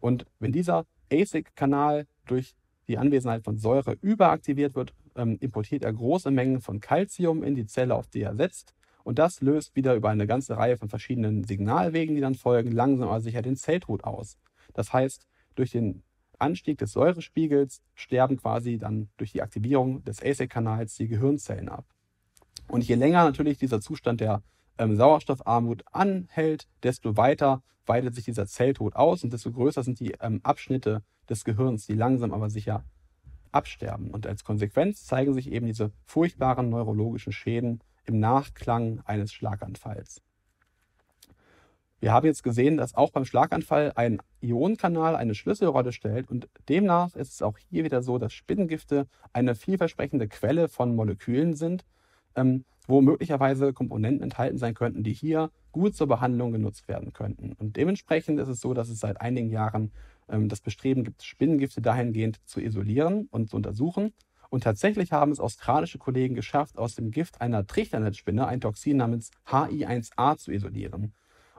Und 0.00 0.26
wenn 0.38 0.52
dieser 0.52 0.86
ASIC-Kanal 1.12 2.06
durch 2.26 2.54
die 2.86 2.98
Anwesenheit 2.98 3.42
von 3.42 3.58
Säure 3.58 3.96
überaktiviert 4.00 4.76
wird, 4.76 4.94
ähm, 5.16 5.38
importiert 5.40 5.82
er 5.82 5.92
große 5.92 6.30
Mengen 6.30 6.60
von 6.60 6.80
Calcium 6.80 7.42
in 7.42 7.56
die 7.56 7.66
Zelle, 7.66 7.96
auf 7.96 8.06
die 8.06 8.22
er 8.22 8.36
setzt 8.36 8.74
und 9.08 9.18
das 9.18 9.40
löst 9.40 9.74
wieder 9.74 9.94
über 9.94 10.10
eine 10.10 10.26
ganze 10.26 10.58
Reihe 10.58 10.76
von 10.76 10.90
verschiedenen 10.90 11.42
Signalwegen, 11.42 12.14
die 12.14 12.20
dann 12.20 12.34
folgen, 12.34 12.72
langsam 12.72 13.08
aber 13.08 13.22
sicher 13.22 13.40
den 13.40 13.56
Zelltod 13.56 14.04
aus. 14.04 14.36
Das 14.74 14.92
heißt, 14.92 15.26
durch 15.54 15.70
den 15.70 16.02
Anstieg 16.38 16.76
des 16.76 16.92
Säurespiegels 16.92 17.80
sterben 17.94 18.36
quasi 18.36 18.76
dann 18.76 19.08
durch 19.16 19.32
die 19.32 19.40
Aktivierung 19.40 20.04
des 20.04 20.22
ASIC-Kanals 20.22 20.94
die 20.96 21.08
Gehirnzellen 21.08 21.70
ab. 21.70 21.86
Und 22.68 22.86
je 22.86 22.96
länger 22.96 23.24
natürlich 23.24 23.56
dieser 23.56 23.80
Zustand 23.80 24.20
der 24.20 24.42
ähm, 24.76 24.94
Sauerstoffarmut 24.94 25.84
anhält, 25.90 26.68
desto 26.82 27.16
weiter 27.16 27.62
weitet 27.86 28.14
sich 28.14 28.26
dieser 28.26 28.46
Zelltod 28.46 28.94
aus 28.94 29.24
und 29.24 29.32
desto 29.32 29.50
größer 29.50 29.84
sind 29.84 30.00
die 30.00 30.16
ähm, 30.20 30.40
Abschnitte 30.42 31.02
des 31.30 31.46
Gehirns, 31.46 31.86
die 31.86 31.94
langsam 31.94 32.34
aber 32.34 32.50
sicher 32.50 32.84
absterben. 33.52 34.10
Und 34.10 34.26
als 34.26 34.44
Konsequenz 34.44 35.06
zeigen 35.06 35.32
sich 35.32 35.50
eben 35.50 35.64
diese 35.64 35.92
furchtbaren 36.04 36.68
neurologischen 36.68 37.32
Schäden 37.32 37.80
im 38.08 38.18
Nachklang 38.18 39.00
eines 39.04 39.32
Schlaganfalls. 39.32 40.22
Wir 42.00 42.12
haben 42.12 42.26
jetzt 42.26 42.44
gesehen, 42.44 42.76
dass 42.76 42.94
auch 42.94 43.10
beim 43.10 43.24
Schlaganfall 43.24 43.92
ein 43.96 44.20
Ionenkanal 44.40 45.16
eine 45.16 45.34
Schlüsselrolle 45.34 45.92
stellt 45.92 46.30
und 46.30 46.48
demnach 46.68 47.16
ist 47.16 47.34
es 47.34 47.42
auch 47.42 47.58
hier 47.58 47.82
wieder 47.82 48.02
so, 48.02 48.18
dass 48.18 48.32
Spinnengifte 48.32 49.08
eine 49.32 49.56
vielversprechende 49.56 50.28
Quelle 50.28 50.68
von 50.68 50.94
Molekülen 50.94 51.54
sind, 51.54 51.84
ähm, 52.36 52.64
wo 52.86 53.00
möglicherweise 53.00 53.72
Komponenten 53.72 54.22
enthalten 54.22 54.58
sein 54.58 54.74
könnten, 54.74 55.02
die 55.02 55.12
hier 55.12 55.50
gut 55.72 55.96
zur 55.96 56.06
Behandlung 56.06 56.52
genutzt 56.52 56.86
werden 56.86 57.12
könnten. 57.12 57.52
Und 57.52 57.76
dementsprechend 57.76 58.38
ist 58.38 58.48
es 58.48 58.60
so, 58.60 58.74
dass 58.74 58.88
es 58.88 59.00
seit 59.00 59.20
einigen 59.20 59.50
Jahren 59.50 59.90
ähm, 60.28 60.48
das 60.48 60.60
Bestreben 60.60 61.02
gibt, 61.02 61.24
Spinnengifte 61.24 61.82
dahingehend 61.82 62.40
zu 62.46 62.60
isolieren 62.60 63.26
und 63.32 63.50
zu 63.50 63.56
untersuchen 63.56 64.12
Und 64.50 64.64
tatsächlich 64.64 65.12
haben 65.12 65.30
es 65.30 65.40
australische 65.40 65.98
Kollegen 65.98 66.34
geschafft, 66.34 66.78
aus 66.78 66.94
dem 66.94 67.10
Gift 67.10 67.40
einer 67.40 67.66
Trichternetzspinne 67.66 68.46
ein 68.46 68.60
Toxin 68.60 68.96
namens 68.96 69.30
HI1A 69.46 70.38
zu 70.38 70.52
isolieren. 70.52 71.12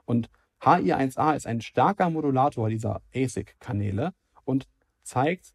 Und 0.06 0.30
HI1A 0.62 1.36
ist 1.36 1.46
ein 1.46 1.62
starker 1.62 2.10
Modulator 2.10 2.70
dieser 2.70 3.02
ASIC-Kanäle 3.16 4.14
und 4.44 4.68
zeigt 5.04 5.54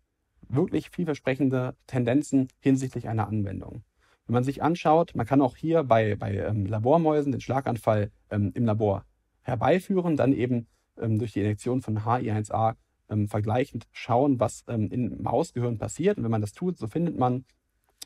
wirklich 0.48 0.90
vielversprechende 0.90 1.74
Tendenzen 1.86 2.48
hinsichtlich 2.60 3.08
einer 3.08 3.26
Anwendung. 3.26 3.82
Wenn 4.26 4.34
man 4.34 4.44
sich 4.44 4.62
anschaut, 4.62 5.14
man 5.14 5.26
kann 5.26 5.42
auch 5.42 5.56
hier 5.56 5.82
bei, 5.82 6.16
bei 6.16 6.36
ähm, 6.36 6.66
Labormäusen 6.66 7.32
den 7.32 7.40
Schlaganfall 7.40 8.10
ähm, 8.30 8.52
im 8.54 8.64
Labor 8.64 9.04
herbeiführen, 9.42 10.16
dann 10.16 10.32
eben 10.32 10.66
ähm, 10.98 11.18
durch 11.18 11.32
die 11.32 11.40
Injektion 11.40 11.82
von 11.82 11.98
HI1A 12.00 12.76
ähm, 13.14 13.28
vergleichend 13.28 13.86
schauen, 13.92 14.40
was 14.40 14.64
ähm, 14.68 14.90
im 14.90 15.22
Mausgehirn 15.22 15.78
passiert. 15.78 16.18
Und 16.18 16.24
wenn 16.24 16.30
man 16.30 16.40
das 16.40 16.52
tut, 16.52 16.76
so 16.76 16.86
findet 16.86 17.16
man, 17.18 17.44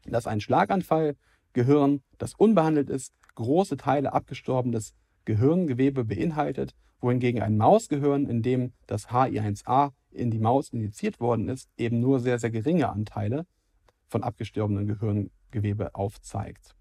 dass 0.04 0.26
ein 0.26 0.40
Schlaganfallgehirn, 0.40 2.02
das 2.18 2.34
unbehandelt 2.34 2.90
ist, 2.90 3.14
große 3.34 3.76
Teile 3.76 4.12
abgestorbenes 4.12 4.94
Gehirngewebe 5.24 6.04
beinhaltet, 6.04 6.74
wohingegen 7.00 7.42
ein 7.42 7.56
Mausgehirn, 7.56 8.26
in 8.26 8.42
dem 8.42 8.72
das 8.86 9.08
HI1A 9.08 9.92
in 10.10 10.30
die 10.30 10.38
Maus 10.38 10.70
injiziert 10.70 11.20
worden 11.20 11.48
ist, 11.48 11.70
eben 11.76 12.00
nur 12.00 12.20
sehr, 12.20 12.38
sehr 12.38 12.50
geringe 12.50 12.88
Anteile 12.88 13.46
von 14.08 14.22
abgestorbenem 14.22 14.86
Gehirngewebe 14.86 15.94
aufzeigt. 15.94 16.74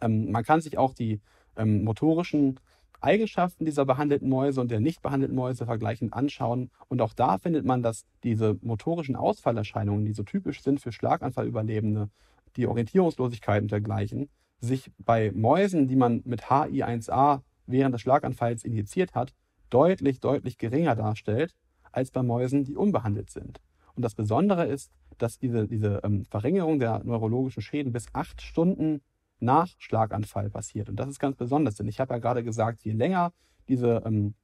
Ähm, 0.00 0.30
man 0.30 0.44
kann 0.44 0.60
sich 0.60 0.76
auch 0.78 0.94
die 0.94 1.20
ähm, 1.56 1.84
motorischen 1.84 2.58
Eigenschaften 3.02 3.64
dieser 3.64 3.84
behandelten 3.84 4.28
Mäuse 4.28 4.60
und 4.60 4.70
der 4.70 4.80
nicht 4.80 5.02
behandelten 5.02 5.36
Mäuse 5.36 5.66
vergleichend 5.66 6.12
anschauen. 6.14 6.70
Und 6.88 7.02
auch 7.02 7.12
da 7.12 7.38
findet 7.38 7.64
man, 7.64 7.82
dass 7.82 8.06
diese 8.22 8.58
motorischen 8.62 9.16
Ausfallerscheinungen, 9.16 10.04
die 10.04 10.12
so 10.12 10.22
typisch 10.22 10.62
sind 10.62 10.80
für 10.80 10.92
Schlaganfallüberlebende, 10.92 12.08
die 12.56 12.66
Orientierungslosigkeit 12.66 13.62
und 13.62 13.70
dergleichen, 13.70 14.28
sich 14.60 14.90
bei 14.98 15.32
Mäusen, 15.34 15.88
die 15.88 15.96
man 15.96 16.22
mit 16.24 16.44
HI1A 16.44 17.40
während 17.66 17.94
des 17.94 18.02
Schlaganfalls 18.02 18.64
injiziert 18.64 19.14
hat, 19.14 19.32
deutlich, 19.70 20.20
deutlich 20.20 20.58
geringer 20.58 20.94
darstellt 20.94 21.54
als 21.90 22.10
bei 22.10 22.22
Mäusen, 22.22 22.64
die 22.64 22.76
unbehandelt 22.76 23.30
sind. 23.30 23.60
Und 23.94 24.04
das 24.04 24.14
Besondere 24.14 24.66
ist, 24.66 24.90
dass 25.18 25.38
diese, 25.38 25.66
diese 25.66 26.00
ähm, 26.04 26.24
Verringerung 26.24 26.78
der 26.78 27.02
neurologischen 27.04 27.62
Schäden 27.62 27.92
bis 27.92 28.06
acht 28.12 28.40
Stunden 28.40 29.02
nach 29.42 29.68
Schlaganfall 29.78 30.50
passiert. 30.50 30.88
Und 30.88 30.96
das 30.96 31.08
ist 31.08 31.18
ganz 31.18 31.36
besonders, 31.36 31.74
denn 31.74 31.88
ich 31.88 32.00
habe 32.00 32.14
ja 32.14 32.18
gerade 32.18 32.44
gesagt, 32.44 32.82
je 32.82 32.92
länger 32.92 33.32
diese, 33.68 34.02
ähm, 34.06 34.34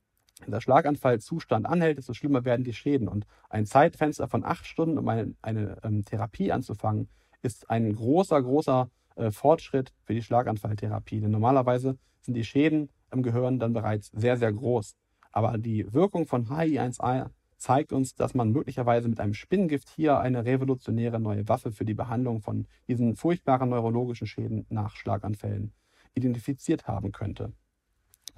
dieser 0.46 0.60
Schlaganfallzustand 0.60 1.66
anhält, 1.66 1.98
desto 1.98 2.12
schlimmer 2.12 2.44
werden 2.44 2.64
die 2.64 2.72
Schäden. 2.72 3.08
Und 3.08 3.26
ein 3.48 3.66
Zeitfenster 3.66 4.28
von 4.28 4.44
acht 4.44 4.66
Stunden, 4.66 4.98
um 4.98 5.08
eine, 5.08 5.34
eine 5.42 5.78
ähm, 5.82 6.04
Therapie 6.04 6.52
anzufangen, 6.52 7.08
ist 7.42 7.70
ein 7.70 7.94
großer, 7.94 8.42
großer 8.42 8.90
äh, 9.16 9.30
Fortschritt 9.30 9.92
für 10.04 10.14
die 10.14 10.22
Schlaganfalltherapie. 10.22 11.20
Denn 11.20 11.30
normalerweise 11.30 11.98
sind 12.20 12.34
die 12.34 12.44
Schäden 12.44 12.90
im 13.10 13.22
Gehirn 13.22 13.58
dann 13.58 13.72
bereits 13.72 14.08
sehr, 14.08 14.36
sehr 14.36 14.52
groß. 14.52 14.96
Aber 15.32 15.58
die 15.58 15.92
Wirkung 15.92 16.26
von 16.26 16.46
HI1A 16.48 17.30
zeigt 17.58 17.92
uns, 17.92 18.14
dass 18.14 18.34
man 18.34 18.50
möglicherweise 18.50 19.08
mit 19.08 19.20
einem 19.20 19.34
Spinnengift 19.34 19.88
hier 19.90 20.18
eine 20.18 20.44
revolutionäre 20.44 21.20
neue 21.20 21.48
Waffe 21.48 21.72
für 21.72 21.84
die 21.84 21.94
Behandlung 21.94 22.40
von 22.40 22.66
diesen 22.86 23.16
furchtbaren 23.16 23.68
neurologischen 23.68 24.26
Schäden 24.26 24.64
nach 24.70 24.96
Schlaganfällen 24.96 25.72
identifiziert 26.14 26.86
haben 26.86 27.12
könnte. 27.12 27.52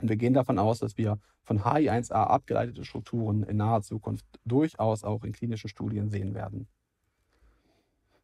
Und 0.01 0.09
wir 0.09 0.17
gehen 0.17 0.35
davon 0.35 0.59
aus, 0.59 0.81
dass 0.81 0.97
wir 0.97 1.19
von 1.43 1.61
HI1A 1.61 2.13
abgeleitete 2.13 2.85
Strukturen 2.85 3.43
in 3.43 3.59
naher 3.59 3.83
Zukunft 3.83 4.25
durchaus 4.45 5.05
auch 5.05 5.25
in 5.25 5.33
klinischen 5.33 5.69
Studien 5.69 6.11
sehen 6.11 6.35
werden. 6.35 6.69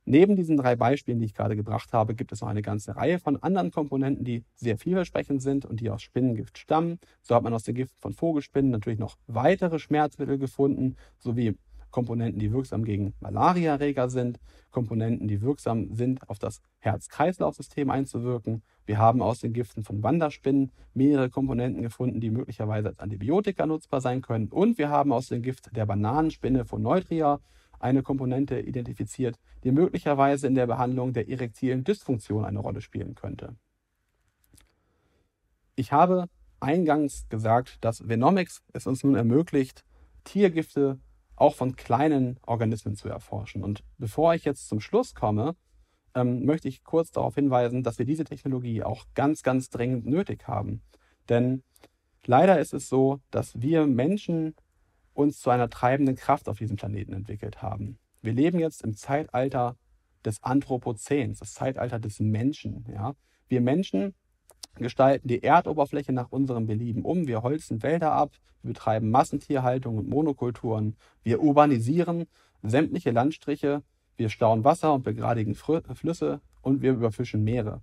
Neben 0.09 0.36
diesen 0.36 0.57
drei 0.57 0.76
Beispielen, 0.76 1.18
die 1.18 1.24
ich 1.24 1.34
gerade 1.34 1.57
gebracht 1.57 1.92
habe, 1.92 2.14
gibt 2.14 2.30
es 2.30 2.40
noch 2.40 2.48
eine 2.48 2.62
ganze 2.62 2.94
Reihe 2.94 3.18
von 3.18 3.42
anderen 3.42 3.72
Komponenten, 3.72 4.24
die 4.24 4.44
sehr 4.54 4.78
vielversprechend 4.78 5.42
sind 5.42 5.66
und 5.66 5.80
die 5.80 5.90
aus 5.90 6.00
Spinnengift 6.00 6.59
stammen. 6.59 7.00
So 7.22 7.34
hat 7.34 7.42
man 7.42 7.52
aus 7.52 7.64
den 7.64 7.74
Giften 7.74 7.98
von 7.98 8.12
Vogelspinnen 8.12 8.70
natürlich 8.70 9.00
noch 9.00 9.16
weitere 9.26 9.80
Schmerzmittel 9.80 10.38
gefunden, 10.38 10.94
sowie 11.18 11.59
Komponenten, 11.90 12.38
die 12.38 12.52
wirksam 12.52 12.84
gegen 12.84 13.14
Malariaerreger 13.18 14.09
sind, 14.09 14.38
Komponenten, 14.70 15.26
die 15.26 15.42
wirksam 15.42 15.92
sind, 15.92 16.28
auf 16.28 16.38
das 16.38 16.61
Herz-Kreislauf-System 16.78 17.90
einzuwirken. 17.90 18.62
Wir 18.84 18.98
haben 18.98 19.22
aus 19.22 19.40
den 19.40 19.52
Giften 19.52 19.82
von 19.82 20.04
Wanderspinnen 20.04 20.70
mehrere 20.94 21.30
Komponenten 21.30 21.82
gefunden, 21.82 22.20
die 22.20 22.30
möglicherweise 22.30 22.88
als 22.88 23.00
Antibiotika 23.00 23.66
nutzbar 23.66 24.00
sein 24.00 24.22
können. 24.22 24.48
Und 24.50 24.78
wir 24.78 24.88
haben 24.88 25.11
aus 25.12 25.28
dem 25.28 25.42
Gift 25.42 25.74
der 25.74 25.86
Bananenspinne 25.86 26.64
von 26.64 26.82
Neutria 26.82 27.40
eine 27.79 28.03
Komponente 28.03 28.61
identifiziert, 28.61 29.39
die 29.64 29.72
möglicherweise 29.72 30.47
in 30.47 30.55
der 30.55 30.66
Behandlung 30.66 31.12
der 31.12 31.29
erektilen 31.29 31.85
Dysfunktion 31.85 32.45
eine 32.45 32.59
Rolle 32.59 32.81
spielen 32.81 33.14
könnte. 33.14 33.57
Ich 35.74 35.93
habe 35.93 36.29
eingangs 36.61 37.29
gesagt, 37.29 37.79
dass 37.85 38.09
Venomics 38.09 38.62
es 38.72 38.87
uns 38.87 39.05
nun 39.05 39.14
ermöglicht, 39.14 39.85
Tiergifte 40.24 40.99
auch 41.37 41.55
von 41.55 41.77
kleinen 41.77 42.39
Organismen 42.47 42.97
zu 42.97 43.09
erforschen. 43.09 43.62
Und 43.62 43.85
bevor 43.99 44.35
ich 44.35 44.45
jetzt 44.45 44.68
zum 44.68 44.81
Schluss 44.81 45.14
komme, 45.14 45.55
ähm, 46.14 46.45
möchte 46.47 46.68
ich 46.68 46.83
kurz 46.83 47.11
darauf 47.12 47.35
hinweisen, 47.35 47.83
dass 47.83 47.99
wir 47.99 48.07
diese 48.07 48.24
Technologie 48.24 48.83
auch 48.83 49.05
ganz, 49.14 49.43
ganz 49.43 49.68
dringend 49.68 50.07
nötig 50.07 50.49
haben. 50.49 50.81
Denn 51.29 51.62
leider 52.24 52.59
ist 52.59 52.72
es 52.72 52.89
so, 52.89 53.20
dass 53.31 53.61
wir 53.61 53.87
Menschen 53.87 54.55
uns 55.17 55.41
zu 55.41 55.51
einer 55.51 55.71
treibenden 55.71 56.17
Kraft 56.17 56.49
auf 56.49 56.59
diesem 56.59 56.77
Planeten 56.77 57.12
entwickelt 57.12 57.62
haben. 57.62 57.99
Wir 58.23 58.33
leben 58.33 58.59
jetzt 58.59 58.83
im 58.83 58.95
Zeitalter 58.95 59.77
des 60.25 60.43
Anthropozäns, 60.43 61.39
das 61.39 61.55
Zeitalter 61.55 61.99
des 61.99 62.21
Menschen. 62.21 62.85
Ja? 62.93 63.14
Wir 63.49 63.61
Menschen 63.61 64.14
gestalten 64.75 65.29
die 65.29 65.43
Erdoberfläche 65.43 66.12
nach 66.12 66.31
unserem 66.31 66.67
Belieben 66.67 67.03
um. 67.03 67.27
Wir 67.27 67.43
holzen 67.43 67.83
Wälder 67.83 68.12
ab, 68.12 68.33
wir 68.62 68.73
betreiben 68.73 69.11
Massentierhaltung 69.11 69.97
und 69.97 70.09
Monokulturen, 70.09 70.97
wir 71.23 71.41
urbanisieren 71.41 72.27
sämtliche 72.62 73.11
Landstriche, 73.11 73.83
wir 74.17 74.29
stauen 74.29 74.64
Wasser 74.64 74.93
und 74.93 75.03
begradigen 75.03 75.55
Flüsse 75.55 76.41
und 76.62 76.83
wir 76.83 76.93
überfischen 76.93 77.45
Meere 77.45 77.83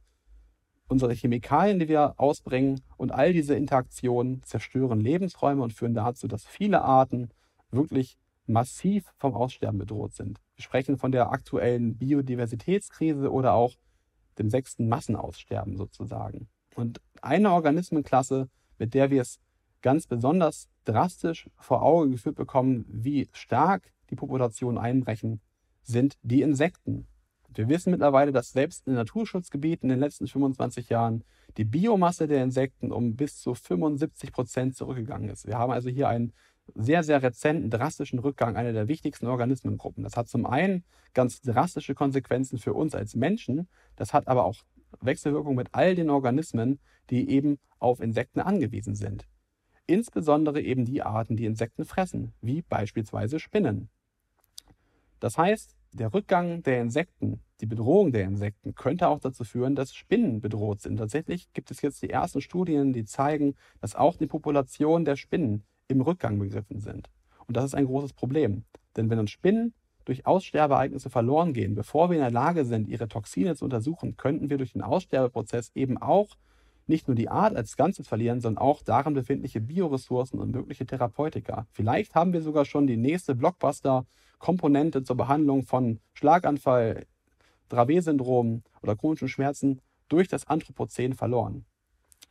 unsere 0.87 1.13
Chemikalien, 1.13 1.79
die 1.79 1.87
wir 1.87 2.13
ausbringen 2.17 2.81
und 2.97 3.11
all 3.11 3.33
diese 3.33 3.55
Interaktionen 3.55 4.43
zerstören 4.43 4.99
Lebensräume 4.99 5.63
und 5.63 5.73
führen 5.73 5.93
dazu, 5.93 6.27
dass 6.27 6.45
viele 6.45 6.81
Arten 6.81 7.29
wirklich 7.71 8.17
massiv 8.45 9.11
vom 9.17 9.33
Aussterben 9.33 9.79
bedroht 9.79 10.13
sind. 10.13 10.39
Wir 10.55 10.63
sprechen 10.63 10.97
von 10.97 11.11
der 11.11 11.31
aktuellen 11.31 11.97
Biodiversitätskrise 11.97 13.31
oder 13.31 13.53
auch 13.53 13.75
dem 14.37 14.49
sechsten 14.49 14.87
Massenaussterben 14.87 15.77
sozusagen. 15.77 16.47
Und 16.75 17.01
eine 17.21 17.51
Organismenklasse, 17.51 18.49
mit 18.77 18.93
der 18.93 19.11
wir 19.11 19.21
es 19.21 19.39
ganz 19.81 20.07
besonders 20.07 20.69
drastisch 20.85 21.49
vor 21.57 21.83
Augen 21.83 22.11
geführt 22.11 22.35
bekommen, 22.35 22.85
wie 22.87 23.29
stark 23.31 23.93
die 24.09 24.15
Populationen 24.15 24.77
einbrechen, 24.77 25.41
sind 25.83 26.17
die 26.23 26.41
Insekten. 26.41 27.07
Wir 27.57 27.69
wissen 27.69 27.91
mittlerweile, 27.91 28.31
dass 28.31 28.51
selbst 28.51 28.87
in 28.87 28.93
Naturschutzgebieten 28.93 29.89
in 29.89 29.97
den 29.97 29.99
letzten 29.99 30.27
25 30.27 30.89
Jahren 30.89 31.23
die 31.57 31.65
Biomasse 31.65 32.27
der 32.27 32.43
Insekten 32.43 32.91
um 32.91 33.15
bis 33.15 33.39
zu 33.39 33.53
75 33.53 34.31
Prozent 34.31 34.75
zurückgegangen 34.75 35.29
ist. 35.29 35.45
Wir 35.45 35.57
haben 35.57 35.71
also 35.71 35.89
hier 35.89 36.07
einen 36.07 36.33
sehr, 36.75 37.03
sehr 37.03 37.21
rezenten, 37.21 37.69
drastischen 37.69 38.19
Rückgang 38.19 38.55
einer 38.55 38.73
der 38.73 38.87
wichtigsten 38.87 39.27
Organismengruppen. 39.27 40.03
Das 40.03 40.15
hat 40.15 40.29
zum 40.29 40.45
einen 40.45 40.83
ganz 41.13 41.41
drastische 41.41 41.93
Konsequenzen 41.93 42.57
für 42.57 42.73
uns 42.73 42.95
als 42.95 43.15
Menschen, 43.15 43.67
das 43.95 44.13
hat 44.13 44.27
aber 44.27 44.45
auch 44.45 44.63
Wechselwirkungen 45.01 45.57
mit 45.57 45.69
all 45.73 45.95
den 45.95 46.09
Organismen, 46.09 46.79
die 47.09 47.29
eben 47.29 47.59
auf 47.79 47.99
Insekten 47.99 48.39
angewiesen 48.39 48.95
sind. 48.95 49.27
Insbesondere 49.85 50.61
eben 50.61 50.85
die 50.85 51.01
Arten, 51.01 51.35
die 51.35 51.45
Insekten 51.45 51.83
fressen, 51.83 52.33
wie 52.41 52.61
beispielsweise 52.61 53.39
Spinnen. 53.39 53.89
Das 55.19 55.37
heißt, 55.37 55.75
der 55.93 56.13
Rückgang 56.13 56.63
der 56.63 56.81
Insekten, 56.81 57.41
die 57.61 57.65
Bedrohung 57.65 58.11
der 58.11 58.23
Insekten 58.23 58.75
könnte 58.75 59.07
auch 59.07 59.19
dazu 59.19 59.43
führen, 59.43 59.75
dass 59.75 59.93
Spinnen 59.93 60.41
bedroht 60.41 60.81
sind. 60.81 60.97
Tatsächlich 60.97 61.51
gibt 61.53 61.71
es 61.71 61.81
jetzt 61.81 62.01
die 62.01 62.09
ersten 62.09 62.41
Studien, 62.41 62.93
die 62.93 63.05
zeigen, 63.05 63.55
dass 63.79 63.95
auch 63.95 64.17
die 64.17 64.27
Population 64.27 65.05
der 65.05 65.15
Spinnen 65.15 65.63
im 65.87 66.01
Rückgang 66.01 66.39
begriffen 66.39 66.79
sind. 66.79 67.09
Und 67.47 67.57
das 67.57 67.65
ist 67.65 67.75
ein 67.75 67.85
großes 67.85 68.13
Problem. 68.13 68.63
Denn 68.97 69.09
wenn 69.09 69.19
uns 69.19 69.31
Spinnen 69.31 69.73
durch 70.05 70.25
Aussterbeereignisse 70.25 71.09
verloren 71.09 71.53
gehen, 71.53 71.75
bevor 71.75 72.09
wir 72.09 72.17
in 72.17 72.23
der 72.23 72.31
Lage 72.31 72.65
sind, 72.65 72.87
ihre 72.87 73.07
Toxine 73.07 73.55
zu 73.55 73.65
untersuchen, 73.65 74.17
könnten 74.17 74.49
wir 74.49 74.57
durch 74.57 74.73
den 74.73 74.81
Aussterbeprozess 74.81 75.71
eben 75.75 75.97
auch 75.97 76.35
nicht 76.85 77.07
nur 77.07 77.15
die 77.15 77.29
Art 77.29 77.55
als 77.55 77.77
Ganzes 77.77 78.07
verlieren, 78.07 78.41
sondern 78.41 78.61
auch 78.61 78.81
darin 78.81 79.13
befindliche 79.13 79.61
Bioressourcen 79.61 80.39
und 80.39 80.51
mögliche 80.51 80.85
Therapeutika. 80.85 81.65
Vielleicht 81.71 82.15
haben 82.15 82.33
wir 82.33 82.41
sogar 82.41 82.65
schon 82.65 82.87
die 82.87 82.97
nächste 82.97 83.35
Blockbuster-Komponente 84.43 85.03
zur 85.03 85.15
Behandlung 85.15 85.63
von 85.63 85.99
Schlaganfall, 86.13 87.05
Dravet-Syndrom 87.69 88.63
oder 88.81 88.95
chronischen 88.95 89.29
Schmerzen 89.29 89.81
durch 90.09 90.27
das 90.27 90.47
Anthropozän 90.47 91.13
verloren. 91.13 91.65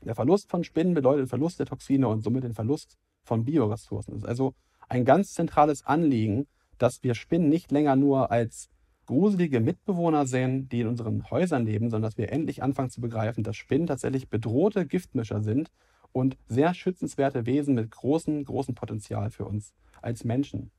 Der 0.02 0.14
Verlust 0.14 0.50
von 0.50 0.62
Spinnen 0.62 0.94
bedeutet 0.94 1.28
Verlust 1.28 1.58
der 1.58 1.66
Toxine 1.66 2.08
und 2.08 2.22
somit 2.22 2.44
den 2.44 2.54
Verlust 2.54 2.98
von 3.24 3.44
Bioressourcen. 3.44 4.16
Es 4.16 4.22
ist 4.22 4.28
also 4.28 4.54
ein 4.88 5.04
ganz 5.04 5.32
zentrales 5.32 5.86
Anliegen, 5.86 6.46
dass 6.78 7.02
wir 7.02 7.14
Spinnen 7.14 7.48
nicht 7.48 7.70
länger 7.70 7.96
nur 7.96 8.30
als 8.30 8.68
gruselige 9.06 9.60
Mitbewohner 9.60 10.26
sehen, 10.26 10.68
die 10.68 10.80
in 10.80 10.88
unseren 10.88 11.30
Häusern 11.30 11.64
leben, 11.64 11.90
sondern 11.90 12.08
dass 12.08 12.18
wir 12.18 12.30
endlich 12.30 12.62
anfangen 12.62 12.90
zu 12.90 13.00
begreifen, 13.00 13.42
dass 13.42 13.56
Spinnen 13.56 13.86
tatsächlich 13.86 14.28
bedrohte 14.28 14.86
Giftmischer 14.86 15.42
sind 15.42 15.70
und 16.12 16.36
sehr 16.46 16.74
schützenswerte 16.74 17.46
Wesen 17.46 17.74
mit 17.74 17.90
großem, 17.90 18.44
großem 18.44 18.74
Potenzial 18.74 19.30
für 19.30 19.44
uns 19.44 19.72
als 20.02 20.24
Menschen. 20.24 20.70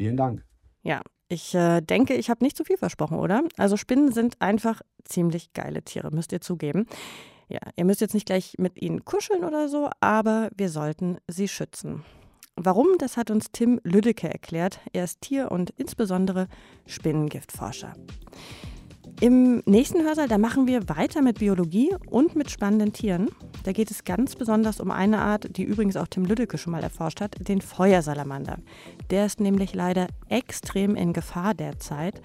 Vielen 0.00 0.16
Dank. 0.16 0.42
Ja, 0.82 1.02
ich 1.28 1.54
äh, 1.54 1.82
denke, 1.82 2.14
ich 2.14 2.30
habe 2.30 2.42
nicht 2.42 2.56
zu 2.56 2.64
viel 2.64 2.78
versprochen, 2.78 3.18
oder? 3.18 3.42
Also 3.58 3.76
Spinnen 3.76 4.12
sind 4.12 4.40
einfach 4.40 4.80
ziemlich 5.04 5.52
geile 5.52 5.82
Tiere, 5.82 6.10
müsst 6.10 6.32
ihr 6.32 6.40
zugeben. 6.40 6.86
Ja, 7.48 7.58
ihr 7.76 7.84
müsst 7.84 8.00
jetzt 8.00 8.14
nicht 8.14 8.24
gleich 8.24 8.54
mit 8.56 8.80
ihnen 8.80 9.04
kuscheln 9.04 9.44
oder 9.44 9.68
so, 9.68 9.90
aber 10.00 10.48
wir 10.56 10.70
sollten 10.70 11.18
sie 11.28 11.48
schützen. 11.48 12.02
Warum, 12.56 12.86
das 12.96 13.18
hat 13.18 13.30
uns 13.30 13.52
Tim 13.52 13.78
Lüdecke 13.84 14.30
erklärt. 14.32 14.80
Er 14.94 15.04
ist 15.04 15.20
Tier- 15.20 15.52
und 15.52 15.68
insbesondere 15.76 16.48
Spinnengiftforscher. 16.86 17.92
Im 19.20 19.62
nächsten 19.66 20.02
Hörsaal, 20.02 20.28
da 20.28 20.38
machen 20.38 20.66
wir 20.66 20.88
weiter 20.88 21.20
mit 21.20 21.40
Biologie 21.40 21.94
und 22.08 22.36
mit 22.36 22.50
spannenden 22.50 22.92
Tieren. 22.92 23.28
Da 23.64 23.72
geht 23.72 23.90
es 23.90 24.04
ganz 24.04 24.36
besonders 24.36 24.80
um 24.80 24.90
eine 24.90 25.18
Art, 25.18 25.56
die 25.56 25.64
übrigens 25.64 25.96
auch 25.96 26.06
Tim 26.06 26.24
Lüdecke 26.24 26.56
schon 26.56 26.72
mal 26.72 26.82
erforscht 26.82 27.20
hat, 27.20 27.36
den 27.48 27.60
Feuersalamander. 27.60 28.58
Der 29.10 29.26
ist 29.26 29.40
nämlich 29.40 29.74
leider 29.74 30.06
extrem 30.28 30.94
in 30.96 31.12
Gefahr 31.12 31.52
derzeit. 31.52 32.22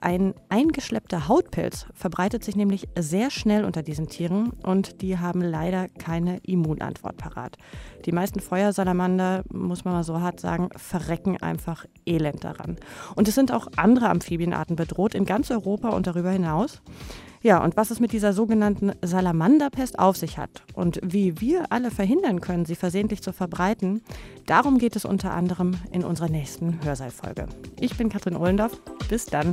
Ein 0.00 0.34
eingeschleppter 0.48 1.26
Hautpilz 1.26 1.86
verbreitet 1.92 2.44
sich 2.44 2.54
nämlich 2.54 2.88
sehr 2.96 3.30
schnell 3.30 3.64
unter 3.64 3.82
diesen 3.82 4.08
Tieren 4.08 4.50
und 4.62 5.02
die 5.02 5.18
haben 5.18 5.40
leider 5.40 5.88
keine 5.88 6.38
Immunantwort 6.44 7.16
parat. 7.16 7.56
Die 8.04 8.12
meisten 8.12 8.38
Feuersalamander, 8.38 9.42
muss 9.52 9.84
man 9.84 9.94
mal 9.94 10.04
so 10.04 10.20
hart 10.20 10.38
sagen, 10.38 10.68
verrecken 10.76 11.36
einfach 11.42 11.84
elend 12.06 12.44
daran. 12.44 12.76
Und 13.16 13.26
es 13.26 13.34
sind 13.34 13.50
auch 13.50 13.66
andere 13.76 14.08
Amphibienarten 14.08 14.76
bedroht 14.76 15.16
in 15.16 15.24
ganz 15.24 15.50
Europa 15.50 15.88
und 15.88 16.06
darüber 16.06 16.30
hinaus. 16.30 16.80
Ja, 17.42 17.62
und 17.62 17.76
was 17.76 17.90
es 17.90 18.00
mit 18.00 18.12
dieser 18.12 18.32
sogenannten 18.32 18.92
Salamanderpest 19.02 19.98
auf 19.98 20.16
sich 20.16 20.38
hat 20.38 20.62
und 20.74 21.00
wie 21.02 21.40
wir 21.40 21.70
alle 21.70 21.90
verhindern 21.90 22.40
können, 22.40 22.64
sie 22.66 22.74
versehentlich 22.74 23.22
zu 23.22 23.32
verbreiten, 23.32 24.02
darum 24.46 24.78
geht 24.78 24.96
es 24.96 25.04
unter 25.04 25.32
anderem 25.32 25.76
in 25.92 26.04
unserer 26.04 26.28
nächsten 26.28 26.84
Hörsaalfolge. 26.84 27.46
Ich 27.80 27.96
bin 27.96 28.08
Katrin 28.08 28.36
Ohlendorf. 28.36 28.80
Bis 29.08 29.26
dann. 29.26 29.52